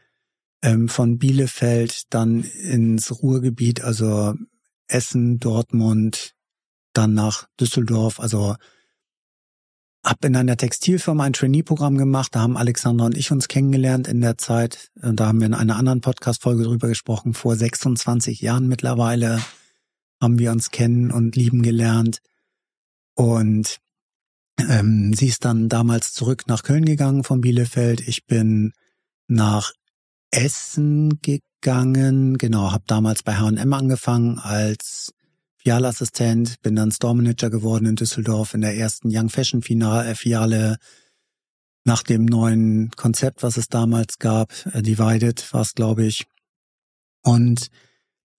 ähm, 0.63 0.89
von 0.89 1.19
Bielefeld 1.19 2.05
dann 2.09 2.43
ins 2.43 3.23
Ruhrgebiet, 3.23 3.83
also 3.83 4.35
Essen, 4.89 5.39
Dortmund, 5.39 6.33
dann 6.95 7.13
nach 7.13 7.49
Düsseldorf, 7.61 8.19
also 8.19 8.57
hab 10.05 10.25
in 10.25 10.37
einer 10.37 10.57
Textilfirma 10.57 11.25
ein 11.25 11.33
Trainee-Programm 11.33 11.97
gemacht. 11.97 12.35
Da 12.35 12.41
haben 12.41 12.59
Alexandra 12.59 13.07
und 13.07 13.17
ich 13.17 13.31
uns 13.31 13.49
kennengelernt 13.49 14.07
in 14.07 14.21
der 14.21 14.37
Zeit. 14.37 14.91
Da 14.97 15.27
haben 15.27 15.41
wir 15.41 15.47
in 15.47 15.55
einer 15.55 15.77
anderen 15.77 16.03
Podcast-Folge 16.03 16.65
drüber 16.65 16.89
gesprochen. 16.89 17.33
Vor 17.33 17.57
26 17.57 18.41
Jahren 18.41 18.69
mittlerweile 18.69 19.41
haben 20.21 20.39
wir 20.39 20.53
uns 20.53 20.71
kennen 20.71 21.11
und 21.11 21.37
lieben 21.37 21.63
gelernt. 21.63 22.19
Und 23.15 23.79
ähm, 24.59 25.15
sie 25.15 25.29
ist 25.29 25.45
dann 25.45 25.69
damals 25.69 26.13
zurück 26.13 26.45
nach 26.47 26.63
Köln 26.63 26.85
gegangen 26.85 27.25
von 27.25 27.41
Bielefeld. 27.41 28.07
Ich 28.07 28.27
bin 28.27 28.73
nach 29.27 29.73
Essen 30.31 31.21
gegangen. 31.23 32.37
Genau, 32.37 32.73
habe 32.73 32.85
damals 32.87 33.23
bei 33.23 33.37
H&M 33.37 33.73
angefangen 33.73 34.39
als 34.39 35.15
Filialassistent, 35.65 36.61
bin 36.61 36.77
dann 36.77 36.93
Store 36.93 37.17
Manager 37.17 37.49
geworden 37.49 37.87
in 37.87 37.97
Düsseldorf 37.97 38.53
in 38.53 38.61
der 38.61 38.77
ersten 38.77 39.09
Young 39.11 39.31
Fashion 39.31 39.63
Filiale 39.63 40.77
nach 41.85 42.03
dem 42.03 42.27
neuen 42.27 42.91
Konzept, 42.91 43.43
was 43.43 43.57
es 43.57 43.69
damals 43.69 44.19
gab, 44.19 44.53
äh, 44.73 44.83
Divided 44.83 45.53
war 45.55 45.63
es, 45.63 45.75
glaube 45.75 46.05
ich. 46.05 46.27
Und 47.23 47.69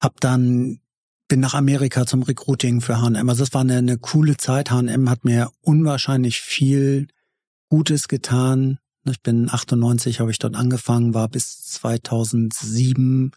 habe 0.02 0.16
dann 0.20 0.82
bin 1.28 1.40
nach 1.40 1.56
Amerika 1.56 2.06
zum 2.06 2.22
Recruiting 2.22 2.82
für 2.82 3.02
H&M. 3.02 3.28
Also 3.28 3.44
das 3.44 3.54
war 3.56 3.62
eine, 3.62 3.78
eine 3.78 3.98
coole 3.98 4.38
Zeit. 4.38 4.70
H&M 4.70 5.10
hat 5.10 5.26
mir 5.26 5.50
unwahrscheinlich 5.62 6.40
viel 6.42 7.08
Gutes 7.70 8.08
getan. 8.08 8.78
Ich 9.06 9.22
bin 9.22 9.50
98, 9.50 10.20
habe 10.20 10.30
ich 10.30 10.38
dort 10.38 10.56
angefangen, 10.56 11.16
war 11.16 11.28
bis 11.28 11.64
2007 11.64 13.32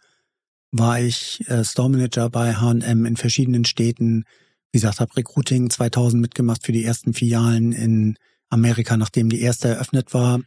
war 0.71 0.99
ich 0.99 1.43
äh, 1.47 1.63
Store 1.63 1.89
Manager 1.89 2.29
bei 2.29 2.55
H&M 2.55 3.05
in 3.05 3.17
verschiedenen 3.17 3.65
Städten. 3.65 4.25
Wie 4.71 4.79
gesagt, 4.79 4.99
habe 4.99 5.15
Recruiting 5.15 5.69
2000 5.69 6.21
mitgemacht 6.21 6.65
für 6.65 6.71
die 6.71 6.83
ersten 6.83 7.13
Filialen 7.13 7.71
in 7.71 8.17
Amerika, 8.49 8.97
nachdem 8.97 9.29
die 9.29 9.41
erste 9.41 9.69
eröffnet 9.69 10.13
war. 10.13 10.41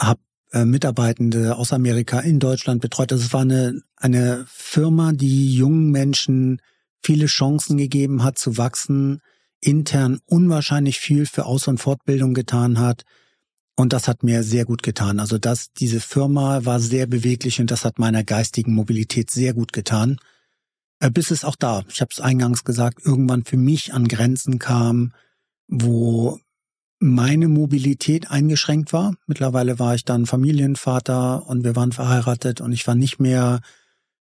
Habe 0.00 0.20
äh, 0.52 0.64
Mitarbeitende 0.64 1.56
aus 1.56 1.72
Amerika 1.72 2.20
in 2.20 2.38
Deutschland 2.40 2.80
betreut. 2.80 3.12
Also 3.12 3.24
es 3.24 3.32
war 3.32 3.42
eine, 3.42 3.80
eine 3.96 4.44
Firma, 4.48 5.12
die 5.12 5.54
jungen 5.54 5.90
Menschen 5.90 6.60
viele 7.02 7.26
Chancen 7.26 7.76
gegeben 7.76 8.22
hat 8.22 8.38
zu 8.38 8.58
wachsen, 8.58 9.20
intern 9.60 10.20
unwahrscheinlich 10.26 10.98
viel 10.98 11.26
für 11.26 11.46
Aus- 11.46 11.68
und 11.68 11.78
Fortbildung 11.78 12.34
getan 12.34 12.78
hat. 12.78 13.04
Und 13.76 13.92
das 13.92 14.06
hat 14.06 14.22
mir 14.22 14.42
sehr 14.42 14.64
gut 14.64 14.82
getan. 14.82 15.18
Also 15.18 15.38
das, 15.38 15.72
diese 15.72 16.00
Firma 16.00 16.64
war 16.64 16.78
sehr 16.78 17.06
beweglich 17.06 17.60
und 17.60 17.70
das 17.70 17.84
hat 17.84 17.98
meiner 17.98 18.22
geistigen 18.22 18.74
Mobilität 18.74 19.30
sehr 19.30 19.54
gut 19.54 19.72
getan. 19.72 20.18
Äh, 21.00 21.10
bis 21.10 21.30
es 21.30 21.44
auch 21.44 21.56
da, 21.56 21.82
ich 21.88 22.00
habe 22.00 22.10
es 22.12 22.20
eingangs 22.20 22.64
gesagt, 22.64 23.04
irgendwann 23.04 23.44
für 23.44 23.56
mich 23.56 23.94
an 23.94 24.08
Grenzen 24.08 24.58
kam, 24.58 25.12
wo 25.68 26.38
meine 26.98 27.48
Mobilität 27.48 28.30
eingeschränkt 28.30 28.92
war. 28.92 29.14
Mittlerweile 29.26 29.78
war 29.78 29.94
ich 29.94 30.04
dann 30.04 30.26
Familienvater 30.26 31.46
und 31.48 31.64
wir 31.64 31.74
waren 31.74 31.92
verheiratet 31.92 32.60
und 32.60 32.72
ich 32.72 32.86
war 32.86 32.94
nicht 32.94 33.18
mehr 33.18 33.60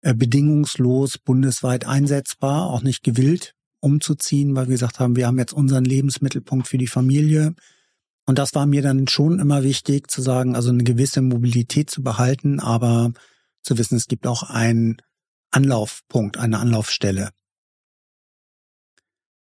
äh, 0.01 0.13
bedingungslos 0.13 1.17
bundesweit 1.17 1.87
einsetzbar, 1.87 2.67
auch 2.67 2.83
nicht 2.83 3.03
gewillt 3.03 3.55
umzuziehen, 3.79 4.55
weil 4.55 4.67
wir 4.67 4.73
gesagt 4.73 4.99
haben, 4.99 5.15
wir 5.15 5.27
haben 5.27 5.39
jetzt 5.39 5.53
unseren 5.53 5.85
Lebensmittelpunkt 5.85 6.67
für 6.67 6.77
die 6.77 6.87
Familie. 6.87 7.55
Und 8.27 8.37
das 8.37 8.53
war 8.53 8.65
mir 8.65 8.81
dann 8.81 9.07
schon 9.07 9.39
immer 9.39 9.63
wichtig 9.63 10.11
zu 10.11 10.21
sagen, 10.21 10.55
also 10.55 10.69
eine 10.69 10.83
gewisse 10.83 11.21
Mobilität 11.21 11.89
zu 11.89 12.03
behalten, 12.03 12.59
aber 12.59 13.13
zu 13.63 13.77
wissen, 13.77 13.95
es 13.95 14.07
gibt 14.07 14.27
auch 14.27 14.43
einen 14.43 14.97
Anlaufpunkt, 15.49 16.37
eine 16.37 16.59
Anlaufstelle. 16.59 17.29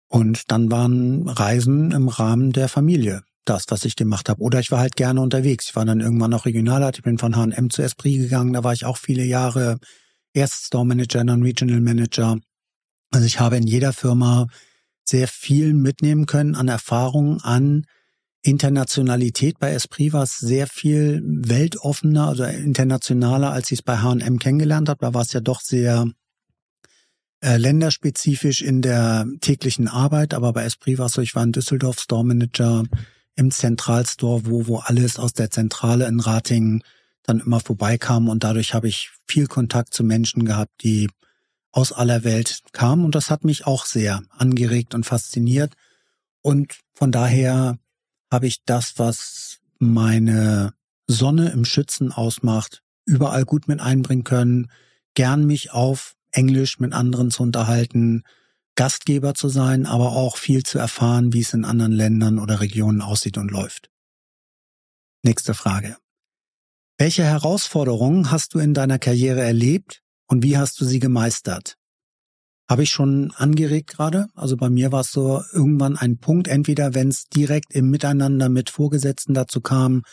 Und 0.10 0.52
dann 0.52 0.70
waren 0.70 1.28
Reisen 1.28 1.92
im 1.92 2.10
Rahmen 2.10 2.52
der 2.52 2.68
Familie 2.68 3.24
das, 3.46 3.66
was 3.70 3.86
ich 3.86 3.96
gemacht 3.96 4.28
habe. 4.28 4.42
Oder 4.42 4.60
ich 4.60 4.72
war 4.72 4.80
halt 4.80 4.98
gerne 4.98 5.22
unterwegs. 5.22 5.70
Ich 5.70 5.76
war 5.76 5.86
dann 5.86 6.02
irgendwann 6.02 6.34
auch 6.34 6.46
Regionalleiter. 6.46 7.00
Ich 7.00 7.04
bin 7.04 7.18
von 7.18 7.38
H&M 7.38 7.70
zu 7.70 7.82
Esprit 7.82 8.18
gegangen. 8.18 8.52
Da 8.52 8.66
war 8.66 8.74
ich 8.74 8.84
auch 8.84 8.98
viele 8.98 9.24
Jahre 9.24 9.80
erst 10.34 10.66
Store 10.66 10.86
Manager, 10.86 11.24
dann 11.24 11.44
Regional 11.44 11.80
Manager. 11.80 12.38
Also 13.12 13.26
ich 13.26 13.40
habe 13.40 13.56
in 13.56 13.66
jeder 13.66 13.94
Firma 13.94 14.48
sehr 15.06 15.30
viel 15.30 15.74
mitnehmen 15.74 16.26
können 16.26 16.56
an 16.56 16.68
Erfahrungen, 16.68 17.40
an 17.42 17.86
Internationalität. 18.48 19.60
Bei 19.60 19.74
Esprit 19.74 20.14
war 20.14 20.24
es 20.24 20.38
sehr 20.38 20.68
viel 20.68 21.22
weltoffener, 21.26 22.28
also 22.28 22.44
internationaler, 22.44 23.52
als 23.52 23.72
ich 23.72 23.80
es 23.80 23.84
bei 23.84 23.98
H&M 23.98 24.40
kennengelernt 24.40 24.90
habe. 24.90 25.00
Da 25.02 25.14
war 25.14 25.22
es 25.22 25.34
ja 25.34 25.42
doch 25.42 25.62
sehr 25.62 26.08
äh, 27.42 27.58
länderspezifisch 27.58 28.62
in 28.62 28.82
der 28.82 29.28
täglichen 29.42 29.88
Arbeit, 29.88 30.34
aber 30.34 30.54
bei 30.54 30.64
Esprit 30.64 30.98
war 30.98 31.08
es 31.08 31.14
so, 31.14 31.22
ich 31.22 31.36
war 31.36 31.44
in 31.44 31.52
Düsseldorf 31.52 32.00
Store 32.00 32.26
Manager 32.26 32.84
im 33.36 33.52
Zentralstore, 33.52 34.46
wo, 34.46 34.68
wo 34.68 34.78
alles 34.78 35.20
aus 35.20 35.34
der 35.34 35.52
Zentrale 35.52 36.08
in 36.08 36.20
Ratingen 36.20 36.84
dann 37.24 37.42
immer 37.42 37.60
vorbeikam 37.60 38.30
und 38.30 38.44
dadurch 38.44 38.74
habe 38.74 38.88
ich 38.88 39.12
viel 39.28 39.48
Kontakt 39.48 39.94
zu 39.94 40.04
Menschen 40.04 40.46
gehabt, 40.46 40.72
die 40.84 41.10
aus 41.72 41.92
aller 41.92 42.24
Welt 42.24 42.62
kamen 42.72 43.06
und 43.06 43.14
das 43.14 43.30
hat 43.30 43.44
mich 43.44 43.68
auch 43.68 43.86
sehr 43.86 44.24
angeregt 44.30 44.96
und 44.96 45.06
fasziniert 45.06 45.74
und 46.42 46.80
von 46.96 47.12
daher 47.12 47.78
habe 48.32 48.48
ich 48.48 48.64
das, 48.66 48.94
was 48.98 49.60
meine 49.80 50.74
Sonne 51.08 51.50
im 51.52 51.66
Schützen 51.66 52.12
ausmacht, 52.12 52.84
überall 53.06 53.46
gut 53.46 53.68
mit 53.68 53.80
einbringen 53.80 54.24
können, 54.24 54.72
gern 55.14 55.46
mich 55.46 55.72
auf 55.72 56.16
Englisch 56.32 56.80
mit 56.80 56.94
anderen 56.94 57.32
zu 57.32 57.44
unterhalten, 57.44 58.24
Gastgeber 58.76 59.34
zu 59.34 59.50
sein, 59.50 59.86
aber 59.86 60.12
auch 60.12 60.38
viel 60.38 60.64
zu 60.64 60.78
erfahren, 60.78 61.34
wie 61.34 61.42
es 61.42 61.54
in 61.54 61.66
anderen 61.66 61.94
Ländern 61.94 62.38
oder 62.38 62.60
Regionen 62.60 63.02
aussieht 63.02 63.38
und 63.38 63.50
läuft. 63.50 63.90
Nächste 65.24 65.54
Frage. 65.54 65.98
Welche 67.00 67.24
Herausforderungen 67.24 68.32
hast 68.32 68.54
du 68.54 68.60
in 68.60 68.74
deiner 68.74 69.00
Karriere 69.00 69.42
erlebt 69.42 70.04
und 70.28 70.44
wie 70.44 70.58
hast 70.58 70.80
du 70.80 70.86
sie 70.86 71.00
gemeistert? 71.00 71.77
Habe 72.70 72.84
ich 72.84 72.90
schon 72.90 73.32
angeregt 73.32 73.90
gerade. 73.90 74.28
Also 74.36 74.58
bei 74.58 74.70
mir 74.70 74.92
war 74.92 75.02
es 75.02 75.12
so 75.12 75.42
irgendwann 75.54 75.96
ein 75.96 76.18
Punkt, 76.18 76.48
entweder 76.48 76.94
wenn 76.94 77.08
es 77.08 77.26
direkt 77.26 77.74
im 77.74 77.90
Miteinander 77.90 78.50
mit 78.50 78.70
Vorgesetzten 78.70 79.34
dazu 79.34 79.62
kam, 79.62 80.04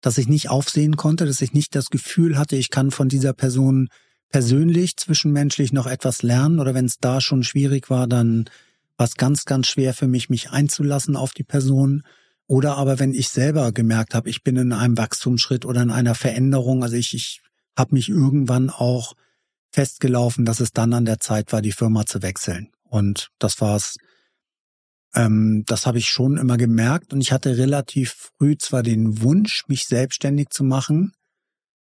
dass 0.00 0.18
ich 0.18 0.28
nicht 0.28 0.48
aufsehen 0.48 0.96
konnte, 0.96 1.26
dass 1.26 1.42
ich 1.42 1.52
nicht 1.52 1.74
das 1.74 1.90
Gefühl 1.90 2.38
hatte, 2.38 2.56
ich 2.56 2.70
kann 2.70 2.90
von 2.90 3.08
dieser 3.08 3.32
Person 3.32 3.88
persönlich, 4.30 4.96
zwischenmenschlich 4.96 5.72
noch 5.72 5.86
etwas 5.86 6.22
lernen 6.22 6.60
oder 6.60 6.74
wenn 6.74 6.84
es 6.84 6.98
da 6.98 7.20
schon 7.20 7.42
schwierig 7.42 7.90
war, 7.90 8.06
dann 8.06 8.48
war 8.96 9.06
es 9.06 9.14
ganz, 9.14 9.44
ganz 9.44 9.68
schwer 9.68 9.94
für 9.94 10.08
mich, 10.08 10.28
mich 10.28 10.50
einzulassen 10.50 11.16
auf 11.16 11.32
die 11.32 11.44
Person. 11.44 12.02
Oder 12.46 12.76
aber 12.76 12.98
wenn 12.98 13.12
ich 13.12 13.28
selber 13.28 13.72
gemerkt 13.72 14.14
habe, 14.14 14.28
ich 14.28 14.42
bin 14.42 14.56
in 14.56 14.72
einem 14.72 14.98
Wachstumsschritt 14.98 15.64
oder 15.64 15.82
in 15.82 15.90
einer 15.90 16.14
Veränderung, 16.14 16.82
also 16.82 16.96
ich, 16.96 17.14
ich 17.14 17.40
habe 17.76 17.94
mich 17.94 18.08
irgendwann 18.08 18.70
auch 18.70 19.14
festgelaufen, 19.78 20.44
dass 20.44 20.58
es 20.58 20.72
dann 20.72 20.92
an 20.92 21.04
der 21.04 21.20
Zeit 21.20 21.52
war, 21.52 21.62
die 21.62 21.72
Firma 21.72 22.04
zu 22.04 22.20
wechseln. 22.20 22.70
Und 22.82 23.30
das 23.38 23.60
war's. 23.60 23.96
Ähm, 25.14 25.62
das 25.66 25.86
habe 25.86 25.98
ich 25.98 26.08
schon 26.08 26.36
immer 26.36 26.56
gemerkt 26.56 27.12
und 27.12 27.20
ich 27.20 27.32
hatte 27.32 27.56
relativ 27.56 28.30
früh 28.38 28.56
zwar 28.58 28.82
den 28.82 29.22
Wunsch, 29.22 29.64
mich 29.68 29.86
selbstständig 29.86 30.50
zu 30.50 30.64
machen, 30.64 31.12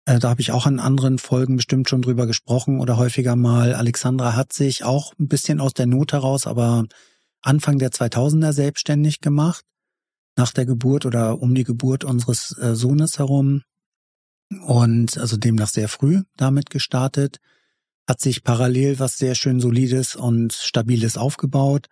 äh, 0.09 0.17
da 0.17 0.29
habe 0.29 0.41
ich 0.41 0.51
auch 0.51 0.65
in 0.65 0.79
anderen 0.79 1.19
Folgen 1.19 1.57
bestimmt 1.57 1.87
schon 1.87 2.01
drüber 2.01 2.25
gesprochen 2.25 2.79
oder 2.79 2.97
häufiger 2.97 3.35
mal. 3.35 3.75
Alexandra 3.75 4.35
hat 4.35 4.53
sich 4.53 4.83
auch 4.83 5.13
ein 5.19 5.27
bisschen 5.27 5.59
aus 5.59 5.73
der 5.73 5.85
Not 5.85 6.13
heraus, 6.13 6.47
aber 6.47 6.85
Anfang 7.41 7.77
der 7.77 7.91
2000er 7.91 8.51
selbstständig 8.51 9.21
gemacht, 9.21 9.63
nach 10.35 10.51
der 10.51 10.65
Geburt 10.65 11.05
oder 11.05 11.41
um 11.41 11.53
die 11.53 11.63
Geburt 11.63 12.03
unseres 12.03 12.57
äh, 12.57 12.75
Sohnes 12.75 13.19
herum 13.19 13.61
und 14.65 15.17
also 15.19 15.37
demnach 15.37 15.69
sehr 15.69 15.89
früh 15.89 16.23
damit 16.35 16.71
gestartet, 16.71 17.37
hat 18.09 18.19
sich 18.19 18.43
parallel 18.43 18.99
was 18.99 19.17
sehr 19.19 19.35
schön 19.35 19.59
solides 19.59 20.15
und 20.15 20.53
stabiles 20.53 21.15
aufgebaut 21.15 21.85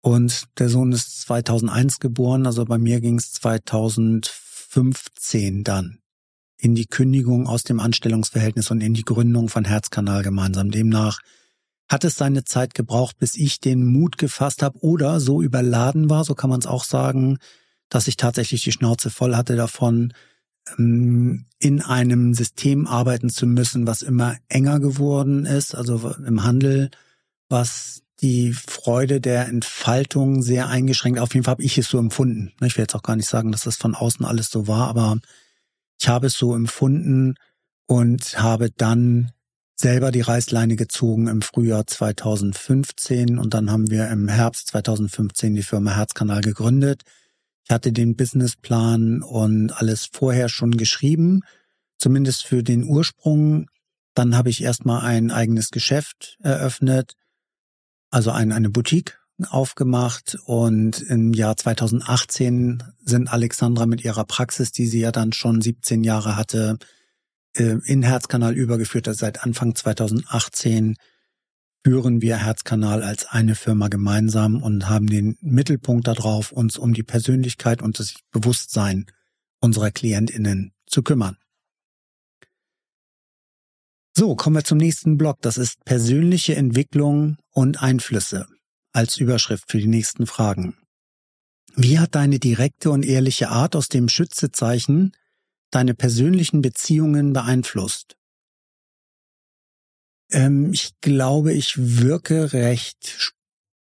und 0.00 0.44
der 0.58 0.70
Sohn 0.70 0.92
ist 0.92 1.20
2001 1.22 1.98
geboren, 2.00 2.46
also 2.46 2.64
bei 2.64 2.78
mir 2.78 3.02
ging 3.02 3.18
es 3.18 3.32
2015 3.32 5.62
dann 5.62 5.98
in 6.58 6.74
die 6.74 6.86
Kündigung 6.86 7.46
aus 7.46 7.64
dem 7.64 7.80
Anstellungsverhältnis 7.80 8.70
und 8.70 8.80
in 8.80 8.94
die 8.94 9.04
Gründung 9.04 9.50
von 9.50 9.66
Herzkanal 9.66 10.22
gemeinsam. 10.22 10.70
Demnach 10.70 11.20
hat 11.86 12.04
es 12.04 12.14
seine 12.14 12.44
Zeit 12.44 12.72
gebraucht, 12.72 13.18
bis 13.18 13.36
ich 13.36 13.60
den 13.60 13.84
Mut 13.84 14.16
gefasst 14.16 14.62
habe 14.62 14.78
oder 14.78 15.20
so 15.20 15.42
überladen 15.42 16.08
war, 16.08 16.24
so 16.24 16.34
kann 16.34 16.48
man 16.48 16.60
es 16.60 16.66
auch 16.66 16.84
sagen, 16.84 17.36
dass 17.90 18.08
ich 18.08 18.16
tatsächlich 18.16 18.62
die 18.62 18.72
Schnauze 18.72 19.10
voll 19.10 19.36
hatte 19.36 19.54
davon, 19.54 20.14
in 20.76 21.82
einem 21.82 22.34
System 22.34 22.86
arbeiten 22.86 23.30
zu 23.30 23.46
müssen, 23.46 23.86
was 23.86 24.02
immer 24.02 24.36
enger 24.48 24.80
geworden 24.80 25.46
ist, 25.46 25.74
also 25.74 26.14
im 26.26 26.42
Handel, 26.42 26.90
was 27.48 28.02
die 28.20 28.52
Freude 28.52 29.20
der 29.20 29.46
Entfaltung 29.46 30.42
sehr 30.42 30.68
eingeschränkt. 30.68 31.18
Auf 31.20 31.34
jeden 31.34 31.44
Fall 31.44 31.52
habe 31.52 31.62
ich 31.62 31.78
es 31.78 31.88
so 31.88 31.98
empfunden. 31.98 32.52
Ich 32.62 32.76
will 32.76 32.82
jetzt 32.82 32.94
auch 32.94 33.02
gar 33.02 33.16
nicht 33.16 33.28
sagen, 33.28 33.52
dass 33.52 33.62
das 33.62 33.76
von 33.76 33.94
außen 33.94 34.24
alles 34.24 34.50
so 34.50 34.66
war, 34.66 34.88
aber 34.88 35.18
ich 36.00 36.08
habe 36.08 36.26
es 36.26 36.34
so 36.34 36.54
empfunden 36.54 37.34
und 37.86 38.38
habe 38.40 38.70
dann 38.70 39.32
selber 39.76 40.10
die 40.10 40.22
Reißleine 40.22 40.76
gezogen 40.76 41.28
im 41.28 41.42
Frühjahr 41.42 41.86
2015 41.86 43.38
und 43.38 43.52
dann 43.52 43.70
haben 43.70 43.90
wir 43.90 44.08
im 44.08 44.28
Herbst 44.28 44.68
2015 44.68 45.54
die 45.54 45.62
Firma 45.62 45.94
Herzkanal 45.94 46.40
gegründet. 46.40 47.02
Ich 47.68 47.74
hatte 47.74 47.92
den 47.92 48.14
Businessplan 48.14 49.22
und 49.22 49.72
alles 49.72 50.08
vorher 50.12 50.48
schon 50.48 50.76
geschrieben, 50.76 51.40
zumindest 51.98 52.44
für 52.44 52.62
den 52.62 52.84
Ursprung. 52.84 53.66
Dann 54.14 54.36
habe 54.36 54.50
ich 54.50 54.62
erstmal 54.62 55.00
ein 55.02 55.32
eigenes 55.32 55.70
Geschäft 55.72 56.38
eröffnet, 56.40 57.14
also 58.10 58.30
ein, 58.30 58.52
eine 58.52 58.70
Boutique 58.70 59.18
aufgemacht 59.48 60.38
und 60.46 61.02
im 61.02 61.32
Jahr 61.34 61.56
2018 61.56 62.84
sind 63.04 63.32
Alexandra 63.32 63.86
mit 63.86 64.04
ihrer 64.04 64.24
Praxis, 64.24 64.70
die 64.70 64.86
sie 64.86 65.00
ja 65.00 65.10
dann 65.10 65.32
schon 65.32 65.60
17 65.60 66.04
Jahre 66.04 66.36
hatte, 66.36 66.78
äh, 67.56 67.78
in 67.84 68.04
Herzkanal 68.04 68.54
übergeführt. 68.54 69.08
Also 69.08 69.18
seit 69.18 69.42
Anfang 69.42 69.74
2018 69.74 70.94
führen 71.86 72.20
wir 72.20 72.38
Herzkanal 72.38 73.04
als 73.04 73.26
eine 73.26 73.54
Firma 73.54 73.86
gemeinsam 73.86 74.60
und 74.60 74.88
haben 74.88 75.06
den 75.06 75.38
Mittelpunkt 75.40 76.08
darauf, 76.08 76.50
uns 76.50 76.78
um 76.78 76.92
die 76.94 77.04
Persönlichkeit 77.04 77.80
und 77.80 78.00
das 78.00 78.16
Bewusstsein 78.32 79.06
unserer 79.60 79.92
KlientInnen 79.92 80.72
zu 80.86 81.04
kümmern. 81.04 81.36
So, 84.16 84.34
kommen 84.34 84.56
wir 84.56 84.64
zum 84.64 84.78
nächsten 84.78 85.16
Block. 85.16 85.40
Das 85.42 85.58
ist 85.58 85.84
persönliche 85.84 86.56
Entwicklung 86.56 87.36
und 87.52 87.80
Einflüsse 87.80 88.48
als 88.92 89.18
Überschrift 89.18 89.70
für 89.70 89.78
die 89.78 89.86
nächsten 89.86 90.26
Fragen. 90.26 90.76
Wie 91.76 92.00
hat 92.00 92.16
deine 92.16 92.40
direkte 92.40 92.90
und 92.90 93.04
ehrliche 93.04 93.50
Art 93.50 93.76
aus 93.76 93.88
dem 93.88 94.08
Schützezeichen 94.08 95.12
deine 95.70 95.94
persönlichen 95.94 96.62
Beziehungen 96.62 97.32
beeinflusst? 97.32 98.16
Ähm, 100.30 100.72
ich 100.72 100.92
glaube, 101.00 101.52
ich 101.52 101.74
wirke 101.76 102.52
recht 102.52 103.32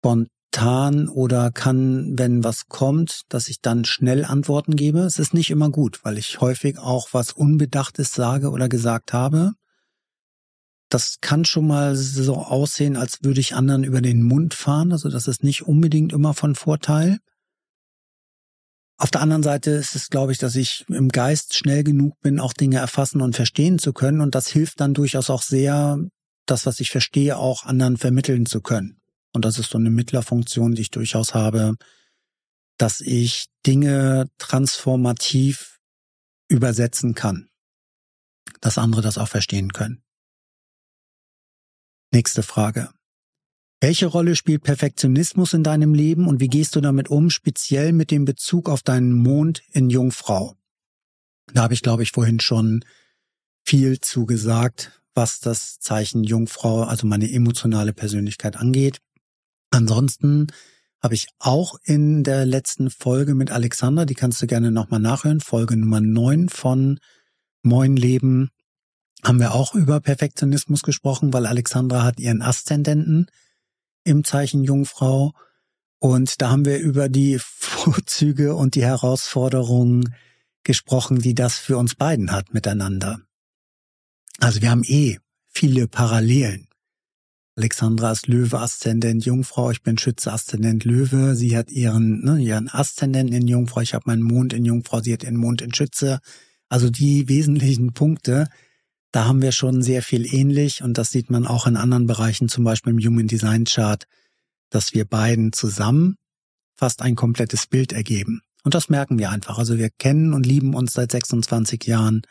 spontan 0.02 1.08
oder 1.10 1.52
kann, 1.52 2.18
wenn 2.18 2.44
was 2.44 2.68
kommt, 2.68 3.22
dass 3.30 3.48
ich 3.48 3.62
dann 3.62 3.86
schnell 3.86 4.26
Antworten 4.26 4.76
gebe. 4.76 5.00
Es 5.00 5.20
ist 5.20 5.34
nicht 5.34 5.50
immer 5.50 5.70
gut, 5.70 6.00
weil 6.04 6.18
ich 6.18 6.42
häufig 6.42 6.78
auch 6.80 7.10
was 7.12 7.32
Unbedachtes 7.32 8.14
sage 8.14 8.50
oder 8.52 8.70
gesagt 8.70 9.14
habe. 9.14 9.54
Das 10.90 11.18
kann 11.22 11.46
schon 11.46 11.68
mal 11.68 11.96
so 11.96 12.38
aussehen, 12.38 12.98
als 12.98 13.20
würde 13.24 13.40
ich 13.40 13.54
anderen 13.54 13.84
über 13.84 14.02
den 14.02 14.24
Mund 14.24 14.56
fahren. 14.56 14.92
Also 14.92 15.10
das 15.10 15.28
ist 15.28 15.44
nicht 15.44 15.64
unbedingt 15.68 16.14
immer 16.14 16.34
von 16.34 16.56
Vorteil. 16.56 17.20
Auf 18.98 19.12
der 19.12 19.22
anderen 19.22 19.44
Seite 19.44 19.72
ist 19.72 19.96
es, 19.96 20.10
glaube 20.10 20.34
ich, 20.34 20.40
dass 20.40 20.56
ich 20.56 20.84
im 20.90 21.08
Geist 21.08 21.56
schnell 21.56 21.86
genug 21.86 22.20
bin, 22.22 22.40
auch 22.40 22.52
Dinge 22.52 22.80
erfassen 22.80 23.22
und 23.22 23.34
verstehen 23.36 23.80
zu 23.80 23.94
können. 23.94 24.20
Und 24.20 24.36
das 24.36 24.50
hilft 24.50 24.82
dann 24.82 24.94
durchaus 24.94 25.30
auch 25.30 25.42
sehr, 25.42 26.00
das, 26.52 26.66
was 26.66 26.80
ich 26.80 26.90
verstehe, 26.90 27.38
auch 27.38 27.66
anderen 27.66 27.98
vermitteln 27.98 28.46
zu 28.46 28.62
können. 28.62 29.00
Und 29.34 29.46
das 29.46 29.60
ist 29.60 29.70
so 29.70 29.78
eine 29.78 29.90
Mittlerfunktion, 29.90 30.74
die 30.74 30.82
ich 30.82 30.92
durchaus 30.92 31.34
habe, 31.34 31.76
dass 32.78 33.02
ich 33.02 33.48
Dinge 33.66 34.28
transformativ 34.38 35.80
übersetzen 36.48 37.14
kann, 37.14 37.50
dass 38.62 38.78
andere 38.78 39.02
das 39.02 39.18
auch 39.18 39.28
verstehen 39.28 39.74
können. 39.74 40.02
Nächste 42.12 42.42
Frage. 42.42 42.90
Welche 43.82 44.08
Rolle 44.08 44.36
spielt 44.36 44.64
Perfektionismus 44.64 45.54
in 45.54 45.64
deinem 45.64 45.94
Leben 45.94 46.28
und 46.28 46.42
wie 46.42 46.48
gehst 46.48 46.76
du 46.76 46.82
damit 46.82 47.10
um, 47.10 47.30
speziell 47.30 47.94
mit 47.94 48.12
dem 48.12 48.26
Bezug 48.26 48.68
auf 48.68 48.82
deinen 48.82 49.14
Mond 49.14 49.62
in 49.72 49.90
Jungfrau? 49.90 50.56
Da 51.54 51.62
habe 51.62 51.74
ich, 51.74 51.82
glaube 51.82 52.04
ich, 52.04 52.12
vorhin 52.12 52.40
schon 52.40 52.84
viel 53.64 54.00
zu 54.00 54.26
gesagt, 54.26 54.99
was 55.20 55.42
das 55.42 55.80
Zeichen 55.80 56.24
Jungfrau, 56.24 56.84
also 56.84 57.06
meine 57.06 57.30
emotionale 57.30 57.92
Persönlichkeit 57.92 58.56
angeht. 58.56 59.02
Ansonsten 59.70 60.48
habe 61.04 61.14
ich 61.14 61.28
auch 61.40 61.76
in 61.84 62.24
der 62.24 62.46
letzten 62.46 62.90
Folge 62.90 63.36
mit 63.36 63.52
Alexander, 63.52 64.06
die 64.06 64.14
kannst 64.14 64.42
du 64.42 64.48
gerne 64.48 64.72
nochmal 64.72 65.02
nachhören, 65.02 65.42
Folge 65.42 65.76
Nummer 65.76 66.00
9 66.00 66.48
von 66.48 67.02
Moin 67.64 67.98
Leben, 67.98 68.50
haben 69.22 69.42
wir 69.42 69.54
auch 69.54 69.76
über 69.76 70.00
Perfektionismus 70.00 70.84
gesprochen, 70.84 71.34
weil 71.34 71.46
Alexandra 71.46 72.06
hat 72.06 72.22
ihren 72.22 72.42
Aszendenten 72.42 73.28
im 74.06 74.24
Zeichen 74.24 74.64
Jungfrau. 74.64 75.34
Und 76.00 76.42
da 76.42 76.50
haben 76.50 76.64
wir 76.64 76.80
über 76.80 77.10
die 77.10 77.40
Vorzüge 77.40 78.56
und 78.56 78.76
die 78.76 78.86
Herausforderungen 78.86 80.16
gesprochen, 80.64 81.20
die 81.20 81.36
das 81.36 81.58
für 81.58 81.78
uns 81.78 81.96
beiden 81.96 82.32
hat 82.32 82.54
miteinander. 82.54 83.20
Also 84.40 84.62
wir 84.62 84.72
haben 84.72 84.84
eh 84.86 85.18
viele 85.50 85.88
Parallelen. 85.88 86.68
Alexandra 87.58 88.12
ist 88.14 88.28
Löwe, 88.28 88.60
Aszendent 88.60 89.26
Jungfrau, 89.26 89.70
ich 89.72 89.84
bin 89.84 89.98
Schütze, 89.98 90.32
Aszendent 90.32 90.86
Löwe. 90.86 91.36
Sie 91.36 91.58
hat 91.58 91.70
ihren, 91.72 92.24
ne, 92.24 92.40
ihren 92.40 92.70
Aszendent 92.70 93.34
in 93.34 93.48
Jungfrau, 93.48 93.82
ich 93.82 93.94
habe 93.94 94.06
meinen 94.08 94.22
Mond 94.22 94.54
in 94.54 94.64
Jungfrau, 94.64 95.02
sie 95.02 95.12
hat 95.12 95.24
ihren 95.24 95.36
Mond 95.36 95.62
in 95.62 95.74
Schütze. 95.74 96.20
Also 96.70 96.90
die 96.90 97.28
wesentlichen 97.28 97.92
Punkte, 97.92 98.48
da 99.12 99.26
haben 99.26 99.42
wir 99.42 99.52
schon 99.52 99.82
sehr 99.82 100.02
viel 100.04 100.34
ähnlich 100.34 100.84
und 100.84 100.98
das 100.98 101.10
sieht 101.10 101.30
man 101.30 101.46
auch 101.46 101.68
in 101.68 101.76
anderen 101.76 102.08
Bereichen, 102.08 102.48
zum 102.48 102.64
Beispiel 102.64 102.94
im 102.94 103.00
Human 103.00 103.28
Design 103.28 103.66
Chart, 103.66 104.06
dass 104.70 104.94
wir 104.94 105.04
beiden 105.04 105.52
zusammen 105.52 106.16
fast 106.78 107.02
ein 107.02 107.16
komplettes 107.16 107.68
Bild 107.68 107.92
ergeben. 107.92 108.42
Und 108.64 108.74
das 108.74 108.88
merken 108.88 109.20
wir 109.20 109.32
einfach. 109.32 109.58
Also 109.58 109.78
wir 109.78 109.90
kennen 109.90 110.34
und 110.34 110.46
lieben 110.46 110.76
uns 110.76 110.94
seit 110.94 111.12
26 111.12 111.86
Jahren 111.86 112.22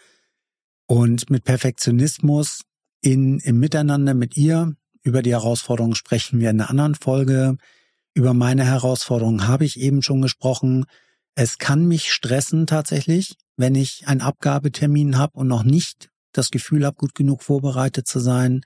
und 0.88 1.30
mit 1.30 1.44
Perfektionismus 1.44 2.62
in, 3.00 3.38
im 3.40 3.60
Miteinander 3.60 4.14
mit 4.14 4.36
ihr 4.36 4.74
über 5.02 5.22
die 5.22 5.30
Herausforderungen 5.32 5.94
sprechen 5.94 6.40
wir 6.40 6.50
in 6.50 6.60
einer 6.60 6.70
anderen 6.70 6.94
Folge. 6.94 7.56
Über 8.14 8.34
meine 8.34 8.64
Herausforderungen 8.64 9.46
habe 9.46 9.64
ich 9.64 9.78
eben 9.78 10.02
schon 10.02 10.22
gesprochen. 10.22 10.86
Es 11.34 11.58
kann 11.58 11.86
mich 11.86 12.12
stressen 12.12 12.66
tatsächlich, 12.66 13.36
wenn 13.56 13.74
ich 13.74 14.08
einen 14.08 14.22
Abgabetermin 14.22 15.16
habe 15.16 15.38
und 15.38 15.46
noch 15.46 15.62
nicht 15.62 16.10
das 16.32 16.50
Gefühl 16.50 16.84
habe, 16.84 16.96
gut 16.96 17.14
genug 17.14 17.42
vorbereitet 17.42 18.08
zu 18.08 18.18
sein. 18.18 18.62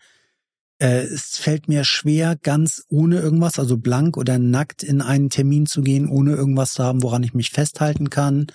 Äh, 0.78 1.02
es 1.02 1.36
fällt 1.36 1.68
mir 1.68 1.84
schwer, 1.84 2.36
ganz 2.40 2.84
ohne 2.88 3.20
irgendwas, 3.20 3.58
also 3.58 3.76
blank 3.76 4.16
oder 4.16 4.38
nackt 4.38 4.82
in 4.82 5.02
einen 5.02 5.28
Termin 5.28 5.66
zu 5.66 5.82
gehen, 5.82 6.08
ohne 6.08 6.32
irgendwas 6.34 6.74
zu 6.74 6.84
haben, 6.84 7.02
woran 7.02 7.22
ich 7.22 7.34
mich 7.34 7.50
festhalten 7.50 8.10
kann. 8.10 8.46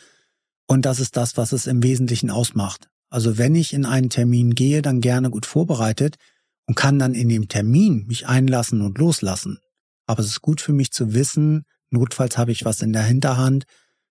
Und 0.67 0.85
das 0.85 0.99
ist 0.99 1.15
das, 1.15 1.37
was 1.37 1.51
es 1.51 1.67
im 1.67 1.83
Wesentlichen 1.83 2.29
ausmacht. 2.29 2.89
Also 3.09 3.37
wenn 3.37 3.55
ich 3.55 3.73
in 3.73 3.85
einen 3.85 4.09
Termin 4.09 4.53
gehe, 4.53 4.81
dann 4.81 5.01
gerne 5.01 5.29
gut 5.29 5.45
vorbereitet 5.45 6.17
und 6.65 6.75
kann 6.75 6.99
dann 6.99 7.13
in 7.13 7.29
dem 7.29 7.47
Termin 7.47 8.05
mich 8.07 8.27
einlassen 8.27 8.81
und 8.81 8.97
loslassen. 8.97 9.59
Aber 10.05 10.19
es 10.21 10.27
ist 10.27 10.41
gut 10.41 10.61
für 10.61 10.73
mich 10.73 10.91
zu 10.91 11.13
wissen, 11.13 11.63
notfalls 11.89 12.37
habe 12.37 12.51
ich 12.51 12.65
was 12.65 12.81
in 12.81 12.93
der 12.93 13.03
Hinterhand, 13.03 13.65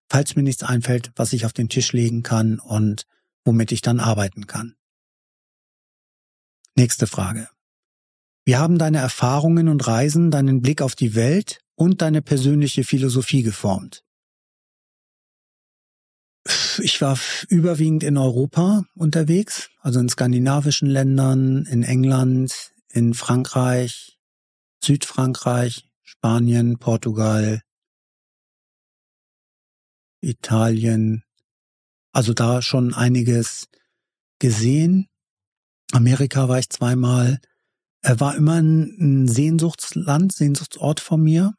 falls 0.08 0.36
mir 0.36 0.42
nichts 0.42 0.62
einfällt, 0.62 1.10
was 1.16 1.32
ich 1.32 1.44
auf 1.44 1.52
den 1.52 1.68
Tisch 1.68 1.92
legen 1.92 2.22
kann 2.22 2.58
und 2.58 3.04
womit 3.44 3.72
ich 3.72 3.82
dann 3.82 4.00
arbeiten 4.00 4.46
kann. 4.46 4.74
Nächste 6.74 7.06
Frage. 7.06 7.48
Wie 8.44 8.56
haben 8.56 8.78
deine 8.78 8.98
Erfahrungen 8.98 9.68
und 9.68 9.86
Reisen 9.86 10.30
deinen 10.30 10.60
Blick 10.60 10.80
auf 10.80 10.94
die 10.94 11.14
Welt 11.14 11.60
und 11.74 12.00
deine 12.00 12.22
persönliche 12.22 12.84
Philosophie 12.84 13.42
geformt? 13.42 14.05
Ich 16.78 17.00
war 17.00 17.18
überwiegend 17.48 18.02
in 18.02 18.16
Europa 18.16 18.84
unterwegs, 18.94 19.70
also 19.80 20.00
in 20.00 20.08
skandinavischen 20.08 20.88
Ländern, 20.88 21.66
in 21.66 21.82
England, 21.82 22.72
in 22.88 23.14
Frankreich, 23.14 24.18
Südfrankreich, 24.82 25.88
Spanien, 26.02 26.78
Portugal, 26.78 27.62
Italien. 30.20 31.24
Also 32.12 32.32
da 32.32 32.62
schon 32.62 32.94
einiges 32.94 33.68
gesehen 34.38 35.08
Amerika 35.92 36.48
war 36.48 36.58
ich 36.58 36.68
zweimal. 36.68 37.38
Er 38.02 38.20
war 38.20 38.36
immer 38.36 38.60
ein 38.60 39.28
Sehnsuchtsland, 39.28 40.32
Sehnsuchtsort 40.32 41.00
von 41.00 41.22
mir. 41.22 41.54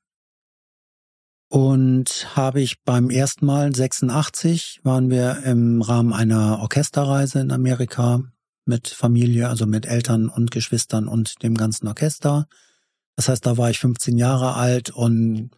Und 1.49 2.35
habe 2.35 2.61
ich 2.61 2.83
beim 2.83 3.09
ersten 3.09 3.45
Mal 3.45 3.73
86 3.73 4.81
waren 4.83 5.09
wir 5.09 5.43
im 5.45 5.81
Rahmen 5.81 6.11
einer 6.11 6.59
Orchesterreise 6.59 7.39
in 7.39 7.51
Amerika 7.51 8.21
mit 8.65 8.89
Familie, 8.89 9.47
also 9.47 9.65
mit 9.65 9.85
Eltern 9.85 10.27
und 10.27 10.51
Geschwistern 10.51 11.07
und 11.07 11.41
dem 11.43 11.55
ganzen 11.55 11.87
Orchester. 11.87 12.47
Das 13.15 13.29
heißt, 13.29 13.45
da 13.45 13.57
war 13.57 13.69
ich 13.69 13.79
15 13.79 14.17
Jahre 14.17 14.55
alt 14.55 14.89
und 14.89 15.51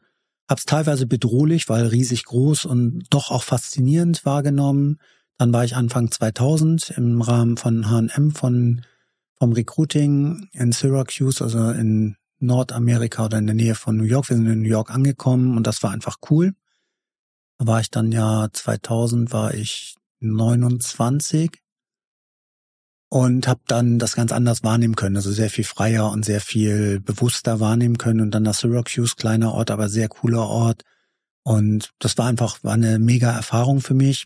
habe 0.47 0.59
es 0.59 0.65
teilweise 0.65 1.07
bedrohlich, 1.07 1.69
weil 1.69 1.87
riesig 1.87 2.25
groß 2.25 2.65
und 2.65 3.03
doch 3.09 3.31
auch 3.31 3.43
faszinierend 3.43 4.25
wahrgenommen. 4.25 4.99
Dann 5.37 5.51
war 5.53 5.63
ich 5.63 5.75
Anfang 5.75 6.11
2000 6.11 6.91
im 6.97 7.21
Rahmen 7.21 7.57
von 7.57 7.89
H&M 7.89 8.31
von 8.31 8.81
vom 9.39 9.53
Recruiting 9.53 10.49
in 10.51 10.71
Syracuse, 10.71 11.43
also 11.43 11.69
in 11.69 12.17
Nordamerika 12.39 13.25
oder 13.25 13.37
in 13.37 13.47
der 13.47 13.55
Nähe 13.55 13.75
von 13.75 13.97
New 13.97 14.03
York. 14.03 14.29
Wir 14.29 14.37
sind 14.37 14.47
in 14.47 14.61
New 14.61 14.69
York 14.69 14.91
angekommen 14.91 15.57
und 15.57 15.67
das 15.67 15.83
war 15.83 15.91
einfach 15.91 16.17
cool. 16.29 16.53
Da 17.57 17.67
war 17.67 17.81
ich 17.81 17.91
dann 17.91 18.11
ja 18.11 18.47
2000 18.51 19.31
war 19.31 19.53
ich 19.53 19.95
29 20.21 21.61
und 23.09 23.47
habe 23.47 23.61
dann 23.67 23.99
das 23.99 24.15
ganz 24.15 24.31
anders 24.31 24.63
wahrnehmen 24.63 24.95
können, 24.95 25.15
also 25.15 25.31
sehr 25.31 25.49
viel 25.49 25.63
freier 25.63 26.11
und 26.11 26.23
sehr 26.23 26.41
viel 26.41 26.99
bewusster 26.99 27.59
wahrnehmen 27.59 27.97
können 27.97 28.21
und 28.21 28.31
dann 28.31 28.43
das 28.43 28.59
Syracuse, 28.59 29.15
kleiner 29.15 29.53
Ort, 29.53 29.71
aber 29.71 29.89
sehr 29.89 30.07
cooler 30.07 30.47
Ort 30.47 30.83
und 31.43 31.91
das 31.99 32.17
war 32.17 32.27
einfach 32.27 32.63
war 32.63 32.73
eine 32.73 32.99
mega 32.99 33.31
Erfahrung 33.31 33.81
für 33.81 33.93
mich. 33.95 34.25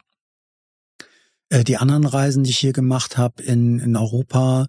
Äh, 1.49 1.63
die 1.63 1.77
anderen 1.77 2.05
Reisen, 2.05 2.43
die 2.43 2.49
ich 2.49 2.59
hier 2.59 2.73
gemacht 2.73 3.17
habe 3.17 3.41
in, 3.43 3.79
in 3.79 3.95
Europa, 3.95 4.67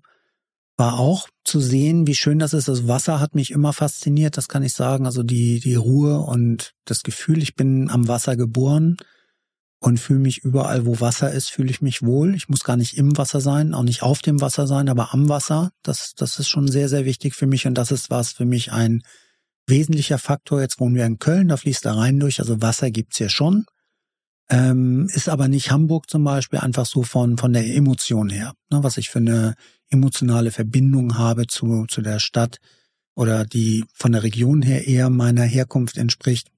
war 0.77 0.99
auch 0.99 1.29
zu 1.45 1.61
sehen, 1.61 2.07
wie 2.07 2.15
schön 2.15 2.39
das 2.39 2.53
ist. 2.53 2.69
Das 2.69 2.89
Wasser 2.89 3.21
hat 3.21 3.35
mich 3.35 3.51
immer 3.51 3.73
fasziniert, 3.73 4.37
das 4.37 4.49
kann 4.49 4.63
ich 4.63 4.73
sagen. 4.73 5.07
Also 5.07 5.23
die, 5.23 5.61
die 5.61 5.75
Ruhe 5.75 6.21
und 6.21 6.73
das 6.85 7.03
Gefühl, 7.03 7.43
ich 7.43 7.55
bin 7.55 7.91
am 7.91 8.09
Wasser 8.09 8.37
geboren 8.37 8.97
und 9.79 10.01
fühle 10.01 10.21
mich 10.21 10.39
überall, 10.39 10.87
wo 10.87 11.01
Wasser 11.01 11.31
ist, 11.31 11.51
fühle 11.51 11.71
ich 11.71 11.83
mich 11.83 12.03
wohl. 12.03 12.35
Ich 12.35 12.49
muss 12.49 12.65
gar 12.65 12.77
nicht 12.77 12.97
im 12.97 13.17
Wasser 13.17 13.41
sein, 13.41 13.75
auch 13.75 13.83
nicht 13.83 14.03
auf 14.03 14.21
dem 14.21 14.41
Wasser 14.41 14.67
sein, 14.67 14.89
aber 14.89 15.13
am 15.13 15.29
Wasser. 15.29 15.71
Das, 15.83 16.15
das 16.15 16.39
ist 16.39 16.49
schon 16.49 16.69
sehr, 16.69 16.89
sehr 16.89 17.05
wichtig 17.05 17.35
für 17.35 17.47
mich 17.47 17.67
und 17.67 17.75
das 17.75 17.93
ist 17.93 18.11
was 18.11 18.33
für 18.33 18.47
mich 18.47 18.73
ein 18.73 19.03
wesentlicher 19.67 20.19
Faktor. 20.19 20.61
Jetzt 20.61 20.81
wohnen 20.81 20.95
wir 20.95 21.07
in 21.07 21.19
Köln, 21.19 21.49
da 21.49 21.57
fließt 21.57 21.85
da 21.85 21.95
rein 21.95 22.19
durch. 22.19 22.41
Also 22.41 22.63
Wasser 22.63 22.91
gibt's 22.91 23.19
hier 23.19 23.29
schon. 23.29 23.67
Ähm, 24.51 25.09
ist 25.13 25.29
aber 25.29 25.49
nicht 25.49 25.71
Hamburg 25.71 26.11
zum 26.11 26.25
Beispiel 26.25 26.59
einfach 26.59 26.87
so 26.87 27.03
von, 27.03 27.39
von 27.39 27.53
der 27.53 27.67
Emotion 27.67 28.29
her, 28.29 28.55
ne, 28.71 28.83
was 28.83 28.99
ich 28.99 29.11
für 29.11 29.19
eine 29.19 29.55
emotionale 29.89 30.51
Verbindung 30.51 31.17
habe 31.17 31.47
zu, 31.47 31.87
zu 31.87 32.03
der 32.03 32.19
Stadt 32.19 32.59
oder 33.15 33.45
die 33.45 33.85
von 33.93 34.13
der 34.13 34.23
Region 34.23 34.63
her 34.63 34.87
eher 34.87 35.09
meiner 35.09 35.45
Herkunft 35.45 35.97
entspricht. 35.97 36.51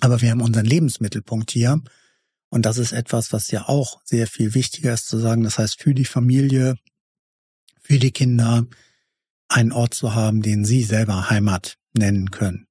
Aber 0.00 0.20
wir 0.20 0.30
haben 0.30 0.42
unseren 0.42 0.66
Lebensmittelpunkt 0.66 1.50
hier. 1.50 1.80
Und 2.50 2.66
das 2.66 2.78
ist 2.78 2.92
etwas, 2.92 3.32
was 3.32 3.50
ja 3.50 3.68
auch 3.68 4.00
sehr 4.04 4.26
viel 4.26 4.54
wichtiger 4.54 4.92
ist 4.92 5.08
zu 5.08 5.18
sagen. 5.18 5.44
Das 5.44 5.58
heißt, 5.58 5.80
für 5.80 5.94
die 5.94 6.04
Familie, 6.04 6.76
für 7.80 7.98
die 7.98 8.12
Kinder 8.12 8.66
einen 9.48 9.72
Ort 9.72 9.94
zu 9.94 10.14
haben, 10.14 10.42
den 10.42 10.64
sie 10.64 10.82
selber 10.82 11.30
Heimat 11.30 11.78
nennen 11.94 12.30
können. 12.30 12.66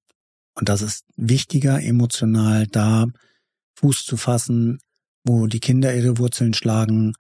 Und 0.54 0.70
das 0.70 0.82
ist 0.82 1.06
wichtiger, 1.16 1.82
emotional 1.82 2.68
da 2.68 3.08
Fuß 3.76 4.06
zu 4.06 4.18
fassen, 4.18 4.80
wo 5.24 5.48
die 5.48 5.60
Kinder 5.60 5.96
ihre 5.96 6.18
Wurzeln 6.18 6.54
schlagen 6.54 7.14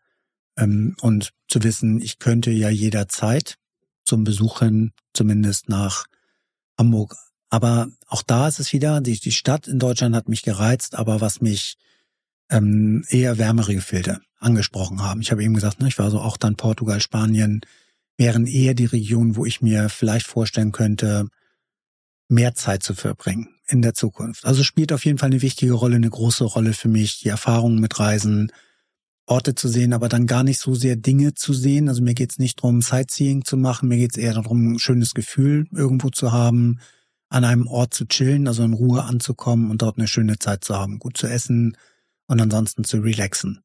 ähm, 0.57 0.95
und 1.01 1.31
zu 1.47 1.63
wissen, 1.63 2.01
ich 2.01 2.19
könnte 2.19 2.51
ja 2.51 2.69
jederzeit 2.69 3.55
zum 4.05 4.23
Besuchen 4.23 4.91
zumindest 5.13 5.69
nach 5.69 6.05
Hamburg. 6.77 7.15
Aber 7.49 7.87
auch 8.07 8.23
da 8.23 8.47
ist 8.47 8.59
es 8.59 8.73
wieder, 8.73 8.99
die, 8.99 9.19
die 9.19 9.31
Stadt 9.31 9.67
in 9.67 9.79
Deutschland 9.79 10.15
hat 10.15 10.27
mich 10.27 10.41
gereizt, 10.41 10.95
aber 10.95 11.21
was 11.21 11.41
mich 11.41 11.77
ähm, 12.49 13.05
eher 13.09 13.37
wärmere 13.37 13.73
Gefilde 13.73 14.19
angesprochen 14.39 15.01
haben. 15.01 15.21
Ich 15.21 15.31
habe 15.31 15.43
eben 15.43 15.53
gesagt, 15.53 15.79
ne, 15.79 15.87
ich 15.87 15.99
war 15.99 16.11
so 16.11 16.19
auch 16.19 16.37
dann 16.37 16.55
Portugal, 16.55 16.99
Spanien, 16.99 17.61
wären 18.17 18.45
eher 18.45 18.73
die 18.73 18.85
Regionen, 18.85 19.35
wo 19.35 19.45
ich 19.45 19.61
mir 19.61 19.89
vielleicht 19.89 20.27
vorstellen 20.27 20.71
könnte, 20.71 21.27
mehr 22.27 22.53
Zeit 22.53 22.83
zu 22.83 22.93
verbringen 22.95 23.52
in 23.73 23.81
der 23.81 23.95
Zukunft. 23.95 24.45
Also 24.45 24.63
spielt 24.63 24.93
auf 24.93 25.03
jeden 25.03 25.17
Fall 25.17 25.31
eine 25.31 25.41
wichtige 25.41 25.73
Rolle, 25.73 25.95
eine 25.95 26.09
große 26.09 26.43
Rolle 26.43 26.73
für 26.73 26.87
mich, 26.87 27.19
die 27.19 27.29
Erfahrungen 27.29 27.79
mit 27.79 27.99
Reisen, 27.99 28.51
Orte 29.25 29.55
zu 29.55 29.67
sehen, 29.67 29.93
aber 29.93 30.09
dann 30.09 30.27
gar 30.27 30.43
nicht 30.43 30.59
so 30.59 30.75
sehr 30.75 30.95
Dinge 30.95 31.33
zu 31.33 31.53
sehen. 31.53 31.89
Also 31.89 32.03
mir 32.03 32.13
geht's 32.13 32.37
nicht 32.37 32.59
darum, 32.59 32.81
Sightseeing 32.81 33.45
zu 33.45 33.57
machen, 33.57 33.89
mir 33.89 33.97
geht's 33.97 34.17
eher 34.17 34.35
darum, 34.35 34.73
ein 34.73 34.79
schönes 34.79 35.15
Gefühl 35.15 35.65
irgendwo 35.71 36.09
zu 36.09 36.31
haben, 36.31 36.79
an 37.29 37.45
einem 37.45 37.67
Ort 37.67 37.95
zu 37.95 38.05
chillen, 38.05 38.47
also 38.47 38.63
in 38.63 38.73
Ruhe 38.73 39.03
anzukommen 39.03 39.71
und 39.71 39.81
dort 39.81 39.97
eine 39.97 40.07
schöne 40.07 40.37
Zeit 40.37 40.63
zu 40.63 40.75
haben, 40.75 40.99
gut 40.99 41.17
zu 41.17 41.25
essen 41.25 41.75
und 42.27 42.39
ansonsten 42.39 42.83
zu 42.83 42.99
relaxen. 42.99 43.63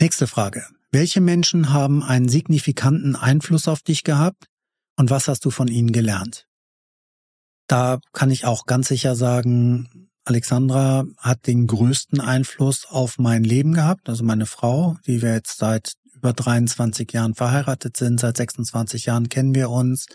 Nächste 0.00 0.26
Frage. 0.26 0.66
Welche 0.90 1.20
Menschen 1.20 1.72
haben 1.72 2.02
einen 2.02 2.28
signifikanten 2.28 3.14
Einfluss 3.14 3.68
auf 3.68 3.82
dich 3.82 4.02
gehabt 4.02 4.48
und 4.96 5.10
was 5.10 5.28
hast 5.28 5.44
du 5.44 5.50
von 5.50 5.68
ihnen 5.68 5.92
gelernt? 5.92 6.48
Da 7.66 8.00
kann 8.12 8.30
ich 8.30 8.44
auch 8.44 8.66
ganz 8.66 8.88
sicher 8.88 9.16
sagen, 9.16 10.10
Alexandra 10.24 11.04
hat 11.18 11.46
den 11.46 11.66
größten 11.66 12.20
Einfluss 12.20 12.86
auf 12.88 13.18
mein 13.18 13.44
Leben 13.44 13.74
gehabt, 13.74 14.08
also 14.08 14.24
meine 14.24 14.46
Frau, 14.46 14.96
die 15.06 15.20
wir 15.22 15.32
jetzt 15.32 15.58
seit 15.58 15.94
über 16.14 16.32
23 16.32 17.12
Jahren 17.12 17.34
verheiratet 17.34 17.96
sind, 17.96 18.20
seit 18.20 18.36
26 18.36 19.06
Jahren 19.06 19.28
kennen 19.28 19.54
wir 19.54 19.70
uns. 19.70 20.06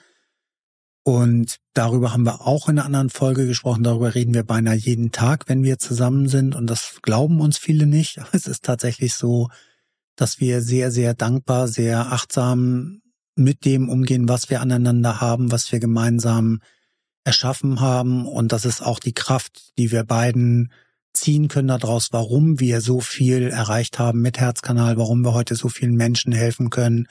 Und 1.04 1.58
darüber 1.74 2.12
haben 2.14 2.26
wir 2.26 2.48
auch 2.48 2.70
in 2.70 2.78
einer 2.78 2.86
anderen 2.86 3.10
Folge 3.10 3.45
gesprochen, 3.48 3.84
darüber 3.84 4.16
reden 4.16 4.34
wir 4.34 4.43
beinahe 4.43 4.76
jeden 4.76 5.12
Tag, 5.12 5.48
wenn 5.48 5.64
wir 5.64 5.80
zusammen 5.80 6.28
sind. 6.28 6.56
Und 6.56 6.68
das 6.68 7.00
glauben 7.02 7.41
uns 7.41 7.58
viele 7.58 7.86
nicht. 7.88 8.20
Aber 8.20 8.30
es 8.34 8.48
ist 8.48 8.64
tatsächlich 8.64 9.14
so, 9.14 9.50
dass 10.16 10.39
wir 10.39 10.62
sehr, 10.62 10.91
sehr 10.91 11.14
dankbar, 11.14 11.68
sehr 11.68 12.12
achtsam 12.12 13.02
mit 13.36 13.66
dem 13.66 13.89
umgehen, 13.89 14.28
was 14.28 14.50
wir 14.50 14.62
aneinander 14.62 15.22
haben, 15.22 15.52
was 15.52 15.72
wir 15.72 15.80
gemeinsam 15.80 16.60
erschaffen 17.28 17.82
haben. 17.82 18.25
Und 18.25 18.53
das 18.53 18.65
ist 18.65 18.82
auch 18.82 18.99
die 18.99 19.13
Kraft, 19.13 19.78
die 19.78 19.91
wir 19.91 20.03
beiden 20.05 20.71
ziehen 21.13 21.49
können 21.49 21.67
daraus, 21.67 22.09
warum 22.11 22.59
wir 22.59 22.80
so 22.80 23.01
viel 23.01 23.49
erreicht 23.49 23.99
haben 23.99 24.21
mit 24.21 24.39
Herzkanal, 24.39 24.97
warum 24.97 25.25
wir 25.25 25.34
heute 25.34 25.55
so 25.55 25.67
vielen 25.67 25.95
Menschen 25.95 26.32
helfen 26.32 26.69
können, 26.69 27.07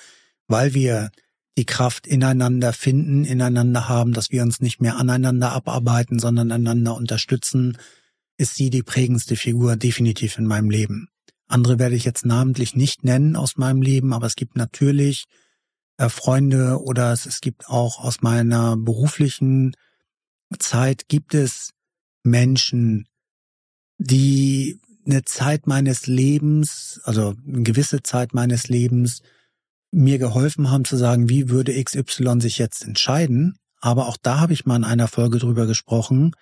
weil 0.48 0.74
wir 0.74 1.10
die 1.58 1.66
Kraft 1.66 2.06
ineinander 2.06 2.72
finden, 2.72 3.24
ineinander 3.24 3.88
haben, 3.88 4.12
dass 4.12 4.30
wir 4.30 4.42
uns 4.42 4.60
nicht 4.60 4.80
mehr 4.80 4.96
aneinander 4.96 5.52
abarbeiten, 5.52 6.18
sondern 6.18 6.50
einander 6.50 6.94
unterstützen, 6.94 7.76
ist 8.38 8.54
sie 8.54 8.70
die 8.70 8.82
prägendste 8.82 9.36
Figur 9.36 9.76
definitiv 9.76 10.38
in 10.38 10.46
meinem 10.46 10.70
Leben. 10.70 11.08
Andere 11.48 11.78
werde 11.78 11.94
ich 11.94 12.04
jetzt 12.04 12.24
namentlich 12.24 12.74
nicht 12.74 13.04
nennen 13.04 13.36
aus 13.36 13.56
meinem 13.56 13.82
Leben, 13.82 14.12
aber 14.12 14.26
es 14.26 14.36
gibt 14.36 14.56
natürlich 14.56 15.24
äh, 15.98 16.08
Freunde 16.08 16.80
oder 16.82 17.12
es, 17.12 17.26
es 17.26 17.40
gibt 17.40 17.68
auch 17.68 18.02
aus 18.02 18.22
meiner 18.22 18.76
beruflichen 18.76 19.72
Zeit 20.58 21.08
gibt 21.08 21.34
es 21.34 21.70
Menschen, 22.22 23.06
die 23.98 24.80
eine 25.06 25.24
Zeit 25.24 25.66
meines 25.66 26.06
Lebens, 26.06 27.00
also 27.04 27.34
eine 27.46 27.62
gewisse 27.62 28.02
Zeit 28.02 28.34
meines 28.34 28.68
Lebens, 28.68 29.22
mir 29.92 30.18
geholfen 30.18 30.70
haben 30.70 30.84
zu 30.84 30.96
sagen, 30.96 31.28
wie 31.28 31.48
würde 31.48 31.82
XY 31.82 32.40
sich 32.40 32.58
jetzt 32.58 32.84
entscheiden. 32.84 33.56
Aber 33.80 34.08
auch 34.08 34.16
da 34.16 34.40
habe 34.40 34.52
ich 34.52 34.66
mal 34.66 34.76
in 34.76 34.84
einer 34.84 35.08
Folge 35.08 35.38
drüber 35.38 35.66
gesprochen. 35.66 36.32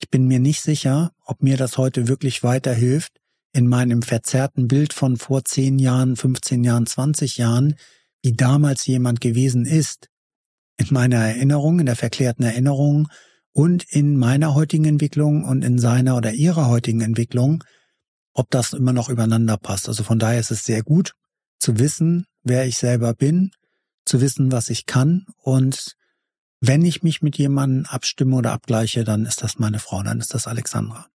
Ich 0.00 0.10
bin 0.10 0.26
mir 0.26 0.40
nicht 0.40 0.60
sicher, 0.60 1.12
ob 1.24 1.42
mir 1.42 1.56
das 1.56 1.78
heute 1.78 2.08
wirklich 2.08 2.42
weiterhilft, 2.42 3.20
in 3.52 3.68
meinem 3.68 4.02
verzerrten 4.02 4.66
Bild 4.66 4.92
von 4.92 5.16
vor 5.16 5.44
10 5.44 5.78
Jahren, 5.78 6.16
15 6.16 6.64
Jahren, 6.64 6.86
20 6.86 7.38
Jahren, 7.38 7.76
wie 8.22 8.32
damals 8.32 8.86
jemand 8.86 9.20
gewesen 9.20 9.64
ist, 9.64 10.08
in 10.76 10.88
meiner 10.90 11.16
Erinnerung, 11.16 11.80
in 11.80 11.86
der 11.86 11.96
verklärten 11.96 12.42
Erinnerung 12.42 13.08
und 13.52 13.84
in 13.84 14.16
meiner 14.16 14.54
heutigen 14.54 14.84
Entwicklung 14.84 15.44
und 15.44 15.62
in 15.62 15.78
seiner 15.78 16.16
oder 16.16 16.32
ihrer 16.32 16.68
heutigen 16.68 17.00
Entwicklung, 17.00 17.62
ob 18.32 18.50
das 18.50 18.72
immer 18.72 18.92
noch 18.92 19.08
übereinander 19.08 19.56
passt. 19.56 19.88
Also 19.88 20.02
von 20.02 20.18
daher 20.18 20.40
ist 20.40 20.50
es 20.50 20.64
sehr 20.64 20.82
gut 20.82 21.14
zu 21.58 21.78
wissen, 21.78 22.26
wer 22.42 22.66
ich 22.66 22.76
selber 22.76 23.14
bin, 23.14 23.52
zu 24.04 24.20
wissen, 24.20 24.52
was 24.52 24.68
ich 24.70 24.86
kann 24.86 25.26
und 25.36 25.96
wenn 26.60 26.84
ich 26.84 27.02
mich 27.02 27.20
mit 27.20 27.36
jemandem 27.36 27.84
abstimme 27.86 28.36
oder 28.36 28.52
abgleiche, 28.52 29.04
dann 29.04 29.26
ist 29.26 29.42
das 29.42 29.58
meine 29.58 29.78
Frau, 29.78 30.02
dann 30.02 30.18
ist 30.18 30.32
das 30.32 30.46
Alexandra. 30.46 31.08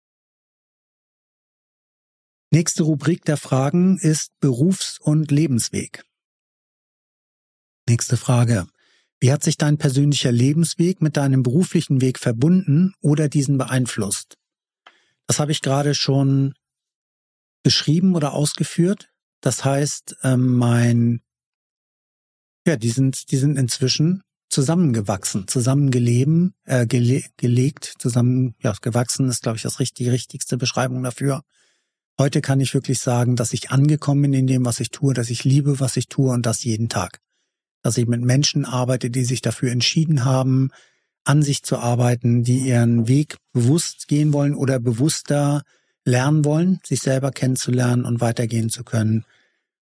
Nächste 2.52 2.84
Rubrik 2.84 3.26
der 3.26 3.38
Fragen 3.38 3.98
ist 3.98 4.32
Berufs- 4.40 5.00
und 5.00 5.32
Lebensweg. 5.32 6.04
Nächste 7.88 8.18
Frage. 8.18 8.68
Wie 9.20 9.34
hat 9.34 9.44
sich 9.44 9.58
dein 9.58 9.78
persönlicher 9.78 10.32
Lebensweg 10.32 11.02
mit 11.02 11.18
deinem 11.18 11.44
beruflichen 11.44 12.00
Weg 12.02 12.20
verbunden 12.20 12.94
oder 13.02 13.28
diesen 13.28 13.58
beeinflusst? 13.58 14.38
Das 15.28 15.40
habe 15.40 15.52
ich 15.52 15.62
gerade 15.62 15.94
schon 15.94 16.54
beschrieben 17.62 18.16
oder 18.16 18.34
ausgeführt. 18.34 19.10
Das 19.42 19.66
heißt, 19.66 20.16
ähm, 20.24 20.56
mein, 20.56 21.22
ja, 22.66 22.78
die 22.78 22.90
sind, 22.90 23.32
die 23.32 23.38
sind 23.38 23.58
inzwischen 23.58 24.24
zusammengewachsen, 24.50 25.48
zusammengeleben, 25.48 26.54
äh, 26.64 26.88
gele 26.88 27.24
gelegt, 27.38 27.94
zusammen, 28.00 28.56
ja, 28.64 28.74
gewachsen 28.82 29.28
ist, 29.28 29.44
glaube 29.44 29.58
ich, 29.58 29.64
das 29.64 29.80
richtig, 29.80 30.10
richtigste 30.10 30.58
Beschreibung 30.58 31.04
dafür. 31.04 31.44
Heute 32.18 32.42
kann 32.42 32.60
ich 32.60 32.74
wirklich 32.74 33.00
sagen, 33.00 33.36
dass 33.36 33.54
ich 33.54 33.70
angekommen 33.70 34.24
bin 34.24 34.34
in 34.34 34.48
dem, 34.48 34.66
was 34.66 34.80
ich 34.80 34.90
tue, 34.90 35.14
dass 35.14 35.30
ich 35.30 35.44
liebe, 35.44 35.80
was 35.80 35.98
ich 35.98 36.08
tue 36.08 36.32
und 36.32 36.46
das 36.46 36.64
jeden 36.64 36.90
Tag 36.90 37.20
dass 37.82 37.98
ich 37.98 38.08
mit 38.08 38.22
Menschen 38.22 38.66
arbeite, 38.66 39.10
die 39.10 39.24
sich 39.24 39.42
dafür 39.42 39.72
entschieden 39.72 40.26
haben, 40.26 40.70
an 41.24 41.44
sich 41.44 41.64
zu 41.64 41.78
arbeiten, 41.78 42.44
die 42.44 42.60
ihren 42.60 43.08
Weg 43.08 43.38
bewusst 43.54 44.08
gehen 44.08 44.34
wollen 44.34 44.56
oder 44.56 44.80
bewusster 44.80 45.64
lernen 46.06 46.46
wollen, 46.46 46.80
sich 46.84 47.02
selber 47.02 47.32
kennenzulernen 47.32 48.06
und 48.06 48.22
weitergehen 48.22 48.70
zu 48.70 48.84
können. 48.84 49.26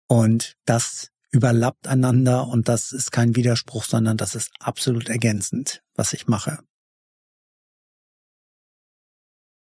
Und 0.08 0.56
das 0.66 1.10
überlappt 1.32 1.88
einander 1.88 2.48
und 2.48 2.70
das 2.70 2.92
ist 2.94 3.12
kein 3.12 3.36
Widerspruch, 3.36 3.84
sondern 3.84 4.18
das 4.18 4.36
ist 4.36 4.52
absolut 4.60 5.10
ergänzend, 5.10 5.84
was 5.96 6.14
ich 6.14 6.28
mache. 6.28 6.60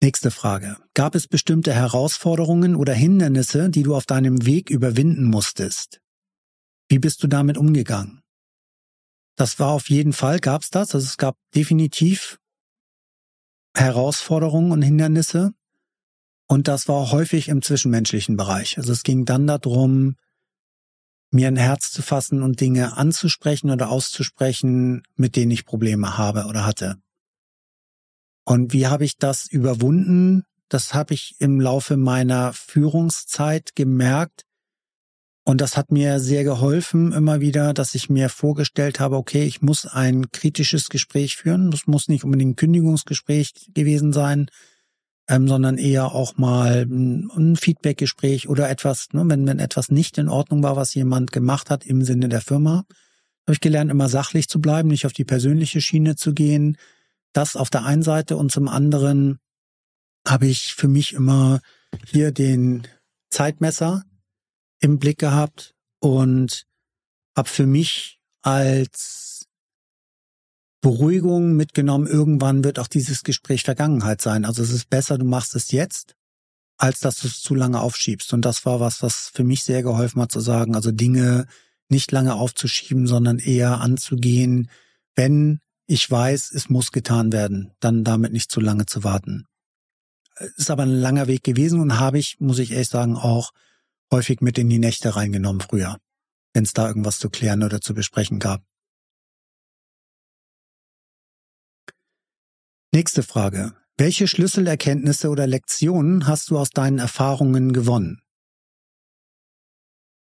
Nächste 0.02 0.32
Frage. 0.32 0.78
Gab 0.94 1.14
es 1.14 1.28
bestimmte 1.28 1.72
Herausforderungen 1.72 2.74
oder 2.74 2.92
Hindernisse, 2.92 3.70
die 3.70 3.84
du 3.84 3.94
auf 3.94 4.04
deinem 4.04 4.44
Weg 4.44 4.68
überwinden 4.68 5.30
musstest? 5.30 6.01
Wie 6.92 6.98
bist 6.98 7.22
du 7.22 7.26
damit 7.26 7.56
umgegangen? 7.56 8.20
Das 9.36 9.58
war 9.58 9.70
auf 9.70 9.88
jeden 9.88 10.12
Fall, 10.12 10.40
gab 10.40 10.60
es 10.60 10.68
das. 10.68 10.94
Also 10.94 11.06
es 11.06 11.16
gab 11.16 11.38
definitiv 11.54 12.38
Herausforderungen 13.74 14.72
und 14.72 14.82
Hindernisse. 14.82 15.54
Und 16.48 16.68
das 16.68 16.88
war 16.88 17.10
häufig 17.10 17.48
im 17.48 17.62
zwischenmenschlichen 17.62 18.36
Bereich. 18.36 18.76
Also 18.76 18.92
es 18.92 19.04
ging 19.04 19.24
dann 19.24 19.46
darum, 19.46 20.16
mir 21.30 21.48
ein 21.48 21.56
Herz 21.56 21.92
zu 21.92 22.02
fassen 22.02 22.42
und 22.42 22.60
Dinge 22.60 22.94
anzusprechen 22.94 23.70
oder 23.70 23.88
auszusprechen, 23.88 25.02
mit 25.14 25.34
denen 25.34 25.50
ich 25.50 25.64
Probleme 25.64 26.18
habe 26.18 26.44
oder 26.44 26.66
hatte. 26.66 26.98
Und 28.44 28.74
wie 28.74 28.86
habe 28.86 29.06
ich 29.06 29.16
das 29.16 29.46
überwunden? 29.46 30.44
Das 30.68 30.92
habe 30.92 31.14
ich 31.14 31.36
im 31.38 31.58
Laufe 31.58 31.96
meiner 31.96 32.52
Führungszeit 32.52 33.74
gemerkt, 33.74 34.44
und 35.44 35.60
das 35.60 35.76
hat 35.76 35.90
mir 35.90 36.20
sehr 36.20 36.44
geholfen 36.44 37.12
immer 37.12 37.40
wieder, 37.40 37.74
dass 37.74 37.94
ich 37.96 38.08
mir 38.08 38.28
vorgestellt 38.28 39.00
habe, 39.00 39.16
okay, 39.16 39.42
ich 39.44 39.60
muss 39.60 39.86
ein 39.86 40.30
kritisches 40.30 40.88
Gespräch 40.88 41.36
führen. 41.36 41.72
Das 41.72 41.88
muss 41.88 42.08
nicht 42.08 42.22
unbedingt 42.24 42.52
ein 42.52 42.56
Kündigungsgespräch 42.56 43.52
gewesen 43.74 44.12
sein. 44.12 44.46
ähm, 45.28 45.46
sondern 45.48 45.78
eher 45.78 46.12
auch 46.12 46.36
mal 46.36 46.84
ein, 46.84 47.56
Feedbackgespräch 47.56 48.48
oder 48.48 48.68
etwas, 48.68 49.08
ne, 49.12 49.22
wenn, 49.26 49.46
wenn 49.46 49.60
etwas 49.60 49.88
nicht 49.88 50.18
in 50.18 50.28
Ordnung 50.28 50.62
war, 50.64 50.76
was 50.76 50.94
jemand 50.94 51.30
gemacht 51.30 51.70
hat 51.70 51.86
im 51.86 52.02
Sinne 52.02 52.28
der 52.28 52.40
Firma, 52.40 52.84
habe 53.46 53.52
ich 53.52 53.60
gelernt, 53.60 53.90
immer 53.90 54.08
sachlich 54.08 54.48
zu 54.48 54.60
bleiben, 54.60 54.88
nicht 54.88 55.06
auf 55.06 55.12
die 55.12 55.24
persönliche 55.24 55.80
Schiene 55.80 56.16
zu 56.16 56.34
gehen. 56.34 56.76
Das 57.32 57.56
auf 57.56 57.70
der 57.70 57.84
einen 57.84 58.02
Seite 58.02 58.36
und 58.36 58.50
zum 58.50 58.68
anderen 58.68 59.38
habe 60.26 60.46
ich 60.46 60.74
für 60.74 60.88
mich 60.88 61.12
immer 61.12 61.60
hier 62.10 62.32
den 62.32 62.86
Zeitmesser 63.30 64.02
im 64.82 64.98
Blick 64.98 65.18
gehabt 65.18 65.74
und 66.00 66.66
habe 67.34 67.48
für 67.48 67.66
mich 67.66 68.20
als 68.42 69.46
Beruhigung 70.82 71.54
mitgenommen, 71.54 72.08
irgendwann 72.08 72.64
wird 72.64 72.78
auch 72.78 72.88
dieses 72.88 73.22
Gespräch 73.22 73.62
Vergangenheit 73.62 74.20
sein. 74.20 74.44
Also 74.44 74.62
es 74.62 74.72
ist 74.72 74.90
besser, 74.90 75.16
du 75.16 75.24
machst 75.24 75.54
es 75.54 75.70
jetzt, 75.70 76.16
als 76.76 76.98
dass 76.98 77.20
du 77.20 77.28
es 77.28 77.40
zu 77.40 77.54
lange 77.54 77.80
aufschiebst. 77.80 78.32
Und 78.32 78.44
das 78.44 78.66
war 78.66 78.80
was, 78.80 79.02
was 79.02 79.30
für 79.32 79.44
mich 79.44 79.62
sehr 79.62 79.82
geholfen 79.84 80.20
hat 80.20 80.32
zu 80.32 80.40
sagen, 80.40 80.74
also 80.74 80.90
Dinge 80.90 81.46
nicht 81.88 82.10
lange 82.10 82.34
aufzuschieben, 82.34 83.06
sondern 83.06 83.38
eher 83.38 83.80
anzugehen, 83.80 84.68
wenn 85.14 85.60
ich 85.86 86.10
weiß, 86.10 86.52
es 86.52 86.68
muss 86.68 86.90
getan 86.90 87.32
werden, 87.32 87.72
dann 87.78 88.02
damit 88.02 88.32
nicht 88.32 88.50
zu 88.50 88.60
lange 88.60 88.86
zu 88.86 89.04
warten. 89.04 89.46
Ist 90.56 90.70
aber 90.70 90.82
ein 90.82 90.88
langer 90.88 91.28
Weg 91.28 91.44
gewesen 91.44 91.80
und 91.80 92.00
habe 92.00 92.18
ich, 92.18 92.40
muss 92.40 92.58
ich 92.58 92.72
ehrlich 92.72 92.88
sagen, 92.88 93.16
auch 93.16 93.52
häufig 94.12 94.40
mit 94.40 94.58
in 94.58 94.68
die 94.68 94.78
Nächte 94.78 95.16
reingenommen 95.16 95.60
früher, 95.60 95.98
wenn 96.54 96.62
es 96.62 96.72
da 96.72 96.86
irgendwas 96.86 97.18
zu 97.18 97.30
klären 97.30 97.64
oder 97.64 97.80
zu 97.80 97.94
besprechen 97.94 98.38
gab. 98.38 98.62
Nächste 102.94 103.22
Frage. 103.22 103.74
Welche 103.96 104.28
Schlüsselerkenntnisse 104.28 105.28
oder 105.28 105.46
Lektionen 105.46 106.26
hast 106.26 106.50
du 106.50 106.58
aus 106.58 106.70
deinen 106.70 106.98
Erfahrungen 106.98 107.72
gewonnen? 107.72 108.22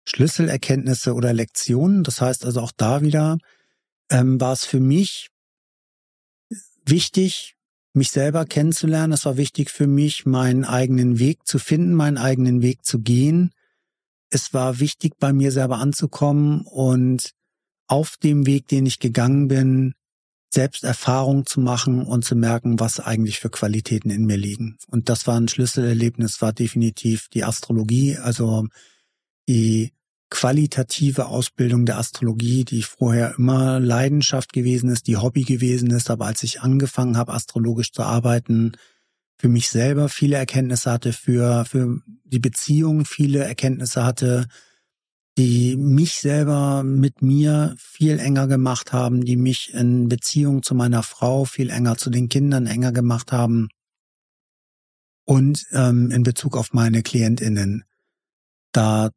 Schlüsselerkenntnisse 0.09 1.15
oder 1.15 1.33
Lektionen, 1.33 2.05
das 2.05 2.21
heißt 2.21 2.45
also 2.45 2.61
auch 2.61 2.73
da 2.77 3.03
wieder, 3.03 3.39
ähm, 4.11 4.41
war 4.41 4.53
es 4.53 4.65
für 4.65 4.81
mich 4.81 5.31
wichtig, 6.85 7.57
mich 7.93 8.11
selber 8.11 8.45
kennenzulernen. 8.45 9.13
Es 9.13 9.25
war 9.25 9.37
wichtig 9.37 9.71
für 9.71 9.87
mich, 9.87 10.27
meinen 10.27 10.65
eigenen 10.65 11.19
Weg 11.19 11.47
zu 11.47 11.59
finden, 11.59 11.95
meinen 11.95 12.19
eigenen 12.19 12.63
Weg 12.63 12.85
zu 12.85 13.01
gehen. 13.01 13.51
Es 14.31 14.53
war 14.53 14.81
wichtig, 14.81 15.15
bei 15.19 15.33
mir 15.33 15.53
selber 15.53 15.79
anzukommen 15.79 16.63
und 16.63 17.33
auf 17.89 18.17
dem 18.17 18.47
Weg, 18.47 18.69
den 18.69 18.87
ich 18.87 18.99
gegangen 18.99 19.49
bin, 19.49 19.95
selbst 20.53 20.85
Erfahrung 20.85 21.45
zu 21.45 21.61
machen 21.61 22.03
und 22.03 22.25
zu 22.25 22.35
merken, 22.35 22.81
was 22.81 23.01
eigentlich 23.01 23.41
für 23.41 23.51
Qualitäten 23.51 24.11
in 24.11 24.25
mir 24.25 24.37
liegen. 24.37 24.79
Und 24.89 25.09
das 25.09 25.27
war 25.27 25.39
ein 25.39 25.49
Schlüsselerlebnis, 25.49 26.41
war 26.41 26.53
definitiv 26.53 27.29
die 27.29 27.45
Astrologie, 27.45 28.17
also 28.17 28.67
die 29.49 29.93
qualitative 30.31 31.27
Ausbildung 31.27 31.87
der 31.87 31.99
Astrologie, 31.99 32.65
die 32.65 32.83
vorher 32.83 33.35
immer 33.39 33.79
Leidenschaft 33.79 34.53
gewesen 34.53 34.91
ist, 34.91 35.07
die 35.07 35.17
Hobby 35.17 35.43
gewesen 35.43 35.91
ist, 35.91 36.11
aber 36.11 36.27
als 36.27 36.43
ich 36.43 36.63
angefangen 36.63 37.17
habe, 37.17 37.33
astrologisch 37.33 37.93
zu 37.93 38.03
arbeiten, 38.03 38.73
für 39.39 39.49
mich 39.49 39.69
selber 39.69 40.09
viele 40.09 40.37
Erkenntnisse 40.37 40.91
hatte, 40.91 41.13
für, 41.13 41.65
für 41.65 42.01
die 42.25 42.39
Beziehung 42.39 43.05
viele 43.05 43.45
Erkenntnisse 43.45 44.05
hatte, 44.05 44.47
die 45.39 45.77
mich 45.77 46.15
selber 46.15 46.83
mit 46.83 47.21
mir 47.21 47.75
viel 47.79 48.19
enger 48.19 48.47
gemacht 48.47 48.93
haben, 48.93 49.25
die 49.25 49.37
mich 49.37 49.75
in 49.75 50.09
Beziehung 50.09 50.63
zu 50.63 50.75
meiner 50.75 51.03
Frau 51.03 51.45
viel 51.45 51.69
enger, 51.69 51.97
zu 51.99 52.09
den 52.09 52.31
Kindern 52.31 52.67
enger 52.67 52.93
gemacht 52.93 53.33
haben 53.33 53.69
und 55.27 55.67
ähm, 55.73 56.11
in 56.11 56.23
Bezug 56.23 56.57
auf 56.57 56.73
meine 56.73 57.03
Klientinnen. 57.03 57.85
Da 58.73 59.11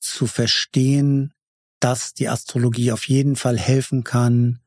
zu 0.00 0.26
verstehen, 0.26 1.32
dass 1.80 2.14
die 2.14 2.28
Astrologie 2.28 2.92
auf 2.92 3.08
jeden 3.08 3.34
Fall 3.34 3.58
helfen 3.58 4.04
kann, 4.04 4.60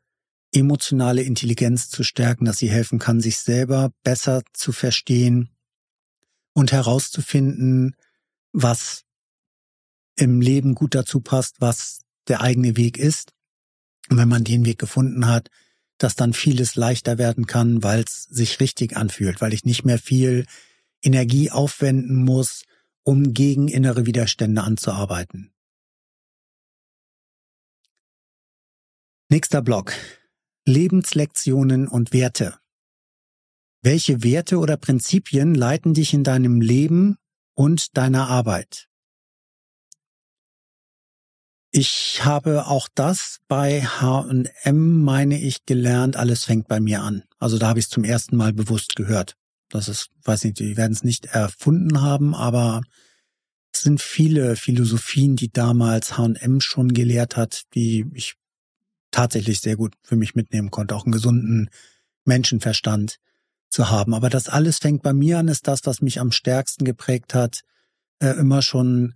emotionale 0.53 1.23
Intelligenz 1.23 1.89
zu 1.89 2.03
stärken, 2.03 2.45
dass 2.45 2.57
sie 2.57 2.69
helfen 2.69 2.99
kann, 2.99 3.19
sich 3.19 3.37
selber 3.37 3.91
besser 4.03 4.43
zu 4.53 4.71
verstehen 4.71 5.49
und 6.53 6.71
herauszufinden, 6.71 7.95
was 8.53 9.03
im 10.15 10.41
Leben 10.41 10.73
gut 10.73 10.95
dazu 10.95 11.19
passt, 11.21 11.61
was 11.61 12.01
der 12.27 12.41
eigene 12.41 12.75
Weg 12.75 12.97
ist. 12.97 13.33
Und 14.09 14.17
wenn 14.17 14.29
man 14.29 14.43
den 14.43 14.65
Weg 14.65 14.79
gefunden 14.79 15.27
hat, 15.27 15.49
dass 15.97 16.15
dann 16.15 16.33
vieles 16.33 16.75
leichter 16.75 17.17
werden 17.17 17.45
kann, 17.45 17.83
weil 17.83 18.03
es 18.03 18.23
sich 18.23 18.59
richtig 18.59 18.95
anfühlt, 18.95 19.41
weil 19.41 19.53
ich 19.53 19.65
nicht 19.65 19.83
mehr 19.83 19.99
viel 19.99 20.45
Energie 21.01 21.51
aufwenden 21.51 22.23
muss, 22.23 22.63
um 23.03 23.33
gegen 23.33 23.67
innere 23.67 24.05
Widerstände 24.05 24.63
anzuarbeiten. 24.63 25.51
Nächster 29.29 29.61
Block. 29.61 29.93
Lebenslektionen 30.67 31.87
und 31.87 32.11
Werte. 32.11 32.59
Welche 33.81 34.21
Werte 34.21 34.57
oder 34.57 34.75
Prinzipien 34.75 35.55
leiten 35.55 35.93
dich 35.93 36.13
in 36.13 36.25
deinem 36.25 36.59
Leben 36.59 37.15
und 37.55 37.95
deiner 37.95 38.27
Arbeit? 38.27 38.89
Ich 41.71 42.25
habe 42.25 42.67
auch 42.67 42.89
das 42.93 43.37
bei 43.47 43.81
H&M, 43.81 45.03
meine 45.03 45.39
ich, 45.39 45.65
gelernt, 45.65 46.17
alles 46.17 46.43
fängt 46.43 46.67
bei 46.67 46.81
mir 46.81 47.01
an. 47.01 47.23
Also 47.39 47.57
da 47.57 47.69
habe 47.69 47.79
ich 47.79 47.85
es 47.85 47.91
zum 47.91 48.03
ersten 48.03 48.35
Mal 48.35 48.51
bewusst 48.51 48.95
gehört. 48.97 49.35
Das 49.69 49.87
ist, 49.87 50.09
weiß 50.23 50.43
nicht, 50.43 50.59
die 50.59 50.75
werden 50.75 50.93
es 50.93 51.03
nicht 51.03 51.27
erfunden 51.27 52.01
haben, 52.01 52.35
aber 52.35 52.81
es 53.73 53.83
sind 53.83 54.01
viele 54.01 54.57
Philosophien, 54.57 55.37
die 55.37 55.49
damals 55.49 56.17
H&M 56.17 56.59
schon 56.59 56.93
gelehrt 56.93 57.37
hat, 57.37 57.63
die 57.73 58.05
ich 58.13 58.35
tatsächlich 59.17 59.61
sehr 59.61 59.75
gut 59.75 59.95
für 60.03 60.15
mich 60.15 60.35
mitnehmen 60.35 60.69
konnte, 60.69 60.95
auch 60.95 61.05
einen 61.05 61.11
gesunden 61.11 61.71
Menschenverstand 62.25 63.17
zu 63.67 63.89
haben. 63.89 64.13
Aber 64.13 64.29
das 64.29 64.47
alles 64.47 64.77
fängt 64.77 65.01
bei 65.01 65.11
mir 65.11 65.39
an, 65.39 65.47
ist 65.47 65.67
das, 65.67 65.81
was 65.85 66.01
mich 66.01 66.19
am 66.19 66.31
stärksten 66.31 66.85
geprägt 66.85 67.33
hat, 67.33 67.61
äh, 68.19 68.37
immer 68.37 68.61
schon 68.61 69.15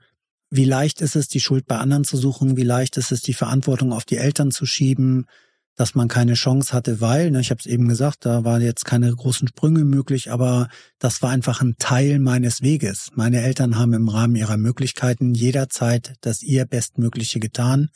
wie 0.49 0.65
leicht 0.65 1.01
ist 1.01 1.15
es, 1.15 1.27
die 1.27 1.39
Schuld 1.39 1.67
bei 1.67 1.77
anderen 1.77 2.03
zu 2.03 2.17
suchen, 2.17 2.57
wie 2.57 2.63
leicht 2.63 2.97
ist 2.97 3.11
es, 3.11 3.21
die 3.21 3.35
Verantwortung 3.35 3.93
auf 3.93 4.03
die 4.03 4.17
Eltern 4.17 4.49
zu 4.49 4.65
schieben, 4.65 5.27
dass 5.75 5.93
man 5.93 6.07
keine 6.07 6.33
Chance 6.33 6.73
hatte, 6.73 6.99
weil, 6.99 7.29
ne, 7.29 7.39
ich 7.39 7.51
habe 7.51 7.59
es 7.59 7.67
eben 7.67 7.87
gesagt, 7.87 8.25
da 8.25 8.43
waren 8.43 8.61
jetzt 8.63 8.83
keine 8.85 9.15
großen 9.15 9.49
Sprünge 9.49 9.85
möglich, 9.85 10.31
aber 10.31 10.67
das 10.97 11.21
war 11.21 11.29
einfach 11.29 11.61
ein 11.61 11.75
Teil 11.77 12.17
meines 12.17 12.63
Weges. 12.63 13.11
Meine 13.13 13.41
Eltern 13.41 13.77
haben 13.77 13.93
im 13.93 14.09
Rahmen 14.09 14.35
ihrer 14.35 14.57
Möglichkeiten 14.57 15.35
jederzeit 15.35 16.15
das 16.21 16.41
ihr 16.41 16.65
Bestmögliche 16.65 17.39
getan, 17.39 17.89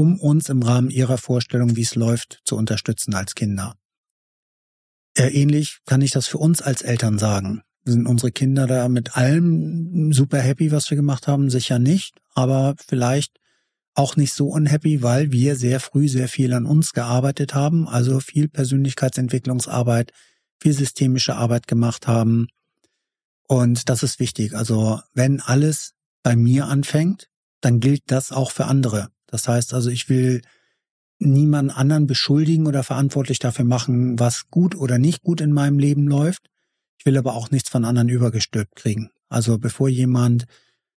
um 0.00 0.18
uns 0.18 0.48
im 0.48 0.62
Rahmen 0.62 0.88
ihrer 0.88 1.18
Vorstellung, 1.18 1.76
wie 1.76 1.82
es 1.82 1.94
läuft, 1.94 2.40
zu 2.46 2.56
unterstützen 2.56 3.14
als 3.14 3.34
Kinder. 3.34 3.74
Ähnlich 5.14 5.80
kann 5.84 6.00
ich 6.00 6.10
das 6.10 6.26
für 6.26 6.38
uns 6.38 6.62
als 6.62 6.80
Eltern 6.80 7.18
sagen. 7.18 7.60
Sind 7.84 8.06
unsere 8.06 8.32
Kinder 8.32 8.66
da 8.66 8.88
mit 8.88 9.18
allem 9.18 10.10
super 10.14 10.38
happy, 10.38 10.72
was 10.72 10.88
wir 10.88 10.96
gemacht 10.96 11.28
haben? 11.28 11.50
Sicher 11.50 11.78
nicht, 11.78 12.16
aber 12.34 12.76
vielleicht 12.86 13.36
auch 13.94 14.16
nicht 14.16 14.32
so 14.32 14.48
unhappy, 14.48 15.02
weil 15.02 15.32
wir 15.32 15.54
sehr 15.56 15.80
früh 15.80 16.08
sehr 16.08 16.28
viel 16.28 16.54
an 16.54 16.64
uns 16.64 16.92
gearbeitet 16.92 17.54
haben, 17.54 17.86
also 17.86 18.20
viel 18.20 18.48
Persönlichkeitsentwicklungsarbeit, 18.48 20.12
viel 20.58 20.72
systemische 20.72 21.36
Arbeit 21.36 21.66
gemacht 21.66 22.06
haben. 22.06 22.46
Und 23.46 23.90
das 23.90 24.02
ist 24.02 24.18
wichtig. 24.18 24.54
Also 24.54 25.00
wenn 25.12 25.40
alles 25.40 25.92
bei 26.22 26.36
mir 26.36 26.68
anfängt, 26.68 27.28
dann 27.60 27.80
gilt 27.80 28.04
das 28.06 28.32
auch 28.32 28.50
für 28.50 28.64
andere. 28.64 29.10
Das 29.30 29.48
heißt 29.48 29.74
also, 29.74 29.90
ich 29.90 30.08
will 30.08 30.42
niemand 31.18 31.76
anderen 31.76 32.06
beschuldigen 32.06 32.66
oder 32.66 32.82
verantwortlich 32.82 33.38
dafür 33.38 33.64
machen, 33.64 34.18
was 34.18 34.50
gut 34.50 34.74
oder 34.74 34.98
nicht 34.98 35.22
gut 35.22 35.40
in 35.40 35.52
meinem 35.52 35.78
Leben 35.78 36.06
läuft. 36.06 36.46
Ich 36.98 37.06
will 37.06 37.16
aber 37.16 37.34
auch 37.34 37.50
nichts 37.50 37.68
von 37.68 37.84
anderen 37.84 38.08
übergestülpt 38.08 38.74
kriegen. 38.74 39.10
Also 39.28 39.58
bevor 39.58 39.88
jemand 39.88 40.46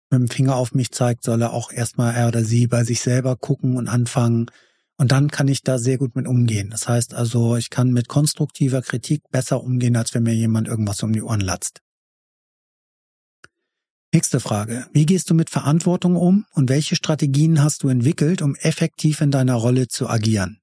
mit 0.09 0.19
dem 0.19 0.29
Finger 0.29 0.55
auf 0.55 0.73
mich 0.73 0.91
zeigt, 0.91 1.23
soll 1.23 1.41
er 1.41 1.53
auch 1.53 1.71
erstmal 1.71 2.13
er 2.15 2.27
oder 2.27 2.43
sie 2.43 2.67
bei 2.67 2.83
sich 2.83 3.01
selber 3.01 3.35
gucken 3.35 3.77
und 3.77 3.87
anfangen. 3.87 4.47
Und 4.97 5.11
dann 5.11 5.31
kann 5.31 5.47
ich 5.47 5.63
da 5.63 5.79
sehr 5.79 5.97
gut 5.97 6.15
mit 6.15 6.27
umgehen. 6.27 6.69
Das 6.69 6.87
heißt 6.87 7.13
also, 7.13 7.55
ich 7.55 7.69
kann 7.69 7.91
mit 7.91 8.07
konstruktiver 8.07 8.81
Kritik 8.81 9.23
besser 9.31 9.63
umgehen, 9.63 9.95
als 9.95 10.13
wenn 10.13 10.23
mir 10.23 10.35
jemand 10.35 10.67
irgendwas 10.67 11.01
um 11.01 11.11
die 11.11 11.23
Ohren 11.23 11.41
latzt. 11.41 11.81
Nächste 14.13 14.41
Frage. 14.41 14.87
Wie 14.91 15.05
gehst 15.05 15.29
du 15.29 15.33
mit 15.33 15.49
Verantwortung 15.49 16.17
um 16.17 16.45
und 16.51 16.69
welche 16.69 16.97
Strategien 16.97 17.63
hast 17.63 17.83
du 17.83 17.87
entwickelt, 17.87 18.41
um 18.41 18.55
effektiv 18.55 19.21
in 19.21 19.31
deiner 19.31 19.55
Rolle 19.55 19.87
zu 19.87 20.09
agieren? 20.09 20.59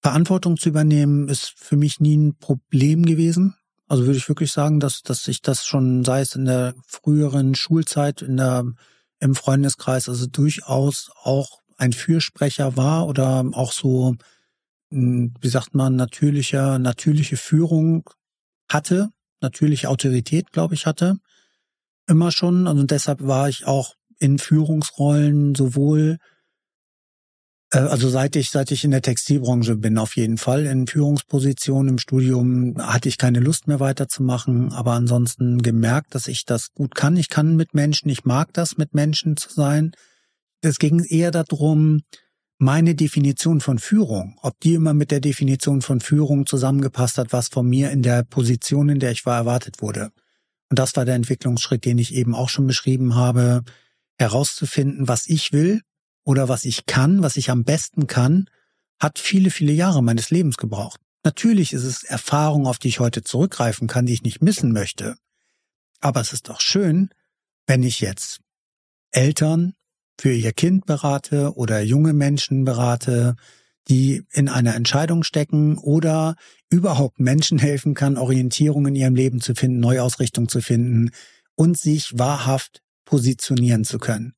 Verantwortung 0.00 0.56
zu 0.56 0.68
übernehmen 0.68 1.28
ist 1.28 1.54
für 1.56 1.76
mich 1.76 1.98
nie 1.98 2.16
ein 2.16 2.36
Problem 2.38 3.04
gewesen. 3.04 3.56
Also 3.88 4.06
würde 4.06 4.18
ich 4.18 4.28
wirklich 4.28 4.52
sagen, 4.52 4.78
dass, 4.78 5.02
dass 5.02 5.26
ich 5.26 5.42
das 5.42 5.66
schon, 5.66 6.04
sei 6.04 6.20
es 6.20 6.36
in 6.36 6.44
der 6.44 6.74
früheren 6.86 7.56
Schulzeit, 7.56 8.22
in 8.22 8.36
der, 8.36 8.64
im 9.18 9.34
Freundeskreis, 9.34 10.08
also 10.08 10.26
durchaus 10.26 11.10
auch 11.20 11.62
ein 11.76 11.92
Fürsprecher 11.92 12.76
war 12.76 13.08
oder 13.08 13.44
auch 13.54 13.72
so, 13.72 14.14
hm, 14.92 15.34
wie 15.40 15.48
sagt 15.48 15.74
man, 15.74 15.96
natürlicher, 15.96 16.78
natürliche 16.78 17.36
Führung 17.36 18.08
hatte, 18.68 19.10
natürlich 19.40 19.86
Autorität, 19.86 20.52
glaube 20.52 20.74
ich, 20.74 20.86
hatte. 20.86 21.16
Immer 22.06 22.30
schon. 22.30 22.66
Und 22.66 22.90
deshalb 22.90 23.26
war 23.26 23.48
ich 23.48 23.66
auch 23.66 23.94
in 24.18 24.38
Führungsrollen 24.38 25.54
sowohl 25.54 26.18
äh, 27.72 27.78
also 27.78 28.08
seit 28.08 28.36
ich, 28.36 28.50
seit 28.50 28.70
ich 28.70 28.84
in 28.84 28.90
der 28.90 29.02
Textilbranche 29.02 29.76
bin, 29.76 29.98
auf 29.98 30.16
jeden 30.16 30.38
Fall. 30.38 30.66
In 30.66 30.86
Führungspositionen 30.86 31.90
im 31.90 31.98
Studium 31.98 32.76
hatte 32.78 33.08
ich 33.08 33.18
keine 33.18 33.40
Lust 33.40 33.66
mehr 33.66 33.80
weiterzumachen, 33.80 34.72
aber 34.72 34.92
ansonsten 34.92 35.62
gemerkt, 35.62 36.14
dass 36.14 36.28
ich 36.28 36.44
das 36.44 36.72
gut 36.72 36.94
kann. 36.94 37.16
Ich 37.16 37.28
kann 37.28 37.56
mit 37.56 37.74
Menschen, 37.74 38.08
ich 38.08 38.24
mag 38.24 38.52
das, 38.52 38.76
mit 38.76 38.94
Menschen 38.94 39.36
zu 39.36 39.52
sein. 39.52 39.92
Es 40.62 40.78
ging 40.78 41.04
eher 41.04 41.30
darum, 41.30 42.02
meine 42.58 42.94
Definition 42.94 43.60
von 43.60 43.78
Führung, 43.78 44.38
ob 44.42 44.58
die 44.60 44.74
immer 44.74 44.94
mit 44.94 45.10
der 45.10 45.20
Definition 45.20 45.82
von 45.82 46.00
Führung 46.00 46.46
zusammengepasst 46.46 47.18
hat, 47.18 47.32
was 47.32 47.48
von 47.48 47.68
mir 47.68 47.90
in 47.90 48.02
der 48.02 48.22
Position, 48.22 48.88
in 48.88 48.98
der 48.98 49.10
ich 49.10 49.26
war, 49.26 49.36
erwartet 49.36 49.82
wurde. 49.82 50.10
Und 50.70 50.78
das 50.78 50.96
war 50.96 51.04
der 51.04 51.14
Entwicklungsschritt, 51.14 51.84
den 51.84 51.98
ich 51.98 52.14
eben 52.14 52.34
auch 52.34 52.48
schon 52.48 52.66
beschrieben 52.66 53.14
habe, 53.14 53.62
herauszufinden, 54.18 55.06
was 55.06 55.26
ich 55.28 55.52
will, 55.52 55.82
oder 56.26 56.48
was 56.48 56.64
ich 56.64 56.86
kann, 56.86 57.22
was 57.22 57.36
ich 57.36 57.50
am 57.50 57.62
besten 57.62 58.08
kann, 58.08 58.50
hat 58.98 59.18
viele, 59.18 59.50
viele 59.50 59.72
Jahre 59.72 60.02
meines 60.02 60.30
Lebens 60.30 60.56
gebraucht. 60.56 61.00
Natürlich 61.22 61.72
ist 61.72 61.84
es 61.84 62.02
Erfahrung, 62.02 62.66
auf 62.66 62.78
die 62.78 62.88
ich 62.88 63.00
heute 63.00 63.22
zurückgreifen 63.22 63.86
kann, 63.86 64.06
die 64.06 64.12
ich 64.12 64.22
nicht 64.22 64.42
missen 64.42 64.72
möchte. 64.72 65.16
Aber 66.00 66.20
es 66.20 66.32
ist 66.32 66.48
doch 66.48 66.60
schön, 66.60 67.10
wenn 67.66 67.82
ich 67.84 68.00
jetzt 68.00 68.40
Eltern 69.12 69.74
für 70.18 70.32
ihr 70.32 70.52
Kind 70.52 70.86
berate 70.86 71.54
oder 71.56 71.80
junge 71.80 72.12
Menschen 72.12 72.64
berate, 72.64 73.36
die 73.88 74.24
in 74.32 74.48
einer 74.48 74.74
Entscheidung 74.74 75.22
stecken 75.22 75.78
oder 75.78 76.36
überhaupt 76.70 77.20
Menschen 77.20 77.58
helfen 77.58 77.94
kann, 77.94 78.16
Orientierung 78.16 78.86
in 78.86 78.96
ihrem 78.96 79.14
Leben 79.14 79.40
zu 79.40 79.54
finden, 79.54 79.80
Neuausrichtung 79.80 80.48
zu 80.48 80.60
finden 80.60 81.10
und 81.54 81.78
sich 81.78 82.18
wahrhaft 82.18 82.82
positionieren 83.04 83.84
zu 83.84 83.98
können 83.98 84.36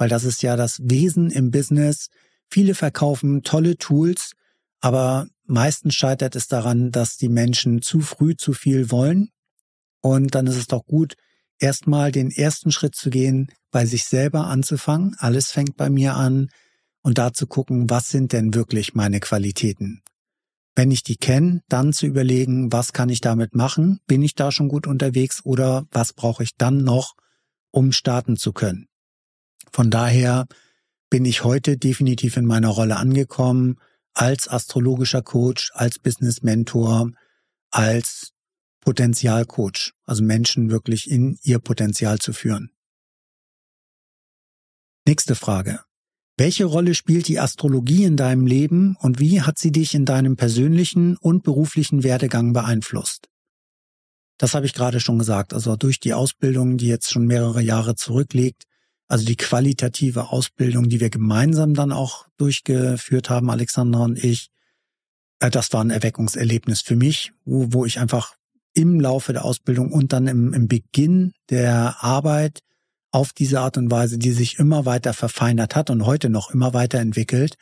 weil 0.00 0.08
das 0.08 0.24
ist 0.24 0.42
ja 0.42 0.56
das 0.56 0.80
Wesen 0.82 1.30
im 1.30 1.50
Business. 1.50 2.08
Viele 2.48 2.74
verkaufen 2.74 3.42
tolle 3.42 3.76
Tools, 3.76 4.32
aber 4.80 5.28
meistens 5.44 5.94
scheitert 5.94 6.34
es 6.36 6.48
daran, 6.48 6.90
dass 6.90 7.18
die 7.18 7.28
Menschen 7.28 7.82
zu 7.82 8.00
früh 8.00 8.34
zu 8.34 8.54
viel 8.54 8.90
wollen. 8.90 9.28
Und 10.00 10.34
dann 10.34 10.46
ist 10.46 10.56
es 10.56 10.68
doch 10.68 10.86
gut, 10.86 11.16
erstmal 11.60 12.10
den 12.10 12.30
ersten 12.30 12.72
Schritt 12.72 12.94
zu 12.94 13.10
gehen, 13.10 13.52
bei 13.70 13.86
sich 13.86 14.04
selber 14.04 14.46
anzufangen. 14.46 15.14
Alles 15.18 15.52
fängt 15.52 15.76
bei 15.76 15.88
mir 15.90 16.16
an 16.16 16.50
und 17.02 17.18
da 17.18 17.32
zu 17.32 17.46
gucken, 17.46 17.88
was 17.88 18.10
sind 18.10 18.32
denn 18.32 18.54
wirklich 18.54 18.94
meine 18.94 19.20
Qualitäten. 19.20 20.02
Wenn 20.74 20.90
ich 20.90 21.02
die 21.02 21.16
kenne, 21.16 21.62
dann 21.68 21.92
zu 21.92 22.06
überlegen, 22.06 22.72
was 22.72 22.92
kann 22.92 23.08
ich 23.08 23.20
damit 23.20 23.54
machen? 23.54 24.00
Bin 24.06 24.22
ich 24.22 24.34
da 24.34 24.50
schon 24.52 24.68
gut 24.68 24.86
unterwegs 24.86 25.44
oder 25.44 25.86
was 25.90 26.12
brauche 26.12 26.42
ich 26.42 26.56
dann 26.56 26.78
noch, 26.84 27.14
um 27.70 27.92
starten 27.92 28.36
zu 28.36 28.52
können? 28.52 28.86
Von 29.72 29.90
daher 29.90 30.46
bin 31.10 31.24
ich 31.24 31.44
heute 31.44 31.76
definitiv 31.76 32.36
in 32.36 32.46
meiner 32.46 32.68
Rolle 32.68 32.96
angekommen 32.96 33.78
als 34.14 34.48
astrologischer 34.48 35.22
Coach, 35.22 35.70
als 35.74 35.98
Business 35.98 36.42
Mentor, 36.42 37.10
als 37.70 38.32
Potenzialcoach, 38.80 39.92
also 40.04 40.22
Menschen 40.22 40.70
wirklich 40.70 41.10
in 41.10 41.38
ihr 41.42 41.58
Potenzial 41.58 42.18
zu 42.18 42.32
führen. 42.32 42.70
Nächste 45.06 45.34
Frage. 45.34 45.80
Welche 46.36 46.64
Rolle 46.64 46.94
spielt 46.94 47.28
die 47.28 47.38
Astrologie 47.38 48.04
in 48.04 48.16
deinem 48.16 48.46
Leben 48.46 48.96
und 49.00 49.20
wie 49.20 49.42
hat 49.42 49.58
sie 49.58 49.72
dich 49.72 49.94
in 49.94 50.06
deinem 50.06 50.36
persönlichen 50.36 51.16
und 51.18 51.42
beruflichen 51.42 52.02
Werdegang 52.02 52.54
beeinflusst? 52.54 53.28
Das 54.38 54.54
habe 54.54 54.64
ich 54.64 54.72
gerade 54.72 55.00
schon 55.00 55.18
gesagt. 55.18 55.52
Also 55.52 55.76
durch 55.76 56.00
die 56.00 56.14
Ausbildung, 56.14 56.78
die 56.78 56.86
jetzt 56.86 57.10
schon 57.10 57.26
mehrere 57.26 57.60
Jahre 57.60 57.94
zurückliegt, 57.94 58.64
also 59.06 59.26
die 59.26 59.36
qualitative 59.36 60.30
Ausbildung, 60.30 60.88
die 60.88 61.00
wir 61.00 61.10
gemeinsam 61.10 61.74
dann 61.74 61.92
auch 61.92 62.26
durchgeführt 62.38 63.28
haben, 63.28 63.50
Alexandra 63.50 64.04
und 64.04 64.22
ich, 64.22 64.48
äh, 65.40 65.50
das 65.50 65.72
war 65.74 65.84
ein 65.84 65.90
Erweckungserlebnis 65.90 66.80
für 66.80 66.96
mich, 66.96 67.32
wo, 67.44 67.72
wo 67.72 67.84
ich 67.84 67.98
einfach 67.98 68.36
im 68.80 69.00
Laufe 69.00 69.32
der 69.32 69.44
Ausbildung 69.44 69.92
und 69.92 70.12
dann 70.12 70.26
im, 70.26 70.52
im 70.54 70.68
Beginn 70.68 71.32
der 71.50 71.96
Arbeit 72.00 72.60
auf 73.12 73.32
diese 73.32 73.60
Art 73.60 73.76
und 73.76 73.90
Weise, 73.90 74.18
die 74.18 74.32
sich 74.32 74.58
immer 74.58 74.86
weiter 74.86 75.12
verfeinert 75.12 75.76
hat 75.76 75.90
und 75.90 76.06
heute 76.06 76.30
noch 76.30 76.50
immer 76.50 76.72
weiterentwickelt, 76.72 77.56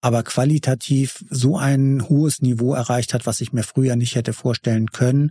aber 0.00 0.22
qualitativ 0.22 1.24
so 1.30 1.56
ein 1.56 2.08
hohes 2.08 2.42
Niveau 2.42 2.74
erreicht 2.74 3.14
hat, 3.14 3.26
was 3.26 3.40
ich 3.40 3.52
mir 3.52 3.62
früher 3.62 3.96
nicht 3.96 4.14
hätte 4.16 4.32
vorstellen 4.32 4.90
können, 4.90 5.30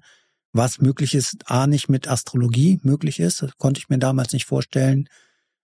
was 0.52 0.80
möglich 0.80 1.14
ist, 1.14 1.38
A 1.46 1.68
nicht 1.68 1.90
mit 1.90 2.08
Astrologie 2.08 2.80
möglich 2.82 3.20
ist, 3.20 3.46
konnte 3.58 3.80
ich 3.80 3.90
mir 3.90 4.00
damals 4.00 4.34
nicht 4.34 4.46
vorstellen, 4.46 5.08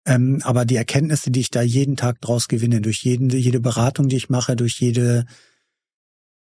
ähm, 0.06 0.42
aber 0.44 0.66
die 0.66 0.76
Erkenntnisse, 0.76 1.32
die 1.32 1.40
ich 1.40 1.50
da 1.50 1.62
jeden 1.62 1.98
Tag 1.98 2.22
draus 2.22 2.48
gewinne, 2.48 2.82
durch 2.82 3.04
jeden, 3.04 3.30
jede 3.30 3.60
Beratung, 3.60 4.10
die 4.10 4.18
ich 4.18 4.30
mache, 4.30 4.56
durch 4.56 4.80
jede, 4.80 5.26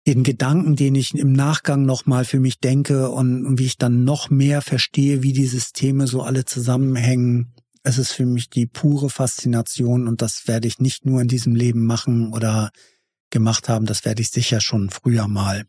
jeden 0.06 0.24
Gedanken, 0.24 0.76
den 0.76 0.94
ich 0.94 1.14
im 1.14 1.32
Nachgang 1.32 1.84
nochmal 1.84 2.24
für 2.24 2.40
mich 2.40 2.58
denke 2.58 3.10
und, 3.10 3.44
und 3.44 3.58
wie 3.58 3.66
ich 3.66 3.76
dann 3.76 4.04
noch 4.04 4.30
mehr 4.30 4.62
verstehe, 4.62 5.22
wie 5.22 5.32
die 5.32 5.46
Systeme 5.46 6.06
so 6.06 6.22
alle 6.22 6.44
zusammenhängen, 6.44 7.54
es 7.82 7.98
ist 7.98 8.12
für 8.12 8.26
mich 8.26 8.50
die 8.50 8.66
pure 8.66 9.10
Faszination 9.10 10.08
und 10.08 10.22
das 10.22 10.46
werde 10.48 10.68
ich 10.68 10.78
nicht 10.78 11.04
nur 11.04 11.20
in 11.20 11.28
diesem 11.28 11.54
Leben 11.54 11.84
machen 11.84 12.32
oder 12.32 12.70
gemacht 13.30 13.68
haben, 13.68 13.86
das 13.86 14.04
werde 14.04 14.22
ich 14.22 14.30
sicher 14.30 14.60
schon 14.60 14.90
früher 14.90 15.28
mal 15.28 15.64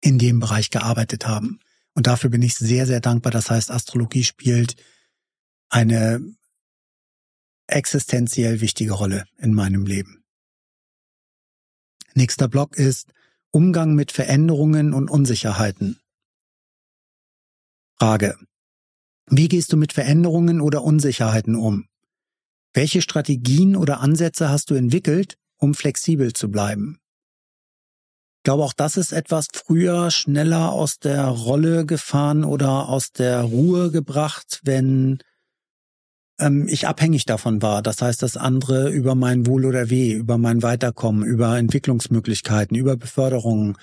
in 0.00 0.18
dem 0.18 0.38
Bereich 0.38 0.70
gearbeitet 0.70 1.26
haben. 1.26 1.60
Und 1.94 2.06
dafür 2.06 2.28
bin 2.28 2.42
ich 2.42 2.56
sehr, 2.56 2.86
sehr 2.86 3.00
dankbar. 3.00 3.32
Das 3.32 3.50
heißt, 3.50 3.70
Astrologie 3.70 4.24
spielt 4.24 4.74
eine 5.70 6.20
existenziell 7.66 8.60
wichtige 8.60 8.92
Rolle 8.92 9.24
in 9.38 9.54
meinem 9.54 9.86
Leben. 9.86 10.24
Nächster 12.14 12.48
Block 12.48 12.76
ist 12.76 13.12
Umgang 13.54 13.94
mit 13.94 14.10
Veränderungen 14.10 14.92
und 14.92 15.08
Unsicherheiten. 15.08 16.00
Frage. 17.96 18.36
Wie 19.30 19.46
gehst 19.46 19.72
du 19.72 19.76
mit 19.76 19.92
Veränderungen 19.92 20.60
oder 20.60 20.82
Unsicherheiten 20.82 21.54
um? 21.54 21.86
Welche 22.72 23.00
Strategien 23.00 23.76
oder 23.76 24.00
Ansätze 24.00 24.48
hast 24.48 24.70
du 24.70 24.74
entwickelt, 24.74 25.38
um 25.56 25.74
flexibel 25.74 26.32
zu 26.32 26.50
bleiben? 26.50 26.98
Ich 28.38 28.42
glaube, 28.42 28.64
auch 28.64 28.72
das 28.72 28.96
ist 28.96 29.12
etwas 29.12 29.46
früher 29.52 30.10
schneller 30.10 30.72
aus 30.72 30.98
der 30.98 31.24
Rolle 31.28 31.86
gefahren 31.86 32.42
oder 32.42 32.88
aus 32.88 33.12
der 33.12 33.42
Ruhe 33.42 33.92
gebracht, 33.92 34.62
wenn 34.64 35.20
ähm, 36.38 36.66
ich 36.68 36.86
abhängig 36.86 37.26
davon 37.26 37.62
war. 37.62 37.82
Das 37.82 38.02
heißt, 38.02 38.22
dass 38.22 38.36
andere 38.36 38.90
über 38.90 39.14
mein 39.14 39.46
Wohl 39.46 39.64
oder 39.64 39.90
Weh, 39.90 40.12
über 40.12 40.38
mein 40.38 40.62
Weiterkommen, 40.62 41.24
über 41.24 41.56
Entwicklungsmöglichkeiten, 41.58 42.76
über 42.76 42.96
Beförderungen 42.96 43.76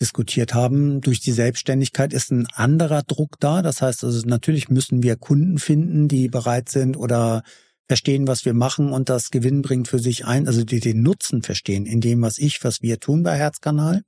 diskutiert 0.00 0.54
haben. 0.54 1.00
Durch 1.00 1.20
die 1.20 1.32
Selbstständigkeit 1.32 2.12
ist 2.12 2.30
ein 2.30 2.46
anderer 2.54 3.02
Druck 3.02 3.40
da. 3.40 3.62
Das 3.62 3.82
heißt, 3.82 4.04
also 4.04 4.26
natürlich 4.26 4.68
müssen 4.68 5.02
wir 5.02 5.16
Kunden 5.16 5.58
finden, 5.58 6.08
die 6.08 6.28
bereit 6.28 6.68
sind 6.68 6.96
oder 6.96 7.42
verstehen, 7.88 8.26
was 8.26 8.44
wir 8.44 8.54
machen 8.54 8.92
und 8.92 9.08
das 9.08 9.30
Gewinn 9.30 9.62
bringt 9.62 9.88
für 9.88 9.98
sich 9.98 10.26
ein, 10.26 10.46
also 10.46 10.62
die 10.62 10.78
den 10.78 11.02
Nutzen 11.02 11.42
verstehen 11.42 11.86
in 11.86 12.00
dem, 12.00 12.20
was 12.20 12.38
ich, 12.38 12.62
was 12.62 12.82
wir 12.82 13.00
tun 13.00 13.22
bei 13.22 13.36
Herzkanal. 13.36 14.02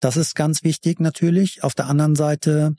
Das 0.00 0.16
ist 0.16 0.36
ganz 0.36 0.62
wichtig 0.62 1.00
natürlich. 1.00 1.64
Auf 1.64 1.74
der 1.74 1.86
anderen 1.86 2.14
Seite 2.14 2.76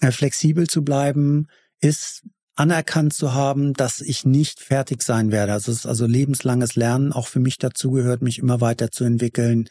äh, 0.00 0.10
flexibel 0.10 0.66
zu 0.66 0.82
bleiben, 0.82 1.48
ist 1.80 2.22
anerkannt 2.54 3.14
zu 3.14 3.34
haben, 3.34 3.72
dass 3.72 4.00
ich 4.00 4.24
nicht 4.24 4.60
fertig 4.60 5.02
sein 5.02 5.32
werde. 5.32 5.52
Also 5.52 5.72
es 5.72 5.78
ist 5.78 5.86
also 5.86 6.06
lebenslanges 6.06 6.76
Lernen 6.76 7.12
auch 7.12 7.26
für 7.26 7.40
mich 7.40 7.58
dazu 7.58 7.90
gehört, 7.92 8.22
mich 8.22 8.38
immer 8.38 8.60
weiterzuentwickeln. 8.60 9.68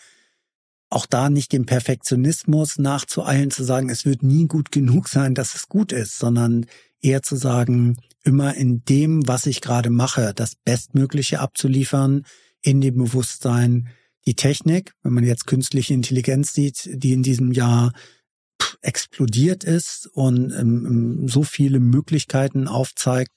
Auch 0.90 1.06
da 1.06 1.30
nicht 1.30 1.54
dem 1.54 1.66
Perfektionismus 1.66 2.78
nachzueilen, 2.80 3.52
zu 3.52 3.64
sagen, 3.64 3.90
es 3.90 4.06
wird 4.06 4.24
nie 4.24 4.48
gut 4.48 4.72
genug 4.72 5.08
sein, 5.08 5.36
dass 5.36 5.56
es 5.56 5.70
gut 5.70 5.92
ist, 5.92 6.18
sondern 6.18 6.66
eher 7.02 7.22
zu 7.22 7.36
sagen, 7.36 7.98
immer 8.24 8.56
in 8.56 8.84
dem, 8.84 9.28
was 9.28 9.46
ich 9.46 9.62
gerade 9.62 9.90
mache, 9.90 10.34
das 10.36 10.56
Bestmögliche 10.56 11.40
abzuliefern, 11.40 12.26
in 12.62 12.82
dem 12.82 12.96
Bewusstsein, 12.98 13.90
die 14.26 14.36
Technik, 14.36 14.94
wenn 15.02 15.14
man 15.14 15.24
jetzt 15.24 15.48
künstliche 15.48 15.94
Intelligenz 15.94 16.54
sieht, 16.54 16.90
die 16.92 17.14
in 17.14 17.24
diesem 17.24 17.52
Jahr 17.52 17.94
explodiert 18.82 19.64
ist 19.64 20.08
und 20.14 20.52
ähm, 20.52 20.86
ähm, 20.86 21.28
so 21.28 21.44
viele 21.44 21.80
Möglichkeiten 21.80 22.68
aufzeigt, 22.68 23.32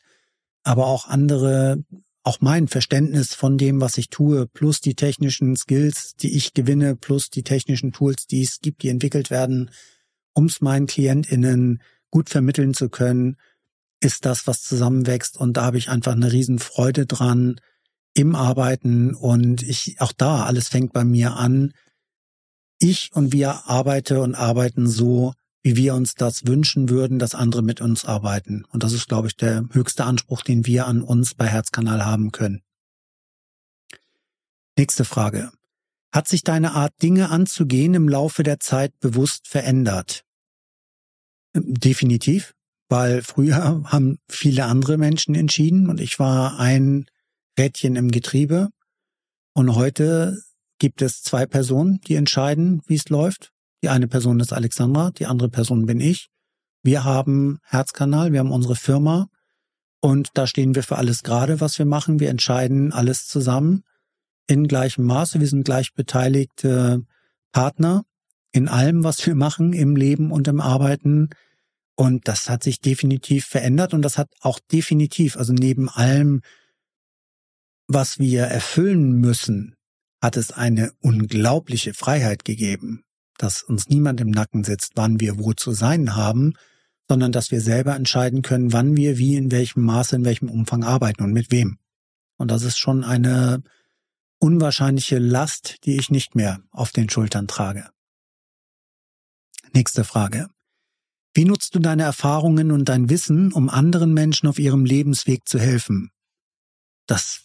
aber 0.62 0.86
auch 0.86 1.06
andere, 1.06 1.84
auch 2.22 2.40
mein 2.40 2.68
Verständnis 2.68 3.34
von 3.34 3.58
dem, 3.58 3.80
was 3.80 3.98
ich 3.98 4.08
tue, 4.08 4.46
plus 4.46 4.80
die 4.80 4.94
technischen 4.94 5.56
Skills, 5.56 6.14
die 6.16 6.34
ich 6.34 6.54
gewinne, 6.54 6.96
plus 6.96 7.28
die 7.28 7.42
technischen 7.42 7.92
Tools, 7.92 8.26
die 8.26 8.42
es 8.42 8.60
gibt, 8.60 8.82
die 8.82 8.88
entwickelt 8.88 9.30
werden, 9.30 9.70
um 10.32 10.46
es 10.46 10.60
meinen 10.60 10.86
KlientInnen 10.86 11.82
gut 12.10 12.30
vermitteln 12.30 12.74
zu 12.74 12.88
können, 12.88 13.36
ist 14.00 14.24
das, 14.24 14.46
was 14.46 14.62
zusammenwächst. 14.62 15.36
Und 15.36 15.56
da 15.56 15.64
habe 15.64 15.78
ich 15.78 15.88
einfach 15.88 16.12
eine 16.12 16.32
Riesenfreude 16.32 17.06
dran 17.06 17.60
im 18.14 18.34
Arbeiten. 18.34 19.14
Und 19.14 19.62
ich, 19.62 19.96
auch 20.00 20.12
da, 20.12 20.44
alles 20.44 20.68
fängt 20.68 20.92
bei 20.92 21.04
mir 21.04 21.36
an, 21.36 21.72
ich 22.78 23.10
und 23.14 23.32
wir 23.32 23.68
arbeite 23.68 24.20
und 24.20 24.34
arbeiten 24.34 24.86
so, 24.86 25.32
wie 25.62 25.76
wir 25.76 25.94
uns 25.94 26.14
das 26.14 26.46
wünschen 26.46 26.90
würden, 26.90 27.18
dass 27.18 27.34
andere 27.34 27.62
mit 27.62 27.80
uns 27.80 28.04
arbeiten. 28.04 28.64
Und 28.70 28.82
das 28.82 28.92
ist, 28.92 29.08
glaube 29.08 29.28
ich, 29.28 29.36
der 29.36 29.64
höchste 29.72 30.04
Anspruch, 30.04 30.42
den 30.42 30.66
wir 30.66 30.86
an 30.86 31.02
uns 31.02 31.34
bei 31.34 31.46
Herzkanal 31.46 32.04
haben 32.04 32.32
können. 32.32 32.62
Nächste 34.76 35.04
Frage. 35.04 35.52
Hat 36.12 36.28
sich 36.28 36.42
deine 36.42 36.72
Art, 36.72 36.92
Dinge 37.02 37.30
anzugehen, 37.30 37.94
im 37.94 38.08
Laufe 38.08 38.42
der 38.42 38.60
Zeit 38.60 38.98
bewusst 39.00 39.48
verändert? 39.48 40.24
Definitiv, 41.54 42.54
weil 42.88 43.22
früher 43.22 43.82
haben 43.86 44.18
viele 44.28 44.66
andere 44.66 44.98
Menschen 44.98 45.34
entschieden 45.34 45.88
und 45.88 46.00
ich 46.00 46.18
war 46.18 46.58
ein 46.58 47.06
Rädchen 47.58 47.96
im 47.96 48.10
Getriebe. 48.10 48.68
Und 49.54 49.74
heute 49.76 50.42
gibt 50.78 51.02
es 51.02 51.22
zwei 51.22 51.46
Personen, 51.46 52.00
die 52.06 52.16
entscheiden, 52.16 52.82
wie 52.86 52.96
es 52.96 53.08
läuft. 53.08 53.50
Die 53.82 53.88
eine 53.88 54.08
Person 54.08 54.40
ist 54.40 54.52
Alexandra, 54.52 55.10
die 55.10 55.26
andere 55.26 55.48
Person 55.48 55.86
bin 55.86 56.00
ich. 56.00 56.28
Wir 56.82 57.04
haben 57.04 57.58
Herzkanal, 57.64 58.32
wir 58.32 58.40
haben 58.40 58.50
unsere 58.50 58.76
Firma 58.76 59.28
und 60.00 60.28
da 60.34 60.46
stehen 60.46 60.74
wir 60.74 60.82
für 60.82 60.96
alles 60.96 61.22
gerade, 61.22 61.60
was 61.60 61.78
wir 61.78 61.86
machen. 61.86 62.20
Wir 62.20 62.28
entscheiden 62.28 62.92
alles 62.92 63.26
zusammen 63.26 63.84
in 64.46 64.68
gleichem 64.68 65.04
Maße. 65.04 65.40
Wir 65.40 65.48
sind 65.48 65.64
gleich 65.64 65.94
beteiligte 65.94 67.04
Partner 67.52 68.04
in 68.52 68.68
allem, 68.68 69.02
was 69.02 69.26
wir 69.26 69.34
machen, 69.34 69.72
im 69.72 69.96
Leben 69.96 70.30
und 70.30 70.46
im 70.46 70.60
Arbeiten. 70.60 71.30
Und 71.96 72.28
das 72.28 72.50
hat 72.50 72.62
sich 72.62 72.80
definitiv 72.80 73.46
verändert 73.46 73.94
und 73.94 74.02
das 74.02 74.18
hat 74.18 74.28
auch 74.40 74.58
definitiv, 74.60 75.36
also 75.36 75.52
neben 75.52 75.88
allem, 75.88 76.42
was 77.86 78.18
wir 78.18 78.42
erfüllen 78.42 79.12
müssen, 79.20 79.74
hat 80.24 80.38
es 80.38 80.52
eine 80.52 80.90
unglaubliche 81.02 81.92
Freiheit 81.92 82.46
gegeben, 82.46 83.04
dass 83.36 83.62
uns 83.62 83.90
niemand 83.90 84.22
im 84.22 84.30
Nacken 84.30 84.64
sitzt, 84.64 84.92
wann 84.94 85.20
wir 85.20 85.38
wo 85.38 85.52
zu 85.52 85.72
sein 85.72 86.16
haben, 86.16 86.54
sondern 87.06 87.30
dass 87.30 87.50
wir 87.50 87.60
selber 87.60 87.94
entscheiden 87.94 88.40
können, 88.40 88.72
wann 88.72 88.96
wir 88.96 89.18
wie, 89.18 89.36
in 89.36 89.50
welchem 89.50 89.82
Maße, 89.82 90.16
in 90.16 90.24
welchem 90.24 90.48
Umfang 90.48 90.82
arbeiten 90.82 91.22
und 91.22 91.34
mit 91.34 91.50
wem. 91.50 91.76
Und 92.38 92.50
das 92.50 92.62
ist 92.62 92.78
schon 92.78 93.04
eine 93.04 93.62
unwahrscheinliche 94.38 95.18
Last, 95.18 95.84
die 95.84 95.98
ich 95.98 96.08
nicht 96.08 96.34
mehr 96.34 96.62
auf 96.70 96.90
den 96.90 97.10
Schultern 97.10 97.46
trage. 97.46 97.90
Nächste 99.74 100.04
Frage. 100.04 100.48
Wie 101.34 101.44
nutzt 101.44 101.74
du 101.74 101.80
deine 101.80 102.04
Erfahrungen 102.04 102.72
und 102.72 102.88
dein 102.88 103.10
Wissen, 103.10 103.52
um 103.52 103.68
anderen 103.68 104.14
Menschen 104.14 104.48
auf 104.48 104.58
ihrem 104.58 104.86
Lebensweg 104.86 105.46
zu 105.46 105.58
helfen? 105.58 106.12
Das, 107.06 107.42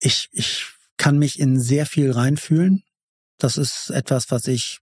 ich, 0.00 0.28
ich 0.32 0.66
kann 1.00 1.18
mich 1.18 1.40
in 1.40 1.58
sehr 1.58 1.86
viel 1.86 2.12
reinfühlen. 2.12 2.82
Das 3.38 3.56
ist 3.56 3.88
etwas, 3.90 4.30
was 4.30 4.46
ich 4.46 4.80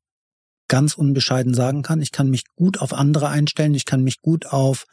ganz 0.66 0.95
unbescheiden 0.95 1.55
sagen 1.55 1.83
kann. 1.83 2.03
Ich 2.03 2.11
kann 2.11 2.29
mich 2.29 2.45
gut 2.57 2.81
auf 2.81 2.93
andere 2.93 3.29
einstellen. 3.29 3.73
Ich 3.73 3.85
kann 3.85 4.03
mich 4.03 4.21
gut 4.21 4.45
auf 4.47 4.85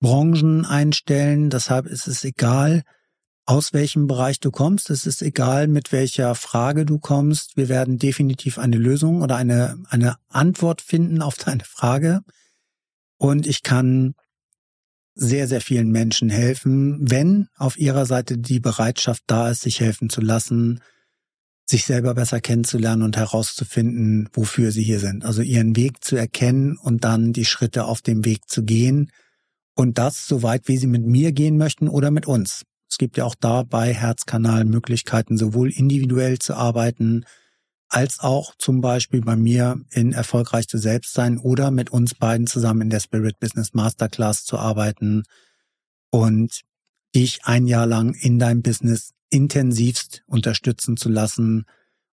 Branchen 0.00 0.66
einstellen. 0.66 1.48
Deshalb 1.48 1.86
ist 1.86 2.08
es 2.08 2.24
egal, 2.24 2.82
aus 3.46 3.72
welchem 3.72 4.08
Bereich 4.08 4.40
du 4.40 4.50
kommst. 4.50 4.90
Es 4.90 5.06
ist 5.06 5.22
egal, 5.22 5.68
mit 5.68 5.92
welcher 5.92 6.34
Frage 6.34 6.84
du 6.84 6.98
kommst. 6.98 7.56
Wir 7.56 7.68
werden 7.68 7.96
definitiv 7.96 8.58
eine 8.58 8.78
Lösung 8.78 9.22
oder 9.22 9.36
eine, 9.36 9.78
eine 9.88 10.16
Antwort 10.28 10.82
finden 10.82 11.22
auf 11.22 11.36
deine 11.36 11.64
Frage. 11.64 12.22
Und 13.16 13.46
ich 13.46 13.62
kann 13.62 14.16
sehr, 15.20 15.48
sehr 15.48 15.60
vielen 15.60 15.90
Menschen 15.90 16.30
helfen, 16.30 16.98
wenn 17.00 17.48
auf 17.56 17.76
ihrer 17.76 18.06
Seite 18.06 18.38
die 18.38 18.60
Bereitschaft 18.60 19.24
da 19.26 19.50
ist, 19.50 19.62
sich 19.62 19.80
helfen 19.80 20.10
zu 20.10 20.20
lassen, 20.20 20.80
sich 21.66 21.84
selber 21.84 22.14
besser 22.14 22.40
kennenzulernen 22.40 23.02
und 23.02 23.16
herauszufinden, 23.16 24.28
wofür 24.32 24.70
sie 24.70 24.84
hier 24.84 25.00
sind. 25.00 25.24
Also 25.24 25.42
ihren 25.42 25.74
Weg 25.74 26.04
zu 26.04 26.14
erkennen 26.14 26.78
und 26.78 27.02
dann 27.02 27.32
die 27.32 27.44
Schritte 27.44 27.84
auf 27.84 28.00
dem 28.00 28.24
Weg 28.24 28.48
zu 28.48 28.62
gehen 28.62 29.10
und 29.74 29.98
das 29.98 30.28
so 30.28 30.44
weit, 30.44 30.68
wie 30.68 30.78
sie 30.78 30.86
mit 30.86 31.04
mir 31.04 31.32
gehen 31.32 31.58
möchten 31.58 31.88
oder 31.88 32.12
mit 32.12 32.26
uns. 32.26 32.62
Es 32.88 32.96
gibt 32.96 33.16
ja 33.16 33.24
auch 33.24 33.34
da 33.34 33.64
bei 33.64 33.92
Herzkanal 33.92 34.64
Möglichkeiten, 34.64 35.36
sowohl 35.36 35.72
individuell 35.72 36.38
zu 36.38 36.54
arbeiten, 36.54 37.24
als 37.88 38.20
auch 38.20 38.54
zum 38.56 38.80
Beispiel 38.80 39.22
bei 39.22 39.36
mir 39.36 39.80
in 39.90 40.12
Erfolgreich 40.12 40.68
zu 40.68 40.78
selbst 40.78 41.14
sein 41.14 41.38
oder 41.38 41.70
mit 41.70 41.90
uns 41.90 42.14
beiden 42.14 42.46
zusammen 42.46 42.82
in 42.82 42.90
der 42.90 43.00
Spirit 43.00 43.38
Business 43.40 43.72
Masterclass 43.72 44.44
zu 44.44 44.58
arbeiten 44.58 45.24
und 46.10 46.62
dich 47.14 47.44
ein 47.44 47.66
Jahr 47.66 47.86
lang 47.86 48.14
in 48.14 48.38
deinem 48.38 48.62
Business 48.62 49.14
intensivst 49.30 50.22
unterstützen 50.26 50.96
zu 50.96 51.08
lassen, 51.08 51.64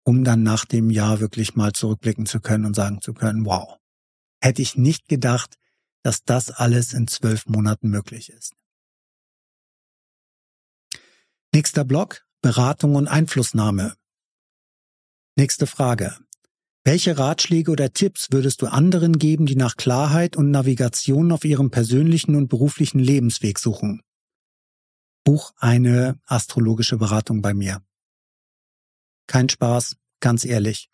um 0.03 0.23
dann 0.23 0.43
nach 0.43 0.65
dem 0.65 0.89
Jahr 0.89 1.19
wirklich 1.19 1.55
mal 1.55 1.71
zurückblicken 1.73 2.25
zu 2.25 2.39
können 2.39 2.65
und 2.65 2.75
sagen 2.75 3.01
zu 3.01 3.13
können, 3.13 3.45
wow, 3.45 3.77
hätte 4.41 4.61
ich 4.61 4.75
nicht 4.75 5.07
gedacht, 5.07 5.55
dass 6.03 6.23
das 6.23 6.49
alles 6.49 6.93
in 6.93 7.07
zwölf 7.07 7.45
Monaten 7.45 7.89
möglich 7.89 8.29
ist. 8.29 8.53
Nächster 11.53 11.83
Block, 11.83 12.25
Beratung 12.41 12.95
und 12.95 13.07
Einflussnahme. 13.07 13.95
Nächste 15.37 15.65
Frage. 15.65 16.17
Welche 16.83 17.17
Ratschläge 17.17 17.71
oder 17.71 17.93
Tipps 17.93 18.27
würdest 18.31 18.61
du 18.61 18.67
anderen 18.67 19.17
geben, 19.17 19.45
die 19.45 19.55
nach 19.55 19.77
Klarheit 19.77 20.35
und 20.35 20.51
Navigation 20.51 21.31
auf 21.31 21.45
ihrem 21.45 21.71
persönlichen 21.71 22.35
und 22.35 22.49
beruflichen 22.49 22.99
Lebensweg 22.99 23.57
suchen? 23.57 24.01
Buch 25.23 25.53
eine 25.57 26.19
astrologische 26.25 26.97
Beratung 26.97 27.41
bei 27.41 27.53
mir. 27.53 27.81
Kein 29.27 29.47
Spaß, 29.47 29.95
ganz 30.19 30.43
ehrlich. 30.43 30.89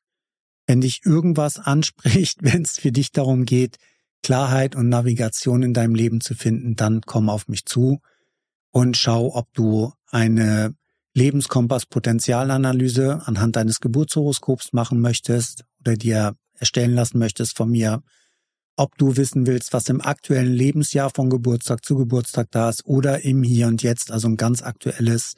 Wenn 0.67 0.81
dich 0.81 1.01
irgendwas 1.03 1.57
anspricht, 1.59 2.43
wenn 2.43 2.61
es 2.61 2.77
für 2.77 2.91
dich 2.91 3.11
darum 3.11 3.45
geht, 3.45 3.77
Klarheit 4.21 4.75
und 4.75 4.89
Navigation 4.89 5.63
in 5.63 5.73
deinem 5.73 5.95
Leben 5.95 6.21
zu 6.21 6.35
finden, 6.35 6.75
dann 6.75 7.01
komm 7.01 7.29
auf 7.29 7.47
mich 7.47 7.65
zu 7.65 8.01
und 8.69 8.97
schau, 8.97 9.33
ob 9.33 9.51
du 9.53 9.93
eine 10.07 10.75
Lebenskompass-Potenzialanalyse 11.18 13.24
anhand 13.26 13.55
deines 13.55 13.80
Geburtshoroskops 13.80 14.72
machen 14.72 15.01
möchtest 15.01 15.63
oder 15.80 15.97
dir 15.97 16.36
erstellen 16.53 16.93
lassen 16.93 17.18
möchtest 17.18 17.57
von 17.57 17.72
mir, 17.72 18.03
ob 18.76 18.95
du 18.99 19.18
wissen 19.18 19.47
willst, 19.47 19.74
was 19.74 19.89
im 19.89 19.99
aktuellen 19.99 20.53
Lebensjahr 20.53 21.09
von 21.09 21.32
Geburtstag 21.32 21.84
zu 21.84 21.97
Geburtstag 21.97 22.49
da 22.51 22.70
ist 22.70 22.86
oder 22.86 23.24
im 23.24 23.41
Hier 23.41 23.68
und 23.68 23.82
Jetzt, 23.82 24.11
also 24.11 24.28
ein 24.28 24.38
ganz 24.38 24.61
aktuelles 24.61 25.34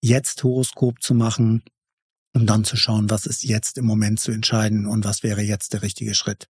Jetzt-Horoskop 0.00 1.02
zu 1.02 1.14
machen, 1.14 1.64
um 2.34 2.46
dann 2.46 2.62
zu 2.62 2.76
schauen, 2.76 3.10
was 3.10 3.26
ist 3.26 3.42
jetzt 3.42 3.76
im 3.76 3.86
Moment 3.86 4.20
zu 4.20 4.30
entscheiden 4.30 4.86
und 4.86 5.04
was 5.04 5.24
wäre 5.24 5.42
jetzt 5.42 5.72
der 5.72 5.82
richtige 5.82 6.14
Schritt. 6.14 6.46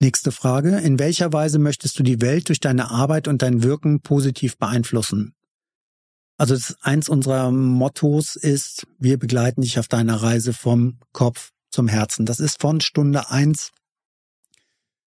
Nächste 0.00 0.32
Frage. 0.32 0.78
In 0.78 0.98
welcher 0.98 1.30
Weise 1.34 1.58
möchtest 1.58 1.98
du 1.98 2.02
die 2.02 2.22
Welt 2.22 2.48
durch 2.48 2.60
deine 2.60 2.90
Arbeit 2.90 3.28
und 3.28 3.42
dein 3.42 3.62
Wirken 3.62 4.00
positiv 4.00 4.56
beeinflussen? 4.56 5.34
Also 6.42 6.56
eins 6.80 7.08
unserer 7.08 7.52
Mottos 7.52 8.34
ist, 8.34 8.84
wir 8.98 9.16
begleiten 9.16 9.60
dich 9.60 9.78
auf 9.78 9.86
deiner 9.86 10.24
Reise 10.24 10.52
vom 10.52 10.98
Kopf 11.12 11.52
zum 11.70 11.86
Herzen. 11.86 12.26
Das 12.26 12.40
ist 12.40 12.60
von 12.60 12.80
Stunde 12.80 13.30
eins 13.30 13.70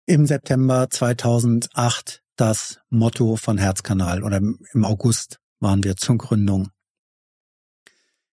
im 0.05 0.25
September 0.25 0.89
2008 0.89 2.23
das 2.37 2.79
Motto 2.89 3.35
von 3.35 3.57
Herzkanal 3.57 4.23
oder 4.23 4.37
im 4.37 4.85
August 4.85 5.41
waren 5.59 5.83
wir 5.83 5.97
zur 5.97 6.17
Gründung 6.17 6.69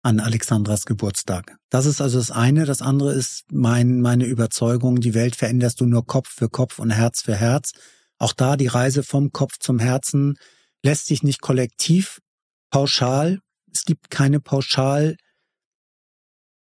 an 0.01 0.21
Alexandras 0.21 0.85
Geburtstag. 0.85 1.57
Das 1.69 1.85
ist 1.85 1.99
also 1.99 2.19
das 2.19 2.31
eine. 2.31 2.63
Das 2.63 2.81
andere 2.81 3.11
ist 3.11 3.51
mein, 3.51 3.99
meine 3.99 4.23
Überzeugung, 4.23 5.01
die 5.01 5.13
Welt 5.13 5.35
veränderst 5.35 5.81
du 5.81 5.87
nur 5.87 6.05
Kopf 6.05 6.29
für 6.29 6.47
Kopf 6.47 6.79
und 6.79 6.91
Herz 6.91 7.21
für 7.21 7.35
Herz. 7.35 7.73
Auch 8.17 8.31
da 8.31 8.55
die 8.55 8.67
Reise 8.67 9.03
vom 9.03 9.33
Kopf 9.33 9.57
zum 9.59 9.77
Herzen 9.77 10.37
lässt 10.83 11.07
sich 11.07 11.21
nicht 11.21 11.41
kollektiv, 11.41 12.21
pauschal. 12.69 13.39
Es 13.71 13.85
gibt 13.85 14.09
keine 14.09 14.39
pauschal 14.39 15.17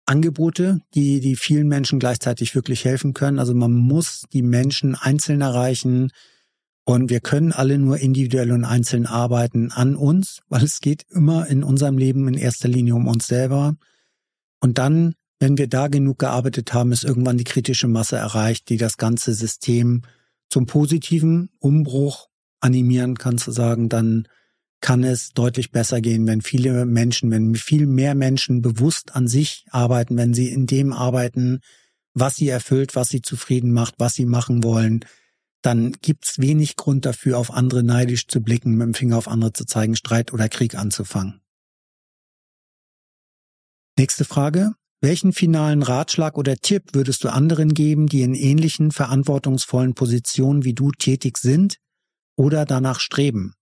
Angebote, 0.06 0.82
die, 0.94 1.20
die 1.20 1.36
vielen 1.36 1.68
Menschen 1.68 2.00
gleichzeitig 2.00 2.54
wirklich 2.54 2.86
helfen 2.86 3.14
können. 3.14 3.40
Also 3.40 3.54
man 3.54 3.74
muss 3.74 4.26
die 4.34 4.44
Menschen 4.44 4.96
einzeln 4.96 5.42
erreichen, 5.42 6.12
und 6.88 7.10
wir 7.10 7.20
können 7.20 7.52
alle 7.52 7.80
nur 7.80 7.98
individuell 7.98 8.52
und 8.52 8.64
einzeln 8.64 9.08
arbeiten 9.08 9.72
an 9.72 9.96
uns, 9.96 10.42
weil 10.50 10.64
es 10.64 10.82
geht 10.82 11.04
immer 11.10 11.48
in 11.48 11.64
unserem 11.64 11.98
Leben 11.98 12.28
in 12.28 12.36
erster 12.36 12.68
Linie 12.68 12.94
um 12.94 13.08
uns 13.08 13.26
selber. 13.26 13.76
Und 14.60 14.78
dann, 14.78 15.16
wenn 15.40 15.58
wir 15.58 15.68
da 15.68 15.88
genug 15.88 16.20
gearbeitet 16.20 16.74
haben, 16.74 16.92
ist 16.92 17.04
irgendwann 17.04 17.40
die 17.40 17.44
kritische 17.44 17.88
Masse 17.88 18.18
erreicht, 18.18 18.70
die 18.70 18.78
das 18.78 18.98
ganze 18.98 19.34
System 19.34 20.04
zum 20.48 20.68
positiven 20.68 21.50
Umbruch 21.58 22.28
animieren 22.60 23.18
kann, 23.18 23.40
zu 23.40 23.52
sagen, 23.52 23.90
dann 23.90 24.28
kann 24.82 25.04
es 25.04 25.30
deutlich 25.30 25.72
besser 25.72 26.02
gehen, 26.02 26.28
wenn 26.28 26.42
viele 26.42 26.86
Menschen, 26.86 27.32
wenn 27.32 27.56
viel 27.56 27.88
mehr 27.88 28.16
Menschen 28.16 28.62
bewusst 28.62 29.16
an 29.16 29.28
sich 29.28 29.66
arbeiten, 29.72 30.18
wenn 30.18 30.34
sie 30.34 30.50
in 30.50 30.68
dem 30.68 30.94
arbeiten, 30.94 31.60
was 32.14 32.36
sie 32.36 32.50
erfüllt, 32.50 32.96
was 32.96 33.10
sie 33.10 33.22
zufrieden 33.22 33.72
macht, 33.72 33.96
was 33.98 34.14
sie 34.14 34.26
machen 34.26 34.64
wollen, 34.64 35.06
dann 35.62 35.94
gibt's 36.02 36.40
wenig 36.40 36.76
Grund 36.76 37.06
dafür, 37.06 37.40
auf 37.40 37.52
andere 37.52 37.82
neidisch 37.82 38.28
zu 38.28 38.42
blicken, 38.42 38.76
mit 38.76 38.86
dem 38.86 38.94
Finger 38.94 39.18
auf 39.18 39.28
andere 39.28 39.54
zu 39.54 39.66
zeigen, 39.66 39.96
Streit 39.96 40.32
oder 40.32 40.48
Krieg 40.48 40.76
anzufangen. 40.76 41.42
Nächste 43.98 44.26
Frage. 44.26 44.74
welchen 45.02 45.34
finalen 45.34 45.84
Ratschlag 45.84 46.36
oder 46.38 46.56
Tipp 46.56 46.94
würdest 46.94 47.24
du 47.24 47.30
anderen 47.30 47.76
geben, 47.76 48.08
die 48.08 48.24
in 48.24 48.34
ähnlichen 48.34 48.92
verantwortungsvollen 48.92 49.94
Positionen 49.94 50.64
wie 50.64 50.74
du 50.74 50.92
tätig 50.92 51.38
sind 51.38 51.78
oder 52.36 52.66
danach 52.66 53.00
streben? 53.00 53.54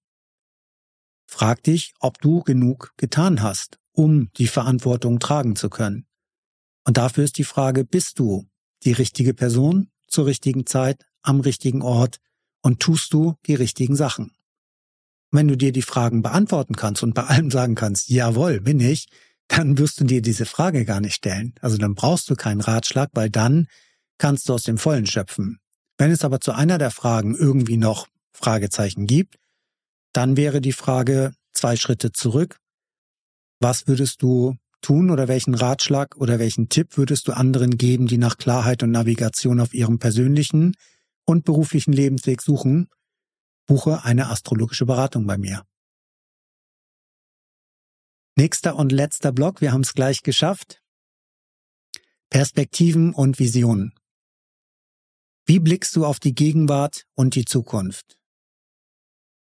Frag 1.34 1.64
dich, 1.64 1.96
ob 2.00 2.22
du 2.22 2.44
genug 2.44 2.94
getan 2.96 3.42
hast, 3.42 3.80
um 3.92 4.30
die 4.38 4.46
Verantwortung 4.46 5.18
tragen 5.18 5.56
zu 5.56 5.72
können. 5.72 6.06
Und 6.86 6.98
dafür 6.98 7.24
ist 7.24 7.40
die 7.40 7.44
Frage, 7.44 7.86
bist 7.86 8.20
du 8.20 8.46
die 8.84 8.92
richtige 8.92 9.34
Person 9.34 9.90
zur 10.08 10.28
richtigen 10.28 10.68
Zeit 10.68 11.04
am 11.24 11.40
richtigen 11.40 11.82
Ort 11.82 12.18
und 12.62 12.82
tust 12.82 13.14
du 13.14 13.34
die 13.48 13.56
richtigen 13.56 13.96
Sachen? 13.96 14.36
Wenn 15.32 15.48
du 15.48 15.58
dir 15.58 15.72
die 15.72 15.82
Fragen 15.82 16.22
beantworten 16.22 16.76
kannst 16.76 17.02
und 17.02 17.16
bei 17.16 17.24
allem 17.24 17.50
sagen 17.50 17.74
kannst, 17.74 18.10
jawohl, 18.10 18.62
bin 18.62 18.80
ich, 18.80 19.08
dann 19.48 19.80
wirst 19.80 20.00
du 20.00 20.04
dir 20.04 20.22
diese 20.22 20.46
Frage 20.46 20.86
gar 20.86 21.02
nicht 21.02 21.16
stellen. 21.16 21.56
Also 21.62 21.78
dann 21.78 21.96
brauchst 21.96 22.30
du 22.30 22.36
keinen 22.36 22.62
Ratschlag, 22.62 23.10
weil 23.16 23.32
dann 23.32 23.66
kannst 24.20 24.50
du 24.50 24.54
aus 24.54 24.62
dem 24.62 24.78
Vollen 24.78 25.08
schöpfen. 25.08 25.58
Wenn 25.98 26.12
es 26.12 26.24
aber 26.24 26.40
zu 26.40 26.52
einer 26.52 26.78
der 26.78 26.92
Fragen 26.92 27.34
irgendwie 27.34 27.78
noch 27.78 28.08
Fragezeichen 28.34 29.08
gibt, 29.08 29.40
dann 30.14 30.38
wäre 30.38 30.62
die 30.62 30.72
Frage 30.72 31.34
zwei 31.54 31.76
Schritte 31.76 32.12
zurück. 32.12 32.58
Was 33.60 33.88
würdest 33.88 34.22
du 34.22 34.56
tun 34.82 35.10
oder 35.10 35.28
welchen 35.28 35.56
Ratschlag 35.56 36.16
oder 36.18 36.40
welchen 36.40 36.70
Tipp 36.70 36.98
würdest 36.98 37.28
du 37.28 37.34
anderen 37.34 37.78
geben, 37.78 38.08
die 38.08 38.18
nach 38.18 38.38
Klarheit 38.38 38.84
und 38.84 38.92
Navigation 38.92 39.60
auf 39.60 39.74
ihrem 39.74 40.00
persönlichen 40.00 40.76
und 41.26 41.46
beruflichen 41.46 41.94
Lebensweg 41.94 42.42
suchen? 42.42 42.90
Buche 43.66 44.04
eine 44.04 44.30
astrologische 44.30 44.86
Beratung 44.86 45.26
bei 45.26 45.38
mir. 45.38 45.64
Nächster 48.36 48.76
und 48.76 48.92
letzter 48.92 49.32
Block, 49.32 49.62
wir 49.62 49.72
haben 49.72 49.82
es 49.82 49.94
gleich 49.94 50.22
geschafft. 50.22 50.82
Perspektiven 52.30 53.14
und 53.14 53.40
Visionen. 53.40 53.94
Wie 55.46 55.60
blickst 55.60 55.96
du 55.96 56.06
auf 56.06 56.20
die 56.20 56.34
Gegenwart 56.34 57.06
und 57.16 57.36
die 57.36 57.46
Zukunft? 57.46 58.18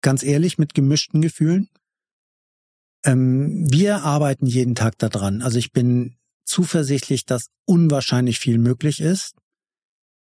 Ganz 0.00 0.22
ehrlich, 0.22 0.58
mit 0.58 0.74
gemischten 0.74 1.20
Gefühlen? 1.20 1.68
Ähm, 3.04 3.70
wir 3.70 4.02
arbeiten 4.02 4.46
jeden 4.46 4.74
Tag 4.74 4.98
daran. 4.98 5.42
Also 5.42 5.58
ich 5.58 5.72
bin 5.72 6.16
zuversichtlich, 6.44 7.24
dass 7.24 7.50
unwahrscheinlich 7.66 8.38
viel 8.38 8.58
möglich 8.58 9.00
ist. 9.00 9.34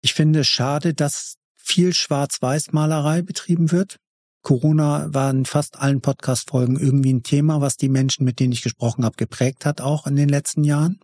Ich 0.02 0.14
finde 0.14 0.40
es 0.40 0.48
schade, 0.48 0.94
dass 0.94 1.36
viel 1.56 1.94
Schwarz-Weiß-Malerei 1.94 3.22
betrieben 3.22 3.70
wird. 3.70 3.96
Corona 4.42 5.12
war 5.12 5.30
in 5.30 5.44
fast 5.44 5.78
allen 5.78 6.00
Podcast-Folgen 6.00 6.78
irgendwie 6.78 7.12
ein 7.12 7.22
Thema, 7.22 7.60
was 7.60 7.76
die 7.76 7.90
Menschen, 7.90 8.24
mit 8.24 8.40
denen 8.40 8.52
ich 8.52 8.62
gesprochen 8.62 9.04
habe, 9.04 9.16
geprägt 9.16 9.66
hat, 9.66 9.80
auch 9.80 10.06
in 10.06 10.16
den 10.16 10.28
letzten 10.28 10.64
Jahren. 10.64 11.00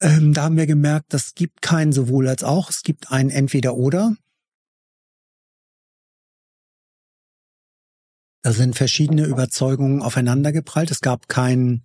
Ähm, 0.00 0.32
da 0.32 0.44
haben 0.44 0.56
wir 0.56 0.66
gemerkt, 0.66 1.12
das 1.12 1.34
gibt 1.34 1.60
kein 1.60 1.92
sowohl 1.92 2.28
als 2.28 2.44
auch, 2.44 2.70
es 2.70 2.82
gibt 2.82 3.10
ein 3.10 3.30
entweder 3.30 3.74
oder. 3.74 4.14
Da 8.48 8.54
sind 8.54 8.76
verschiedene 8.76 9.26
Überzeugungen 9.26 10.00
aufeinandergeprallt. 10.00 10.90
Es 10.90 11.02
gab 11.02 11.28
keinen 11.28 11.82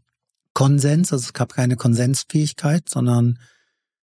Konsens, 0.54 1.12
also 1.12 1.22
es 1.22 1.34
gab 1.34 1.52
keine 1.52 1.76
Konsensfähigkeit, 1.76 2.88
sondern 2.88 3.38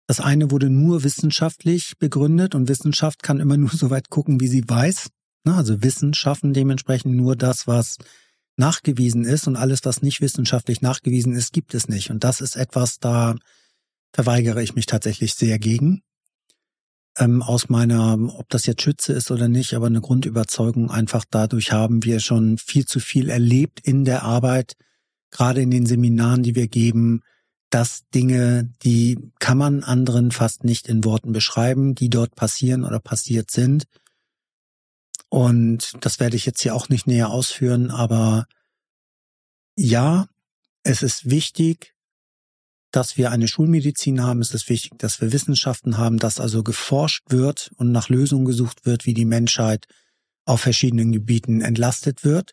das 0.06 0.20
eine 0.20 0.52
wurde 0.52 0.70
nur 0.70 1.02
wissenschaftlich 1.02 1.94
begründet 1.98 2.54
und 2.54 2.68
Wissenschaft 2.68 3.24
kann 3.24 3.40
immer 3.40 3.56
nur 3.56 3.70
so 3.70 3.90
weit 3.90 4.08
gucken, 4.08 4.38
wie 4.40 4.46
sie 4.46 4.62
weiß. 4.68 5.08
Ne, 5.42 5.56
also 5.56 5.82
Wissen 5.82 6.14
schaffen 6.14 6.52
dementsprechend 6.52 7.16
nur 7.16 7.34
das, 7.34 7.66
was 7.66 7.96
nachgewiesen 8.56 9.24
ist 9.24 9.48
und 9.48 9.56
alles, 9.56 9.80
was 9.82 10.00
nicht 10.00 10.20
wissenschaftlich 10.20 10.80
nachgewiesen 10.80 11.34
ist, 11.34 11.52
gibt 11.52 11.74
es 11.74 11.88
nicht. 11.88 12.10
Und 12.10 12.22
das 12.22 12.40
ist 12.40 12.54
etwas, 12.54 13.00
da 13.00 13.34
verweigere 14.12 14.62
ich 14.62 14.76
mich 14.76 14.86
tatsächlich 14.86 15.34
sehr 15.34 15.58
gegen. 15.58 16.02
Ähm, 17.16 17.42
aus 17.42 17.68
meiner, 17.68 18.18
ob 18.38 18.48
das 18.48 18.66
jetzt 18.66 18.82
Schütze 18.82 19.12
ist 19.12 19.30
oder 19.30 19.46
nicht, 19.46 19.74
aber 19.74 19.86
eine 19.86 20.00
Grundüberzeugung 20.00 20.90
einfach 20.90 21.24
dadurch 21.30 21.70
haben 21.70 22.02
wir 22.02 22.18
schon 22.18 22.58
viel 22.58 22.86
zu 22.86 22.98
viel 22.98 23.28
erlebt 23.28 23.80
in 23.80 24.04
der 24.04 24.24
Arbeit, 24.24 24.74
gerade 25.30 25.62
in 25.62 25.70
den 25.70 25.86
Seminaren, 25.86 26.42
die 26.42 26.56
wir 26.56 26.66
geben, 26.66 27.22
dass 27.70 28.02
Dinge, 28.14 28.70
die 28.84 29.18
kann 29.40 29.58
man 29.58 29.82
anderen 29.82 30.30
fast 30.30 30.64
nicht 30.64 30.88
in 30.88 31.04
Worten 31.04 31.32
beschreiben, 31.32 31.94
die 31.94 32.08
dort 32.08 32.34
passieren 32.34 32.84
oder 32.84 33.00
passiert 33.00 33.50
sind. 33.50 33.84
Und 35.28 35.92
das 36.00 36.20
werde 36.20 36.36
ich 36.36 36.46
jetzt 36.46 36.62
hier 36.62 36.74
auch 36.74 36.88
nicht 36.88 37.08
näher 37.08 37.30
ausführen, 37.30 37.90
aber 37.90 38.46
ja, 39.76 40.28
es 40.84 41.02
ist 41.02 41.30
wichtig, 41.30 41.93
dass 42.94 43.16
wir 43.16 43.32
eine 43.32 43.48
Schulmedizin 43.48 44.22
haben. 44.22 44.40
Es 44.40 44.54
ist 44.54 44.68
wichtig, 44.68 44.92
dass 44.98 45.20
wir 45.20 45.32
Wissenschaften 45.32 45.98
haben, 45.98 46.18
dass 46.18 46.38
also 46.38 46.62
geforscht 46.62 47.24
wird 47.28 47.72
und 47.76 47.90
nach 47.90 48.08
Lösungen 48.08 48.44
gesucht 48.44 48.86
wird, 48.86 49.04
wie 49.04 49.14
die 49.14 49.24
Menschheit 49.24 49.86
auf 50.44 50.60
verschiedenen 50.60 51.10
Gebieten 51.10 51.60
entlastet 51.60 52.22
wird. 52.22 52.52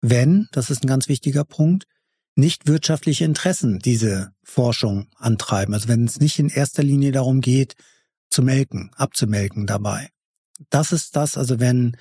Wenn, 0.00 0.48
das 0.52 0.70
ist 0.70 0.84
ein 0.84 0.86
ganz 0.86 1.08
wichtiger 1.08 1.44
Punkt, 1.44 1.86
nicht 2.36 2.68
wirtschaftliche 2.68 3.24
Interessen 3.24 3.80
diese 3.80 4.32
Forschung 4.44 5.08
antreiben. 5.16 5.74
Also 5.74 5.88
wenn 5.88 6.04
es 6.04 6.20
nicht 6.20 6.38
in 6.38 6.48
erster 6.48 6.84
Linie 6.84 7.10
darum 7.10 7.40
geht, 7.40 7.74
zu 8.30 8.42
melken, 8.42 8.92
abzumelken 8.94 9.66
dabei. 9.66 10.10
Das 10.70 10.92
ist 10.92 11.16
das, 11.16 11.36
also 11.36 11.58
wenn, 11.58 11.96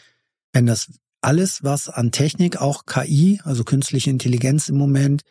wenn 0.54 0.68
das 0.68 0.92
alles, 1.20 1.64
was 1.64 1.90
an 1.90 2.12
Technik, 2.12 2.58
auch 2.58 2.86
KI, 2.86 3.42
also 3.44 3.64
künstliche 3.64 4.12
Intelligenz 4.12 4.70
im 4.70 4.78
Moment, 4.78 5.24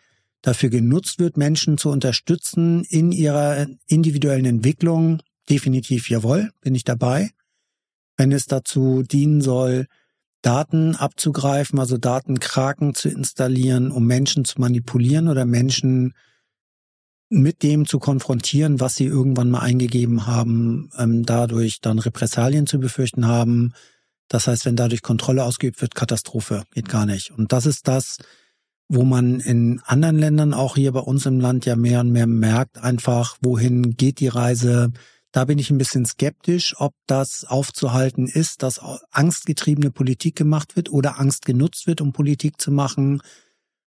dafür 0.43 0.70
genutzt 0.70 1.18
wird, 1.18 1.36
Menschen 1.36 1.78
zu 1.78 1.91
unterstützen 1.91 2.84
in 2.84 3.12
ihrer 3.12 3.66
individuellen 3.86 4.47
Entwicklung, 4.47 5.20
definitiv 5.49 6.09
jawohl, 6.09 6.51
bin 6.61 6.74
ich 6.74 6.84
dabei. 6.84 7.30
Wenn 8.16 8.32
es 8.32 8.47
dazu 8.47 9.03
dienen 9.03 9.41
soll, 9.41 9.86
Daten 10.43 10.97
abzugreifen, 10.97 11.78
also 11.78 11.99
Datenkraken 11.99 12.95
zu 12.95 13.09
installieren, 13.09 13.91
um 13.91 14.07
Menschen 14.07 14.45
zu 14.45 14.61
manipulieren 14.61 15.28
oder 15.28 15.45
Menschen 15.45 16.14
mit 17.28 17.62
dem 17.62 17.86
zu 17.86 17.99
konfrontieren, 17.99 18.80
was 18.80 18.97
sie 18.97 19.05
irgendwann 19.05 19.51
mal 19.51 19.61
eingegeben 19.61 20.26
haben, 20.26 20.91
ähm, 20.99 21.24
dadurch 21.24 21.80
dann 21.80 21.99
Repressalien 21.99 22.66
zu 22.66 22.80
befürchten 22.80 23.26
haben. 23.26 23.72
Das 24.28 24.47
heißt, 24.47 24.64
wenn 24.64 24.76
dadurch 24.76 25.03
Kontrolle 25.03 25.45
ausgeübt 25.45 25.80
wird, 25.80 25.95
Katastrophe, 25.95 26.64
geht 26.72 26.88
gar 26.88 27.07
nicht. 27.07 27.30
Und 27.30 27.53
das 27.53 27.66
ist 27.66 27.86
das, 27.86 28.18
wo 28.93 29.05
man 29.05 29.38
in 29.38 29.80
anderen 29.84 30.18
Ländern, 30.18 30.53
auch 30.53 30.74
hier 30.74 30.91
bei 30.91 31.01
uns 31.01 31.24
im 31.24 31.38
Land 31.38 31.64
ja 31.64 31.76
mehr 31.76 32.01
und 32.01 32.11
mehr 32.11 32.26
merkt, 32.26 32.76
einfach, 32.78 33.38
wohin 33.41 33.97
geht 33.97 34.18
die 34.18 34.26
Reise, 34.26 34.91
da 35.30 35.45
bin 35.45 35.61
ich 35.61 35.70
ein 35.70 35.78
bisschen 35.78 36.05
skeptisch, 36.05 36.74
ob 36.76 36.93
das 37.07 37.45
aufzuhalten 37.45 38.26
ist, 38.26 38.64
dass 38.64 38.80
angstgetriebene 39.12 39.93
Politik 39.93 40.34
gemacht 40.34 40.74
wird 40.74 40.91
oder 40.91 41.20
Angst 41.20 41.45
genutzt 41.45 41.86
wird, 41.86 42.01
um 42.01 42.12
Politik 42.12 42.61
zu 42.61 42.72
machen 42.72 43.22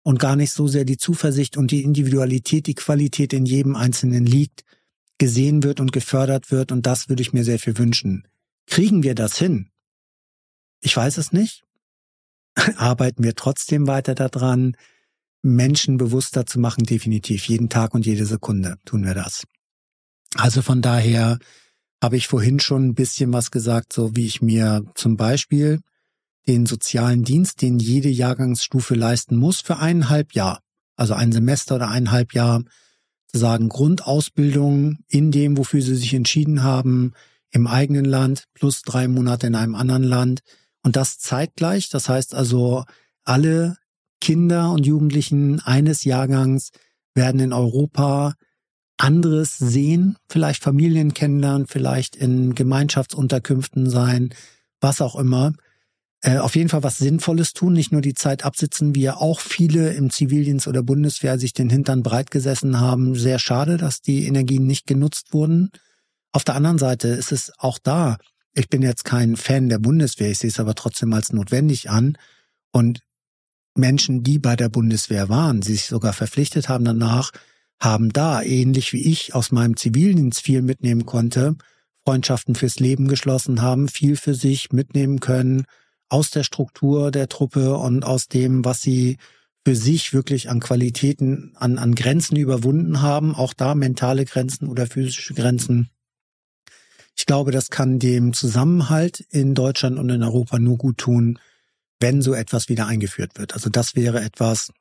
und 0.03 0.18
gar 0.18 0.36
nicht 0.36 0.53
so 0.53 0.68
sehr 0.68 0.84
die 0.84 0.98
Zuversicht 0.98 1.57
und 1.57 1.70
die 1.70 1.82
Individualität, 1.82 2.66
die 2.66 2.74
Qualität 2.74 3.32
in 3.32 3.46
jedem 3.46 3.76
Einzelnen 3.76 4.26
liegt, 4.26 4.64
gesehen 5.16 5.62
wird 5.62 5.81
und 5.81 5.93
gefördert 5.93 6.51
wird. 6.51 6.72
Und 6.72 6.85
das 6.85 7.09
würde 7.09 7.22
ich 7.22 7.32
mir 7.32 7.44
sehr 7.44 7.59
viel 7.59 7.78
wünschen. 7.78 8.28
Kriegen 8.66 9.02
wir 9.02 9.14
das 9.14 9.39
hin? 9.39 9.70
Ich 10.82 10.94
weiß 10.94 11.16
es 11.16 11.32
nicht. 11.32 11.64
Arbeiten 12.77 13.23
wir 13.23 13.35
trotzdem 13.35 13.87
weiter 13.87 14.15
daran, 14.15 14.77
Menschen 15.43 15.97
bewusster 15.97 16.47
zu 16.47 16.59
machen, 16.59 16.85
definitiv. 16.85 17.47
Jeden 17.49 17.69
Tag 17.69 17.95
und 17.95 18.05
jede 18.05 18.27
Sekunde 18.27 18.77
tun 18.85 19.05
wir 19.05 19.15
das. 19.15 19.45
Also 20.35 20.62
von 20.62 20.82
daher 20.82 21.39
habe 22.03 22.16
ich 22.16 22.28
vorhin 22.28 22.61
schon 22.61 22.89
ein 22.89 22.95
bisschen 22.95 23.32
was 23.32 23.51
gesagt, 23.51 23.93
so 23.93 24.16
wie 24.16 24.27
ich 24.27 24.43
mir 24.43 24.85
zum 24.95 25.16
Beispiel 25.16 25.81
den 26.47 26.66
sozialen 26.66 27.24
Dienst, 27.24 27.62
den 27.62 27.78
jede 27.78 28.09
Jahrgangsstufe 28.09 28.95
leisten 28.95 29.37
muss, 29.37 29.61
für 29.61 29.78
eineinhalb 29.78 30.32
Jahr, 30.32 30.61
also 30.97 31.15
ein 31.15 31.32
Semester 31.32 31.77
oder 31.77 31.89
eineinhalb 31.89 32.35
Jahr, 32.35 32.62
zu 33.28 33.39
sagen, 33.39 33.69
Grundausbildung 33.69 34.99
in 35.09 35.31
dem, 35.31 35.57
wofür 35.57 35.82
sie 35.82 35.95
sich 35.95 36.15
entschieden 36.15 36.62
haben, 36.62 37.12
im 37.51 37.66
eigenen 37.66 38.05
Land 38.05 38.45
plus 38.55 38.82
drei 38.82 39.09
Monate 39.09 39.47
in 39.47 39.55
einem 39.55 39.74
anderen 39.74 40.03
Land 40.03 40.41
und 40.82 40.97
das 40.97 41.19
zeitgleich. 41.19 41.89
Das 41.89 42.09
heißt 42.09 42.35
also, 42.35 42.85
alle 43.24 43.77
Kinder 44.20 44.73
und 44.73 44.86
Jugendlichen 44.86 45.61
eines 45.61 46.05
Jahrgangs 46.05 46.70
werden 47.15 47.40
in 47.40 47.52
Europa 47.52 48.35
anderes 48.97 49.57
sehen, 49.57 50.16
vielleicht 50.28 50.62
Familien 50.62 51.15
kennenlernen, 51.15 51.66
vielleicht 51.66 52.16
in 52.16 52.55
Gemeinschaftsunterkünften 52.55 53.89
sein, 53.89 54.35
was 54.81 55.01
auch 55.01 55.16
immer. 55.16 55.55
Äh, 56.23 56.36
auf 56.36 56.55
jeden 56.55 56.69
Fall 56.69 56.82
was 56.82 56.98
Sinnvolles 56.98 57.55
tun, 57.55 57.73
nicht 57.73 57.93
nur 57.93 58.02
die 58.02 58.12
Zeit 58.12 58.44
absitzen, 58.44 58.94
wie 58.94 59.02
ja 59.02 59.16
auch 59.16 59.40
viele 59.40 59.94
im 59.94 60.11
Zivildienst 60.11 60.69
oder 60.69 60.82
Bundeswehr 60.82 61.39
sich 61.39 61.55
den 61.55 61.70
Hintern 61.70 62.02
breit 62.02 62.31
gesessen 62.31 62.78
haben. 62.78 63.15
Sehr 63.15 63.39
schade, 63.39 63.78
dass 63.78 64.02
die 64.02 64.27
Energien 64.27 64.66
nicht 64.66 64.86
genutzt 64.86 65.32
wurden. 65.32 65.70
Auf 66.32 66.44
der 66.44 66.55
anderen 66.55 66.78
Seite 66.78 67.09
ist 67.09 67.32
es 67.32 67.52
auch 67.59 67.78
da. 67.78 68.19
Ich 68.55 68.68
bin 68.68 68.82
jetzt 68.82 69.05
kein 69.05 69.36
Fan 69.36 69.68
der 69.68 69.78
Bundeswehr, 69.78 70.31
ich 70.31 70.39
sehe 70.39 70.51
es 70.51 70.60
aber 70.60 70.74
trotzdem 70.74 71.12
als 71.12 71.32
notwendig 71.32 71.90
an. 71.90 72.18
Und 72.72 73.01
Menschen, 73.77 74.22
die 74.22 74.39
bei 74.39 74.56
der 74.56 74.68
Bundeswehr 74.68 75.28
waren, 75.28 75.60
die 75.60 75.72
sich 75.72 75.86
sogar 75.86 76.12
verpflichtet 76.12 76.68
haben 76.68 76.85
danach, 76.85 77.31
haben 77.81 78.12
da, 78.12 78.43
ähnlich 78.43 78.93
wie 78.93 79.10
ich 79.10 79.35
aus 79.35 79.52
meinem 79.52 79.77
Zivildienst 79.77 80.43
viel 80.43 80.62
mitnehmen 80.62 81.06
konnte, 81.06 81.56
Freundschaften 82.05 82.55
fürs 82.55 82.81
Leben 82.81 83.09
geschlossen 83.09 83.62
haben, 83.62 83.89
viel 83.89 84.16
für 84.16 84.35
sich 84.35 84.72
mitnehmen 84.72 85.20
können 85.20 85.64
aus 86.09 86.31
der 86.31 86.43
Struktur 86.43 87.10
der 87.10 87.28
Truppe 87.28 87.77
und 87.77 88.05
aus 88.05 88.27
dem, 88.27 88.64
was 88.64 88.82
sie 88.82 89.16
für 89.64 89.77
sich 89.77 90.12
wirklich 90.12 90.51
an 90.51 90.60
Qualitäten, 90.60 91.52
an, 91.55 91.78
an 91.78 91.94
Grenzen 91.94 92.36
überwunden 92.36 93.02
haben, 93.02 93.35
auch 93.35 93.55
da 93.55 93.74
mentale 93.74 94.24
Grenzen 94.24 94.68
oder 94.68 94.86
physische 94.86 95.35
Grenzen. 95.35 95.90
Ich 97.20 97.26
glaube, 97.26 97.51
das 97.52 97.68
kann 97.68 97.98
dem 97.98 98.32
Zusammenhalt 98.32 99.20
in 99.28 99.55
Deutschland 99.55 99.98
und 99.98 100.09
in 100.09 100.22
Europa 100.22 100.59
nur 100.59 100.78
gut 100.78 100.97
tun, 100.97 101.38
wenn 102.01 102.22
so 102.22 102.32
etwas 102.32 102.70
wieder 102.70 102.86
eingeführt 102.86 103.32
wird. 103.36 103.52
Also 103.52 103.68
das 103.68 103.94
wäre 103.94 104.22
etwas, 104.22 104.72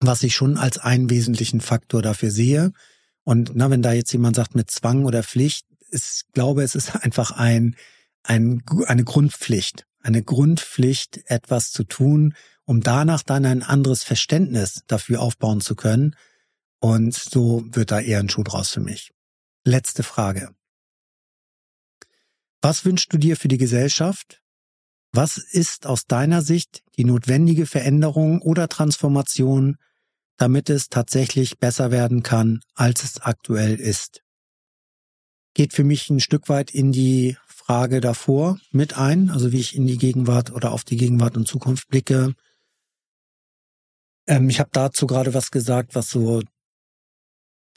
was 0.00 0.24
ich 0.24 0.34
schon 0.34 0.56
als 0.56 0.78
einen 0.78 1.08
wesentlichen 1.08 1.60
Faktor 1.60 2.02
dafür 2.02 2.32
sehe. 2.32 2.72
Und 3.22 3.52
na, 3.54 3.70
wenn 3.70 3.80
da 3.80 3.92
jetzt 3.92 4.12
jemand 4.12 4.34
sagt 4.34 4.56
mit 4.56 4.72
Zwang 4.72 5.04
oder 5.04 5.22
Pflicht, 5.22 5.66
ich 5.92 6.22
glaube, 6.32 6.64
es 6.64 6.74
ist 6.74 6.96
einfach 7.04 7.30
ein, 7.30 7.76
ein, 8.24 8.64
eine 8.86 9.04
Grundpflicht, 9.04 9.86
eine 10.00 10.24
Grundpflicht, 10.24 11.20
etwas 11.26 11.70
zu 11.70 11.84
tun, 11.84 12.34
um 12.64 12.80
danach 12.80 13.22
dann 13.22 13.46
ein 13.46 13.62
anderes 13.62 14.02
Verständnis 14.02 14.82
dafür 14.88 15.22
aufbauen 15.22 15.60
zu 15.60 15.76
können. 15.76 16.16
Und 16.80 17.14
so 17.14 17.62
wird 17.70 17.92
da 17.92 18.00
eher 18.00 18.18
ein 18.18 18.30
Schuh 18.30 18.42
draus 18.42 18.70
für 18.70 18.80
mich. 18.80 19.12
Letzte 19.62 20.02
Frage. 20.02 20.57
Was 22.60 22.84
wünschst 22.84 23.12
du 23.12 23.18
dir 23.18 23.36
für 23.36 23.48
die 23.48 23.58
Gesellschaft? 23.58 24.42
Was 25.12 25.38
ist 25.38 25.86
aus 25.86 26.06
deiner 26.06 26.42
Sicht 26.42 26.82
die 26.96 27.04
notwendige 27.04 27.66
Veränderung 27.66 28.42
oder 28.42 28.68
Transformation, 28.68 29.76
damit 30.36 30.68
es 30.68 30.88
tatsächlich 30.88 31.58
besser 31.58 31.90
werden 31.90 32.22
kann, 32.22 32.60
als 32.74 33.04
es 33.04 33.20
aktuell 33.20 33.76
ist? 33.76 34.22
Geht 35.54 35.72
für 35.72 35.84
mich 35.84 36.10
ein 36.10 36.20
Stück 36.20 36.48
weit 36.48 36.70
in 36.72 36.92
die 36.92 37.36
Frage 37.46 38.00
davor 38.00 38.58
mit 38.70 38.96
ein, 38.96 39.30
also 39.30 39.52
wie 39.52 39.60
ich 39.60 39.76
in 39.76 39.86
die 39.86 39.98
Gegenwart 39.98 40.52
oder 40.52 40.72
auf 40.72 40.84
die 40.84 40.96
Gegenwart 40.96 41.36
und 41.36 41.46
Zukunft 41.46 41.88
blicke. 41.88 42.34
Ähm, 44.26 44.48
ich 44.48 44.60
habe 44.60 44.70
dazu 44.72 45.06
gerade 45.06 45.34
was 45.34 45.50
gesagt, 45.50 45.94
was 45.94 46.10
so 46.10 46.42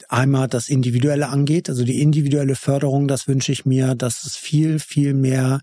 einmal 0.08 0.48
das 0.48 0.68
Individuelle 0.68 1.28
angeht, 1.28 1.68
also 1.68 1.84
die 1.84 2.00
individuelle 2.00 2.54
Förderung, 2.54 3.08
das 3.08 3.28
wünsche 3.28 3.52
ich 3.52 3.64
mir, 3.64 3.94
dass 3.94 4.24
es 4.24 4.36
viel, 4.36 4.78
viel 4.78 5.14
mehr 5.14 5.60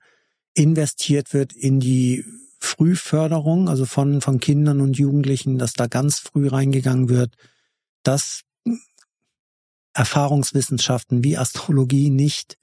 investiert 0.54 1.34
wird 1.34 1.54
in 1.54 1.80
die 1.80 2.26
Frühförderung, 2.60 3.70
also 3.70 3.86
von, 3.86 4.22
von 4.22 4.40
Kindern 4.40 4.82
und 4.82 4.98
Jugendlichen, 4.98 5.58
dass 5.58 5.74
da 5.74 5.88
ganz 5.88 6.20
früh 6.20 6.48
reingegangen 6.48 7.10
wird, 7.10 7.36
dass 8.04 8.42
Erfahrungswissenschaften 9.94 11.24
wie 11.24 11.38
Astrologie 11.38 12.10
nicht 12.10 12.58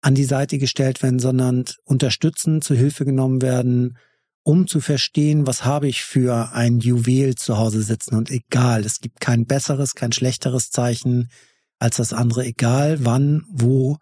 an 0.00 0.14
die 0.14 0.24
Seite 0.24 0.58
gestellt 0.58 1.02
werden, 1.02 1.18
sondern 1.18 1.64
unterstützend 1.84 2.64
zu 2.64 2.74
Hilfe 2.74 3.04
genommen 3.04 3.40
werden, 3.40 3.96
um 4.44 4.66
zu 4.66 4.80
verstehen, 4.80 5.46
was 5.46 5.64
habe 5.64 5.88
ich 5.88 6.02
für 6.02 6.52
ein 6.52 6.80
Juwel 6.80 7.34
zu 7.36 7.58
Hause 7.58 7.82
sitzen 7.82 8.16
und 8.16 8.30
egal, 8.30 8.84
es 8.84 9.00
gibt 9.00 9.20
kein 9.20 9.46
besseres, 9.46 9.94
kein 9.94 10.12
schlechteres 10.12 10.70
Zeichen 10.70 11.30
als 11.78 11.96
das 11.96 12.12
andere, 12.12 12.44
egal 12.44 13.04
wann, 13.04 13.44
wo 13.48 13.98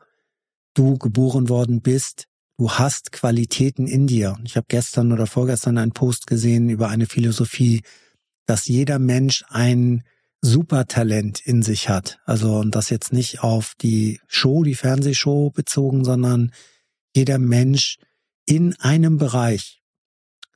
du 0.75 0.97
geboren 0.99 1.49
worden 1.49 1.81
bist, 1.83 2.27
du 2.59 2.71
hast 2.71 3.13
Qualitäten 3.13 3.87
in 3.87 4.07
dir. 4.07 4.39
Ich 4.45 4.57
habe 4.57 4.67
gestern 4.69 5.13
oder 5.13 5.27
vorgestern 5.27 5.79
einen 5.79 5.93
Post 5.93 6.27
gesehen 6.27 6.69
über 6.69 6.89
eine 6.89 7.07
Philosophie, 7.07 7.83
dass 8.47 8.67
jeder 8.67 8.99
Mensch 8.99 9.45
ein 9.49 10.05
Supertalent 10.43 11.41
in 11.41 11.63
sich 11.63 11.89
hat. 11.89 12.19
Also 12.25 12.57
und 12.57 12.75
das 12.75 12.91
jetzt 12.91 13.13
nicht 13.13 13.43
auf 13.43 13.75
die 13.81 14.21
Show, 14.27 14.63
die 14.63 14.75
Fernsehshow 14.75 15.51
bezogen, 15.51 16.05
sondern 16.05 16.53
jeder 17.15 17.39
Mensch 17.39 17.99
in 18.47 18.75
einem 18.81 19.19
Bereich 19.19 19.80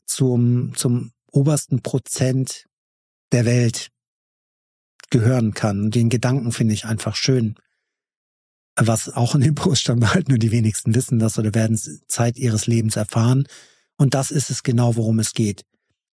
zum, 0.06 0.74
zum 0.74 1.12
obersten 1.30 1.82
Prozent 1.82 2.66
der 3.32 3.44
Welt 3.44 3.90
gehören 5.10 5.54
kann. 5.54 5.90
Den 5.90 6.08
Gedanken 6.08 6.52
finde 6.52 6.74
ich 6.74 6.84
einfach 6.86 7.16
schön. 7.16 7.56
Was 8.76 9.08
auch 9.08 9.34
in 9.34 9.40
dem 9.40 9.54
Post 9.54 9.82
stand, 9.82 10.14
halt 10.14 10.28
nur 10.28 10.38
die 10.38 10.50
wenigsten 10.50 10.94
wissen 10.94 11.18
das 11.18 11.38
oder 11.38 11.54
werden 11.54 11.74
es 11.74 12.00
Zeit 12.08 12.36
ihres 12.36 12.66
Lebens 12.66 12.96
erfahren. 12.96 13.46
Und 13.96 14.14
das 14.14 14.30
ist 14.30 14.50
es 14.50 14.62
genau, 14.62 14.96
worum 14.96 15.20
es 15.20 15.32
geht. 15.32 15.64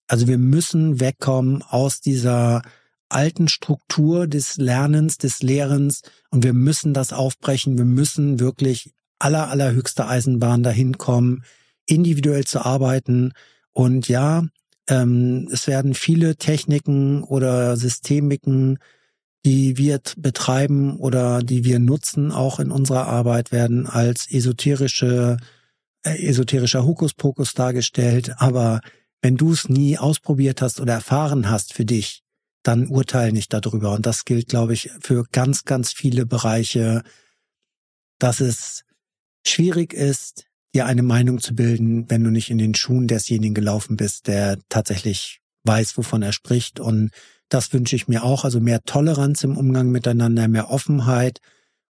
Also 0.07 0.27
wir 0.27 0.37
müssen 0.37 0.99
wegkommen 0.99 1.63
aus 1.63 2.01
dieser 2.01 2.61
alten 3.09 3.47
Struktur 3.47 4.27
des 4.27 4.57
Lernens, 4.57 5.17
des 5.17 5.41
Lehrens 5.41 6.01
und 6.29 6.43
wir 6.43 6.53
müssen 6.53 6.93
das 6.93 7.13
aufbrechen. 7.13 7.77
Wir 7.77 7.85
müssen 7.85 8.39
wirklich 8.39 8.91
aller, 9.19 9.49
allerhöchste 9.49 10.07
Eisenbahn 10.07 10.63
dahin 10.63 10.97
kommen, 10.97 11.43
individuell 11.85 12.45
zu 12.45 12.63
arbeiten 12.63 13.33
und 13.73 14.07
ja, 14.07 14.43
ähm, 14.87 15.47
es 15.51 15.67
werden 15.67 15.93
viele 15.93 16.35
Techniken 16.35 17.23
oder 17.23 17.77
Systemiken, 17.77 18.79
die 19.45 19.77
wir 19.77 19.99
betreiben 20.17 20.97
oder 20.97 21.41
die 21.41 21.63
wir 21.63 21.79
nutzen, 21.79 22.31
auch 22.31 22.59
in 22.59 22.71
unserer 22.71 23.07
Arbeit, 23.07 23.51
werden 23.51 23.87
als 23.87 24.29
esoterische, 24.29 25.37
äh, 26.03 26.27
esoterischer 26.27 26.85
Hokuspokus 26.85 27.53
dargestellt. 27.53 28.33
Aber 28.37 28.81
wenn 29.21 29.37
du 29.37 29.53
es 29.53 29.69
nie 29.69 29.97
ausprobiert 29.97 30.61
hast 30.61 30.79
oder 30.79 30.93
erfahren 30.93 31.49
hast 31.49 31.73
für 31.73 31.85
dich, 31.85 32.23
dann 32.63 32.87
urteil 32.87 33.31
nicht 33.31 33.53
darüber. 33.53 33.93
Und 33.93 34.05
das 34.05 34.25
gilt, 34.25 34.49
glaube 34.49 34.73
ich, 34.73 34.91
für 34.99 35.23
ganz, 35.31 35.63
ganz 35.63 35.91
viele 35.93 36.25
Bereiche, 36.25 37.01
dass 38.19 38.39
es 38.39 38.83
schwierig 39.45 39.93
ist, 39.93 40.45
dir 40.73 40.85
eine 40.85 41.03
Meinung 41.03 41.39
zu 41.39 41.55
bilden, 41.55 42.09
wenn 42.09 42.23
du 42.23 42.29
nicht 42.29 42.49
in 42.49 42.57
den 42.57 42.75
Schuhen 42.75 43.07
desjenigen 43.07 43.53
gelaufen 43.53 43.97
bist, 43.97 44.27
der 44.27 44.57
tatsächlich 44.69 45.41
weiß, 45.63 45.97
wovon 45.97 46.21
er 46.21 46.33
spricht. 46.33 46.79
Und 46.79 47.11
das 47.49 47.73
wünsche 47.73 47.95
ich 47.95 48.07
mir 48.07 48.23
auch. 48.23 48.45
Also 48.45 48.59
mehr 48.59 48.81
Toleranz 48.83 49.43
im 49.43 49.57
Umgang 49.57 49.91
miteinander, 49.91 50.47
mehr 50.47 50.69
Offenheit, 50.69 51.39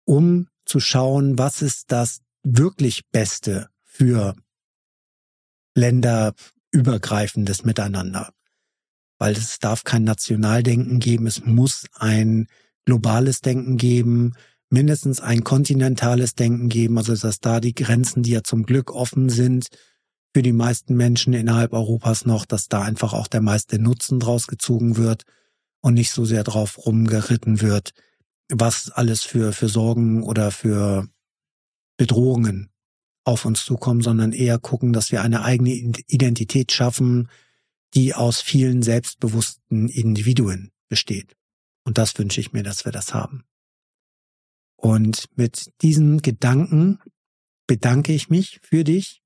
um 0.06 0.48
zu 0.66 0.80
schauen, 0.80 1.38
was 1.38 1.62
ist 1.62 1.92
das 1.92 2.22
wirklich 2.44 3.02
Beste 3.12 3.70
für 3.84 4.36
länderübergreifendes 5.76 7.66
Miteinander. 7.66 8.32
Weil 9.18 9.34
es 9.34 9.60
darf 9.60 9.84
kein 9.84 10.04
Nationaldenken 10.06 11.00
geben, 11.00 11.28
es 11.28 11.44
muss 11.44 11.86
ein 11.94 12.48
globales 12.86 13.42
Denken 13.42 13.78
geben, 13.78 14.34
mindestens 14.70 15.20
ein 15.20 15.44
kontinentales 15.44 16.36
Denken 16.36 16.70
geben, 16.70 16.98
also 16.98 17.16
dass 17.16 17.40
da 17.40 17.60
die 17.60 17.74
Grenzen, 17.74 18.24
die 18.24 18.32
ja 18.32 18.44
zum 18.44 18.64
Glück 18.64 18.92
offen 18.92 19.30
sind, 19.30 19.68
für 20.34 20.44
die 20.44 20.54
meisten 20.54 20.96
Menschen 20.96 21.34
innerhalb 21.34 21.74
Europas 21.74 22.26
noch, 22.26 22.46
dass 22.46 22.68
da 22.68 22.84
einfach 22.84 23.14
auch 23.14 23.28
der 23.28 23.42
meiste 23.42 23.80
Nutzen 23.80 24.20
draus 24.20 24.46
gezogen 24.48 24.96
wird 24.96 25.24
und 25.82 25.96
nicht 25.96 26.12
so 26.12 26.24
sehr 26.24 26.44
drauf 26.44 26.86
rumgeritten 26.86 27.62
wird, 27.62 27.92
was 28.50 28.92
alles 28.92 29.24
für, 29.24 29.54
für 29.54 29.70
Sorgen 29.70 30.22
oder 30.24 30.52
für 30.52 31.08
Bedrohungen 31.98 32.70
auf 33.24 33.46
uns 33.46 33.66
zukommen, 33.66 34.02
sondern 34.02 34.32
eher 34.32 34.60
gucken, 34.60 34.94
dass 34.94 35.12
wir 35.12 35.22
eine 35.22 35.44
eigene 35.44 35.72
Identität 35.72 36.72
schaffen, 36.72 37.30
die 37.96 38.14
aus 38.14 38.42
vielen 38.42 38.84
selbstbewussten 38.84 39.88
Individuen 39.88 40.72
besteht. 40.90 41.36
Und 41.84 41.98
das 41.98 42.18
wünsche 42.18 42.40
ich 42.40 42.54
mir, 42.54 42.64
dass 42.64 42.86
wir 42.86 42.92
das 42.92 43.14
haben. 43.14 43.44
Und 44.82 45.26
mit 45.36 45.72
diesen 45.82 46.22
Gedanken 46.22 47.00
bedanke 47.68 48.14
ich 48.14 48.30
mich 48.30 48.60
für 48.64 48.84
dich, 48.84 49.22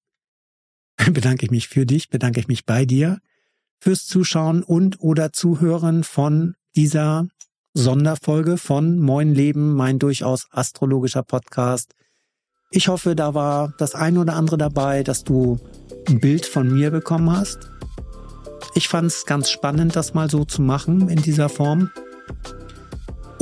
bedanke 1.11 1.45
ich 1.45 1.51
mich 1.51 1.67
für 1.67 1.85
dich, 1.85 2.09
bedanke 2.09 2.39
ich 2.39 2.47
mich 2.47 2.65
bei 2.65 2.85
dir 2.85 3.19
fürs 3.80 4.05
Zuschauen 4.05 4.63
und 4.63 4.99
oder 4.99 5.31
Zuhören 5.31 6.03
von 6.03 6.55
dieser 6.75 7.27
Sonderfolge 7.73 8.57
von 8.57 8.99
Moin 8.99 9.34
Leben, 9.34 9.73
mein 9.73 9.99
durchaus 9.99 10.47
astrologischer 10.51 11.23
Podcast. 11.23 11.93
Ich 12.71 12.88
hoffe, 12.88 13.15
da 13.15 13.34
war 13.34 13.73
das 13.77 13.93
ein 13.93 14.17
oder 14.17 14.34
andere 14.34 14.57
dabei, 14.57 15.03
dass 15.03 15.23
du 15.23 15.59
ein 16.07 16.19
Bild 16.19 16.45
von 16.45 16.71
mir 16.71 16.91
bekommen 16.91 17.31
hast. 17.31 17.69
Ich 18.73 18.88
fand 18.88 19.07
es 19.07 19.25
ganz 19.25 19.51
spannend, 19.51 19.95
das 19.95 20.13
mal 20.13 20.30
so 20.30 20.45
zu 20.45 20.61
machen 20.61 21.09
in 21.09 21.21
dieser 21.21 21.49
Form. 21.49 21.91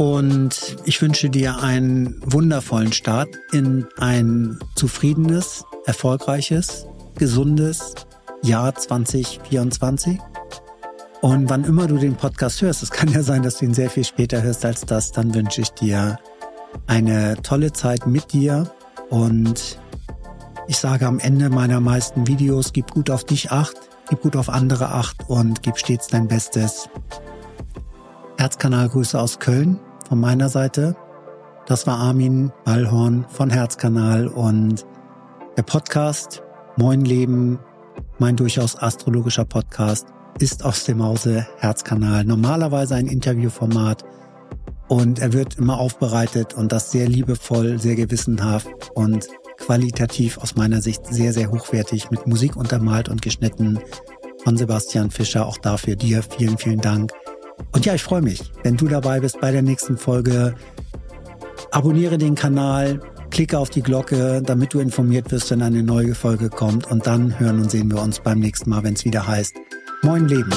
Und 0.01 0.77
ich 0.85 0.99
wünsche 0.99 1.29
dir 1.29 1.61
einen 1.61 2.19
wundervollen 2.25 2.91
Start 2.91 3.29
in 3.51 3.85
ein 3.99 4.57
zufriedenes, 4.73 5.63
erfolgreiches, 5.85 6.87
gesundes 7.19 7.93
Jahr 8.41 8.73
2024. 8.73 10.17
Und 11.21 11.51
wann 11.51 11.65
immer 11.65 11.85
du 11.85 11.99
den 11.99 12.15
Podcast 12.15 12.63
hörst, 12.63 12.81
es 12.81 12.89
kann 12.89 13.09
ja 13.09 13.21
sein, 13.21 13.43
dass 13.43 13.59
du 13.59 13.65
ihn 13.65 13.75
sehr 13.75 13.91
viel 13.91 14.03
später 14.03 14.41
hörst 14.41 14.65
als 14.65 14.87
das, 14.87 15.11
dann 15.11 15.35
wünsche 15.35 15.61
ich 15.61 15.69
dir 15.69 16.17
eine 16.87 17.39
tolle 17.43 17.71
Zeit 17.71 18.07
mit 18.07 18.33
dir 18.33 18.71
und 19.11 19.77
ich 20.67 20.77
sage 20.77 21.05
am 21.05 21.19
Ende 21.19 21.51
meiner 21.51 21.79
meisten 21.79 22.25
Videos, 22.25 22.73
gib 22.73 22.89
gut 22.89 23.11
auf 23.11 23.23
dich 23.23 23.51
acht, 23.51 23.77
gib 24.09 24.21
gut 24.21 24.35
auf 24.35 24.49
andere 24.49 24.89
acht 24.89 25.29
und 25.29 25.61
gib 25.61 25.77
stets 25.77 26.07
dein 26.07 26.27
Bestes. 26.27 26.89
Herzkanalgrüße 28.39 29.19
aus 29.19 29.37
Köln 29.37 29.79
von 30.11 30.19
meiner 30.19 30.49
Seite. 30.49 30.97
Das 31.67 31.87
war 31.87 31.97
Armin 31.97 32.51
Ballhorn 32.65 33.25
von 33.29 33.49
Herzkanal 33.49 34.27
und 34.27 34.85
der 35.55 35.63
Podcast 35.63 36.43
Moin 36.75 37.05
Leben, 37.05 37.59
mein 38.19 38.35
durchaus 38.35 38.77
astrologischer 38.77 39.45
Podcast, 39.45 40.07
ist 40.37 40.65
aus 40.65 40.83
dem 40.83 41.01
Hause 41.01 41.47
Herzkanal 41.59 42.25
normalerweise 42.25 42.95
ein 42.95 43.07
Interviewformat 43.07 44.03
und 44.89 45.19
er 45.19 45.31
wird 45.31 45.57
immer 45.57 45.79
aufbereitet 45.79 46.55
und 46.55 46.73
das 46.73 46.91
sehr 46.91 47.07
liebevoll, 47.07 47.79
sehr 47.79 47.95
gewissenhaft 47.95 48.91
und 48.93 49.27
qualitativ 49.59 50.39
aus 50.39 50.57
meiner 50.57 50.81
Sicht 50.81 51.05
sehr, 51.05 51.31
sehr 51.31 51.51
hochwertig 51.51 52.11
mit 52.11 52.27
Musik 52.27 52.57
untermalt 52.57 53.07
und 53.07 53.21
geschnitten 53.21 53.79
von 54.43 54.57
Sebastian 54.57 55.09
Fischer. 55.09 55.47
Auch 55.47 55.57
dafür 55.57 55.95
dir 55.95 56.21
vielen, 56.21 56.57
vielen 56.57 56.81
Dank. 56.81 57.13
Und 57.71 57.85
ja, 57.85 57.93
ich 57.93 58.03
freue 58.03 58.21
mich, 58.21 58.51
wenn 58.63 58.77
du 58.77 58.87
dabei 58.87 59.19
bist 59.19 59.39
bei 59.39 59.51
der 59.51 59.61
nächsten 59.61 59.97
Folge. 59.97 60.55
Abonniere 61.71 62.17
den 62.17 62.35
Kanal, 62.35 62.99
klicke 63.29 63.57
auf 63.57 63.69
die 63.69 63.81
Glocke, 63.81 64.41
damit 64.43 64.73
du 64.73 64.79
informiert 64.79 65.31
wirst, 65.31 65.51
wenn 65.51 65.61
eine 65.61 65.83
neue 65.83 66.15
Folge 66.15 66.49
kommt. 66.49 66.89
Und 66.91 67.07
dann 67.07 67.39
hören 67.39 67.59
und 67.59 67.71
sehen 67.71 67.91
wir 67.91 68.01
uns 68.01 68.19
beim 68.19 68.39
nächsten 68.39 68.69
Mal, 68.69 68.83
wenn 68.83 68.93
es 68.93 69.05
wieder 69.05 69.25
heißt 69.27 69.55
Moin 70.03 70.27
Leben. 70.27 70.51